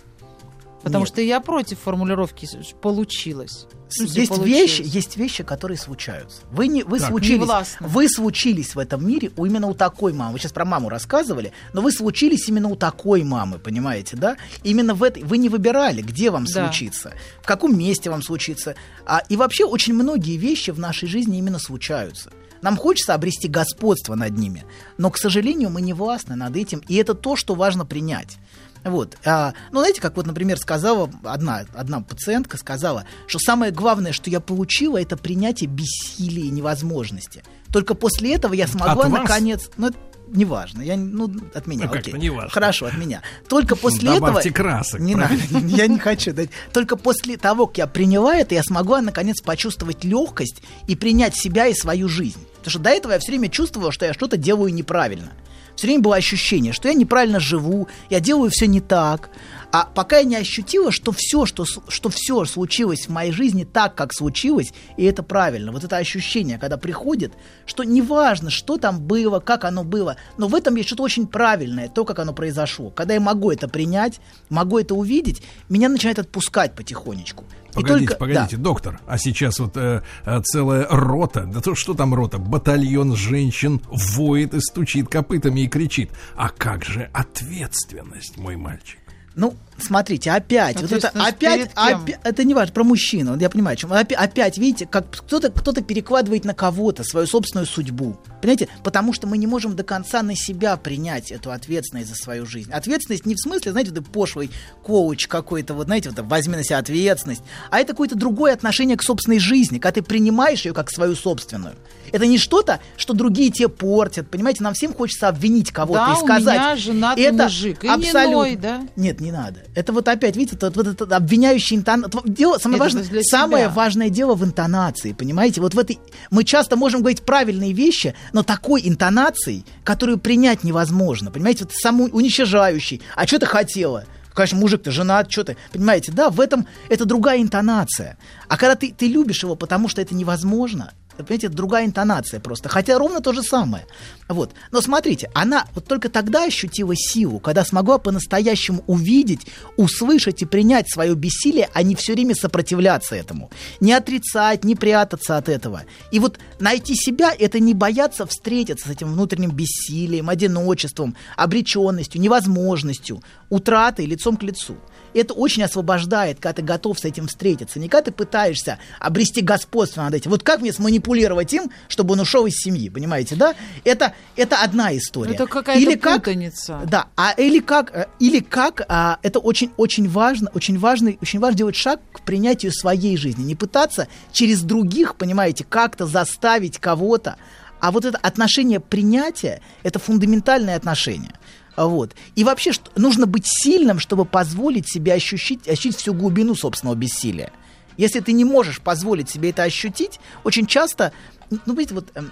Потому 0.84 1.04
Нет. 1.06 1.14
что 1.14 1.22
я 1.22 1.40
против 1.40 1.80
формулировки 1.80 2.48
получилось. 2.82 3.68
Смысле, 3.90 4.22
Есть 4.22 4.30
получилось. 4.30 4.60
вещи, 4.62 4.82
есть 4.86 5.18
вещи, 5.18 5.44
которые 5.44 5.78
случаются. 5.78 6.42
Вы 6.52 6.68
не, 6.68 6.84
вы 6.84 7.00
Так. 7.00 7.10
случились, 7.10 7.48
вы 7.80 8.10
случились 8.10 8.74
в 8.76 8.80
этом 8.80 9.08
мире 9.08 9.32
у 9.38 9.46
именно 9.46 9.68
у 9.68 9.76
такой 9.76 10.14
мамы. 10.14 10.34
Вы 10.34 10.40
сейчас 10.40 10.52
про 10.52 10.66
маму 10.66 10.90
рассказывали, 10.90 11.54
но 11.74 11.82
вы 11.82 11.92
случились 11.92 12.48
именно 12.50 12.70
у 12.70 12.76
такой 12.76 13.24
мамы, 13.24 13.60
понимаете, 13.60 14.18
да? 14.18 14.36
Именно 14.64 14.96
в 14.96 15.04
этой 15.04 15.24
вы 15.24 15.38
не 15.38 15.48
выбирали, 15.48 16.02
где 16.02 16.32
вам 16.32 16.46
Да. 16.46 16.66
случится, 16.66 17.14
в 17.42 17.46
каком 17.46 17.78
месте 17.78 18.10
вам 18.10 18.24
случится. 18.24 18.76
А, 19.06 19.22
и 19.30 19.38
вообще 19.38 19.64
очень 19.66 19.94
многие 19.94 20.38
вещи 20.38 20.72
в 20.72 20.80
нашей 20.80 21.08
жизни 21.08 21.38
именно 21.38 21.60
случаются. 21.60 22.32
Нам 22.64 22.78
хочется 22.78 23.14
обрести 23.14 23.48
господство 23.50 24.16
над 24.16 24.38
ними, 24.38 24.64
но, 24.98 25.12
к 25.12 25.18
сожалению, 25.18 25.70
мы 25.70 25.82
не 25.82 25.94
властны 25.94 26.36
над 26.36 26.56
этим, 26.56 26.82
и 26.88 26.96
это 26.96 27.14
то, 27.14 27.36
что 27.36 27.56
важно 27.56 27.86
принять. 27.86 28.38
Вот. 28.84 29.18
А, 29.26 29.54
ну, 29.72 29.80
знаете, 29.80 30.02
как 30.02 30.16
вот, 30.16 30.26
например, 30.26 30.58
сказала 30.58 31.10
одна, 31.24 31.66
одна 31.74 32.02
пациентка, 32.02 32.58
сказала, 32.58 33.06
что 33.28 33.40
самое 33.40 33.72
главное, 33.72 34.12
что 34.12 34.30
я 34.30 34.40
получила, 34.40 35.02
это 35.02 35.18
принятие 35.18 35.70
бессилия 35.70 36.46
и 36.46 36.50
невозможности. 36.50 37.44
Только 37.72 37.94
после 37.96 38.36
этого 38.36 38.54
я 38.54 38.68
смогла, 38.68 39.06
От 39.06 39.12
вас? 39.12 39.22
наконец... 39.22 39.70
Ну, 39.78 39.88
это 39.88 39.98
неважно, 40.28 40.82
я, 40.82 40.98
ну, 40.98 41.32
от 41.54 41.68
меня, 41.68 41.88
Ну, 41.92 41.98
окей. 41.98 42.14
неважно. 42.14 42.50
Хорошо, 42.50 42.88
от 42.88 42.98
меня. 42.98 43.22
Только 43.48 43.76
после 43.76 44.14
Добавьте 44.14 44.50
этого... 44.50 44.64
красок, 44.64 45.00
Не 45.00 45.16
надо, 45.16 45.36
я 45.52 45.88
не 45.88 46.00
хочу. 46.00 46.34
Только 46.72 46.96
после 46.98 47.38
того, 47.38 47.68
как 47.68 47.78
я 47.78 47.88
приняла 47.88 48.36
это, 48.36 48.56
я 48.56 48.64
смогла, 48.64 49.02
наконец, 49.02 49.42
почувствовать 49.42 50.04
легкость 50.04 50.62
и 50.88 50.96
принять 50.96 51.36
себя 51.36 51.68
и 51.68 51.74
свою 51.74 52.10
жизнь. 52.10 52.40
Потому 52.58 52.72
что 52.72 52.80
до 52.80 52.90
этого 52.90 53.12
я 53.14 53.20
все 53.20 53.32
время 53.32 53.50
чувствовала, 53.50 53.92
что 53.92 54.06
я 54.06 54.14
что-то 54.14 54.38
делаю 54.38 54.74
неправильно. 54.74 55.32
Все 55.76 55.88
время 55.88 56.02
было 56.02 56.16
ощущение, 56.16 56.74
что 56.74 56.88
я 56.88 56.94
неправильно 56.94 57.40
живу, 57.40 57.88
я 58.10 58.20
делаю 58.20 58.52
все 58.52 58.68
не 58.68 58.82
так. 58.82 59.30
А 59.72 59.86
пока 59.86 60.20
я 60.20 60.24
не 60.24 60.36
ощутила, 60.36 60.92
что 60.92 61.12
все, 61.12 61.48
что, 61.48 61.66
что 61.66 62.10
все 62.10 62.46
случилось 62.46 63.08
в 63.08 63.10
моей 63.10 63.32
жизни 63.32 63.64
так, 63.64 63.96
как 63.96 64.14
случилось, 64.14 64.72
и 64.98 65.06
это 65.06 65.24
правильно. 65.24 65.72
Вот 65.72 65.84
это 65.84 65.98
ощущение, 65.98 66.60
когда 66.60 66.78
приходит, 66.78 67.34
что 67.66 67.84
неважно, 67.84 68.52
что 68.52 68.78
там 68.78 69.02
было, 69.02 69.40
как 69.40 69.66
оно 69.66 69.84
было, 69.84 70.18
но 70.38 70.48
в 70.48 70.54
этом 70.54 70.76
есть 70.76 70.90
что-то 70.90 71.02
очень 71.02 71.26
правильное, 71.26 71.90
то, 71.90 72.06
как 72.06 72.20
оно 72.20 72.34
произошло. 72.34 72.92
Когда 72.92 73.16
я 73.16 73.20
могу 73.20 73.52
это 73.52 73.68
принять, 73.68 74.20
могу 74.50 74.78
это 74.78 74.94
увидеть, 74.94 75.42
меня 75.70 75.90
начинает 75.90 76.20
отпускать 76.20 76.76
потихонечку. 76.76 77.44
Погодите, 77.74 78.08
только- 78.08 78.20
погодите, 78.20 78.58
да. 78.58 78.64
доктор, 78.64 79.00
а 79.08 79.18
сейчас 79.18 79.60
вот 79.60 79.76
э, 79.78 80.02
э, 80.26 80.42
целая 80.44 80.88
рота, 80.90 81.46
да 81.46 81.62
то 81.62 81.76
что 81.76 81.94
там 81.94 82.14
рота, 82.14 82.38
батальон 82.38 83.16
женщин 83.16 83.82
воет 83.90 84.54
и 84.54 84.60
стучит 84.60 85.10
копытами 85.10 85.62
и 85.62 85.68
кричит. 85.68 86.12
А 86.36 86.50
как 86.50 86.86
же 86.86 87.10
ответственность, 87.14 88.38
мой 88.38 88.56
мальчик? 88.56 89.00
Ну, 89.36 89.56
смотрите, 89.80 90.32
опять, 90.32 90.82
вот 90.82 90.92
это 90.92 91.10
опять, 91.10 91.38
перед 91.40 91.74
кем? 91.74 92.06
опя- 92.06 92.20
это 92.24 92.44
не 92.44 92.54
важно, 92.54 92.74
про 92.74 92.84
мужчину, 92.84 93.38
я 93.38 93.50
понимаю, 93.50 93.78
чем. 93.78 93.92
Опя- 93.94 94.16
опять, 94.16 94.58
видите, 94.58 94.86
как 94.86 95.10
кто-то 95.12 95.50
кто 95.52 95.74
перекладывает 95.74 96.46
на 96.46 96.54
кого-то 96.54 97.04
свою 97.04 97.28
собственную 97.28 97.66
судьбу, 97.68 98.18
понимаете, 98.42 98.68
потому 98.84 99.14
что 99.14 99.28
мы 99.28 99.38
не 99.38 99.48
можем 99.48 99.76
до 99.76 99.84
конца 99.84 100.22
на 100.22 100.36
себя 100.36 100.78
принять 100.78 101.32
эту 101.32 101.52
ответственность 101.52 102.10
за 102.10 102.16
свою 102.16 102.46
жизнь. 102.46 102.72
Ответственность 102.72 103.26
не 103.26 103.36
в 103.36 103.40
смысле, 103.40 103.72
знаете, 103.72 103.92
вот 103.92 104.06
пошлый 104.10 104.52
коуч 104.84 105.28
какой-то, 105.28 105.74
вот 105.74 105.86
знаете, 105.88 106.10
вот 106.10 106.20
возьми 106.28 106.56
на 106.56 106.64
себя 106.64 106.78
ответственность, 106.78 107.42
а 107.70 107.80
это 107.80 107.94
какое-то 107.94 108.16
другое 108.16 108.54
отношение 108.54 108.98
к 108.98 109.04
собственной 109.04 109.40
жизни, 109.40 109.80
когда 109.80 109.94
ты 109.96 110.02
принимаешь 110.02 110.66
ее 110.66 110.74
как 110.74 110.90
свою 110.92 111.16
собственную. 111.16 111.76
Это 112.12 112.26
не 112.28 112.38
что-то, 112.38 112.80
что 112.98 113.14
другие 113.14 113.50
тебе 113.50 113.70
портят, 113.70 114.30
понимаете, 114.30 114.64
нам 114.64 114.74
всем 114.76 114.94
хочется 114.94 115.28
обвинить 115.28 115.72
кого-то 115.72 116.06
Да, 116.06 116.12
и 116.14 116.16
у 116.16 116.26
сказать. 116.26 116.60
меня 116.60 116.76
женатый 116.76 117.24
это 117.24 117.44
мужик, 117.44 117.84
и 117.84 117.88
абсолютно. 117.88 118.32
ной, 118.32 118.56
да? 118.56 118.88
Нет, 118.96 119.20
не 119.20 119.32
надо. 119.32 119.62
Это 119.76 119.92
вот 119.94 120.08
опять, 120.08 120.36
видите, 120.36 120.58
вот, 120.60 120.76
вот 120.76 120.88
этот 120.88 121.12
обвиняющий 121.12 121.78
интонация. 121.78 122.22
Дело, 122.26 122.58
самое 122.58 122.78
Это 122.78 122.98
важное, 122.98 123.24
самое 123.24 123.66
себя. 123.66 123.74
важное 123.74 124.10
дело 124.10 124.36
в 124.36 124.44
интонации, 124.44 125.14
понимаете? 125.14 125.62
Вот 125.62 125.74
в 125.74 125.80
этой 125.80 126.00
мы 126.30 126.44
часто 126.44 126.76
можем 126.76 127.02
говорить 127.02 127.24
правильные 127.24 127.74
вещи, 127.74 128.14
но 128.34 128.44
такой 128.44 128.82
интонацией, 128.88 129.66
которую 129.84 130.20
принять 130.20 130.64
невозможно, 130.64 131.32
понимаете? 131.32 131.66
Вот 131.66 131.74
самоуничижающий. 131.74 133.02
А 133.16 133.26
что 133.26 133.40
ты 133.40 133.46
хотела? 133.46 134.06
Конечно, 134.34 134.58
мужик, 134.58 134.84
ты 134.84 134.92
женат, 134.92 135.32
что 135.32 135.44
ты, 135.44 135.58
понимаете, 135.72 136.12
да, 136.12 136.30
в 136.30 136.40
этом 136.40 136.68
это 136.90 137.06
другая 137.06 137.42
интонация. 137.42 138.18
А 138.48 138.58
когда 138.58 138.76
ты, 138.76 138.92
ты 138.92 139.08
любишь 139.08 139.44
его, 139.44 139.56
потому 139.56 139.88
что 139.88 140.02
это 140.02 140.16
невозможно, 140.16 140.92
Понимаете, 141.18 141.50
другая 141.50 141.86
интонация 141.86 142.40
просто. 142.40 142.70
Хотя 142.70 142.98
ровно 142.98 143.22
то 143.22 143.34
же 143.34 143.44
самое. 143.44 143.86
Вот. 144.28 144.52
Но 144.72 144.82
смотрите, 144.82 145.30
она 145.34 145.68
вот 145.76 145.86
только 145.86 146.10
тогда 146.10 146.46
ощутила 146.46 146.96
силу, 146.96 147.40
когда 147.40 147.64
смогла 147.64 147.98
по-настоящему 147.98 148.84
увидеть, 148.88 149.48
услышать 149.78 150.42
и 150.42 150.46
принять 150.46 150.92
свое 150.92 151.16
бессилие, 151.16 151.70
а 151.74 151.84
не 151.84 151.96
все 151.96 152.14
время 152.14 152.36
сопротивляться 152.36 153.16
этому. 153.16 153.52
Не 153.80 153.94
отрицать, 153.94 154.64
не 154.64 154.76
прятаться 154.76 155.38
от 155.38 155.50
этого. 155.50 155.84
И 156.12 156.20
вот 156.20 156.40
найти 156.60 156.96
себя– 156.96 157.34
это 157.40 157.60
не 157.60 157.74
бояться 157.74 158.26
встретиться 158.26 158.88
с 158.88 158.92
этим 158.92 159.14
внутренним 159.14 159.52
бессилием, 159.52 160.30
одиночеством, 160.30 161.16
обреченностью, 161.38 162.22
невозможностью, 162.22 163.22
утратой 163.50 164.06
лицом 164.06 164.38
к 164.38 164.44
лицу. 164.44 164.78
Это 165.20 165.34
очень 165.34 165.64
освобождает, 165.64 166.40
когда 166.40 166.54
ты 166.54 166.62
готов 166.62 167.00
с 167.00 167.06
этим 167.06 167.28
встретиться. 167.28 167.80
Не 167.80 167.88
когда 167.88 168.06
ты 168.06 168.12
пытаешься 168.12 168.80
обрести 169.00 169.42
господство 169.42 170.04
над 170.04 170.14
этим. 170.14 170.32
Вот 170.32 170.44
как 170.44 170.62
мне 170.62 170.74
сманипулировать 170.74 171.54
им, 171.54 171.72
чтобы 171.88 172.14
он 172.14 172.22
ушел 172.22 172.46
из 172.46 172.56
семьи, 172.56 172.90
понимаете, 172.90 173.36
да? 173.36 173.56
Это, 173.84 174.14
это 174.36 174.58
одна 174.58 174.96
история. 174.98 175.34
Это 175.34 175.48
какая-то 175.48 176.10
путаница. 176.16 176.82
Да, 176.86 177.08
а 177.16 177.34
или 177.34 177.60
как, 177.60 177.92
э, 177.94 178.08
или 178.20 178.40
как, 178.40 178.86
а, 178.88 179.20
это 179.22 179.40
очень, 179.40 179.72
очень 179.78 180.10
важно, 180.10 180.50
очень 180.54 180.78
важно, 180.80 181.14
очень 181.22 181.40
важно 181.40 181.58
делать 181.58 181.76
шаг 181.76 182.00
к 182.12 182.22
принятию 182.22 182.72
своей 182.72 183.18
жизни. 183.18 183.44
Не 183.44 183.56
пытаться 183.56 184.08
через 184.32 184.62
других, 184.62 185.16
понимаете, 185.16 185.66
как-то 185.68 186.06
заставить 186.06 186.80
кого-то. 186.80 187.38
А 187.80 187.92
вот 187.92 188.06
это 188.06 188.18
отношение 188.18 188.80
принятия, 188.80 189.62
это 189.84 190.00
фундаментальное 190.00 190.78
отношение. 190.78 191.34
Вот. 191.76 192.16
И 192.36 192.44
вообще 192.44 192.72
что, 192.72 192.92
нужно 192.96 193.26
быть 193.26 193.46
сильным, 193.46 194.00
чтобы 194.00 194.26
позволить 194.26 194.88
себе 194.88 195.14
ощутить, 195.14 195.68
ощутить 195.68 195.98
всю 195.98 196.14
глубину 196.14 196.56
собственного 196.56 196.96
бессилия. 196.96 197.52
Если 197.98 198.20
ты 198.20 198.32
не 198.32 198.46
можешь 198.46 198.82
позволить 198.82 199.30
себе 199.30 199.52
это 199.52 199.64
ощутить, 199.64 200.20
очень 200.44 200.66
часто, 200.66 201.14
ну, 201.50 201.76
видите, 201.76 201.96
вот, 201.96 202.08
эм, 202.16 202.30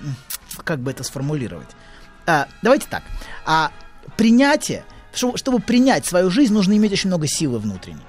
как 0.64 0.80
бы 0.80 0.92
это 0.92 1.04
сформулировать? 1.04 1.70
А, 2.26 2.48
давайте 2.62 2.88
так. 2.90 3.04
А, 3.46 3.72
принятие, 4.18 4.84
чтобы, 5.14 5.38
чтобы 5.38 5.60
принять 5.60 6.06
свою 6.06 6.30
жизнь, 6.30 6.54
нужно 6.54 6.76
иметь 6.78 6.94
очень 6.94 7.10
много 7.10 7.28
силы 7.28 7.60
внутренней. 7.60 8.02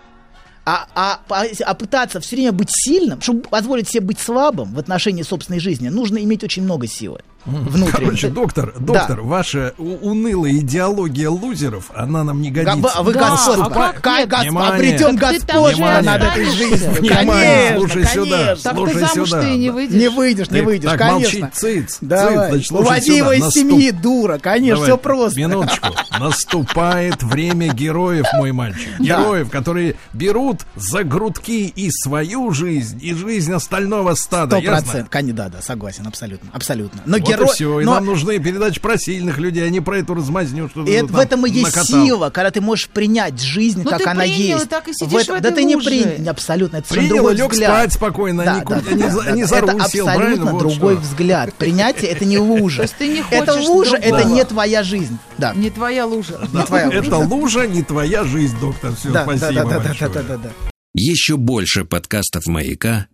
А, 0.64 0.86
а, 0.94 1.20
а, 1.28 1.44
а 1.64 1.74
пытаться 1.74 2.20
все 2.20 2.36
время 2.36 2.52
быть 2.52 2.70
сильным, 2.70 3.20
чтобы 3.20 3.42
позволить 3.42 3.88
себе 3.88 4.00
быть 4.00 4.20
слабым 4.20 4.72
в 4.72 4.78
отношении 4.78 5.22
собственной 5.22 5.58
жизни, 5.58 5.88
нужно 5.88 6.18
иметь 6.18 6.44
очень 6.44 6.62
много 6.62 6.86
силы 6.86 7.20
внутренней. 7.44 7.90
Короче, 7.90 8.28
доктор, 8.28 8.72
доктор, 8.78 9.16
да. 9.16 9.22
ваша 9.22 9.74
унылая 9.78 10.52
идеология 10.52 11.28
лузеров, 11.28 11.90
она 11.94 12.24
нам 12.24 12.40
не 12.42 12.50
годится. 12.50 12.90
А 12.94 13.02
вы 13.02 13.12
Да, 13.12 13.30
господство. 13.30 13.66
а 13.66 13.70
как 13.70 14.00
Как 14.00 14.28
господство? 14.28 14.42
Внимание. 14.42 14.98
Там 14.98 15.16
господство 15.16 15.72
же 15.74 16.02
над 16.02 16.22
этой 16.22 16.44
жизнью. 16.50 16.90
Внимание, 16.92 17.68
Конечно, 17.70 17.78
слушай 17.78 18.04
сюда. 18.06 18.36
конечно. 18.38 18.62
Так 18.62 18.74
Слушай 18.76 18.94
ты 18.94 19.00
замуж 19.00 19.28
сюда. 19.28 19.40
ты 19.42 19.56
не 19.56 19.70
выйдешь. 19.70 20.00
Не 20.00 20.08
выйдешь, 20.08 20.50
не 20.50 20.60
выйдешь, 20.60 20.90
так, 20.90 20.98
конечно. 20.98 21.40
молчи, 21.40 21.54
цыц, 21.54 21.98
Давай. 22.00 22.34
цыц, 22.36 22.48
значит, 22.50 22.66
слушай 22.68 22.82
Уводи 22.86 23.16
его 23.16 23.34
сюда, 23.34 23.46
из 23.48 23.52
семьи, 23.52 23.90
дура. 23.90 24.38
Конечно, 24.38 24.74
Давай, 24.76 24.88
все 24.90 24.98
просто. 24.98 25.40
Минуточку. 25.40 25.88
Наступает 26.18 27.22
время 27.22 27.72
героев, 27.72 28.26
мой 28.34 28.52
мальчик. 28.52 28.98
Героев, 28.98 29.50
которые 29.50 29.96
берут 30.12 30.60
за 30.76 31.04
грудки 31.04 31.66
и 31.74 31.90
свою 31.90 32.52
жизнь, 32.52 32.98
и 33.02 33.14
жизнь 33.14 33.52
остального 33.52 34.14
стада. 34.14 34.58
Сто 34.58 34.66
процентов. 34.66 35.08
Да, 35.34 35.48
да, 35.48 35.62
согласен, 35.62 36.06
абсолютно. 36.06 36.50
Абсолютно. 36.52 37.00
Но 37.06 37.18
Вот 37.18 37.26
герой. 37.36 37.48
и 37.48 37.52
все. 37.52 37.80
И 37.80 37.84
но- 37.84 37.94
нам 37.94 38.06
нужны 38.06 38.38
передачи 38.38 38.80
про 38.80 38.96
сильных 38.98 39.38
людей, 39.38 39.66
а 39.66 39.68
не 39.70 39.80
про 39.80 39.98
эту 39.98 40.14
размазню, 40.14 40.68
что 40.68 40.82
это- 40.82 41.06
там 41.08 41.16
в 41.16 41.18
этом 41.18 41.46
и 41.46 41.50
есть 41.50 41.74
накатал. 41.76 42.04
сила, 42.06 42.30
когда 42.30 42.50
ты 42.50 42.60
можешь 42.60 42.88
принять 42.88 43.40
жизнь, 43.40 43.82
Ну, 43.84 43.90
как 43.90 44.02
ты 44.02 44.08
она 44.08 44.22
принял, 44.22 44.58
есть. 44.58 44.68
так 44.68 44.88
и 44.88 44.92
сидишь 44.94 45.12
В 45.12 45.16
этом- 45.16 45.38
в 45.38 45.40
да 45.40 45.48
этой 45.48 45.56
ты 45.56 45.64
не 45.64 45.76
принял, 45.76 46.30
абсолютно. 46.30 46.76
Это 46.78 46.88
Принял, 46.88 47.08
другой 47.16 47.34
лег 47.36 47.50
взгляд. 47.52 47.70
спать 47.70 47.92
спокойно, 47.92 48.42
а 48.42 48.58
не 48.58 48.64
ку- 48.64 48.74
а 48.74 48.92
не 48.94 49.08
за- 49.10 49.22
а 49.22 49.30
не 49.32 49.44
за 49.44 49.56
это 49.56 49.88
сел, 49.88 50.08
абсолютно? 50.08 50.52
Вот 50.52 50.58
другой 50.58 50.96
взгляд. 50.96 51.52
Принятие 51.54 52.10
это 52.10 52.24
не 52.24 52.38
лужа. 52.38 52.86
Ты 52.98 53.08
не 53.08 53.22
это 53.30 53.54
лужа, 53.54 53.96
это 53.96 54.24
не 54.24 54.44
твоя 54.44 54.82
жизнь. 54.82 55.18
Да. 55.38 55.52
Не 55.54 55.70
твоя 55.70 56.06
лужа. 56.06 56.40
Не 56.52 56.62
твоя 56.64 56.86
лужа. 56.86 56.98
Это 56.98 57.16
лужа, 57.18 57.66
не 57.66 57.82
твоя 57.82 58.24
жизнь, 58.24 58.56
доктор. 58.60 58.94
Все, 58.96 59.10
Да, 59.10 59.24
да, 59.24 59.36
спасибо 59.36 59.52
да, 59.62 59.64
да, 59.64 59.78
да, 59.78 59.80
большое. 59.88 60.10
да, 60.10 60.22
да, 60.22 60.36
да. 60.36 60.50
Еще 60.94 61.36
больше 61.36 61.84
подкастов 61.84 62.46
«Маяка» 62.46 63.06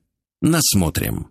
насмотрим. 0.42 1.26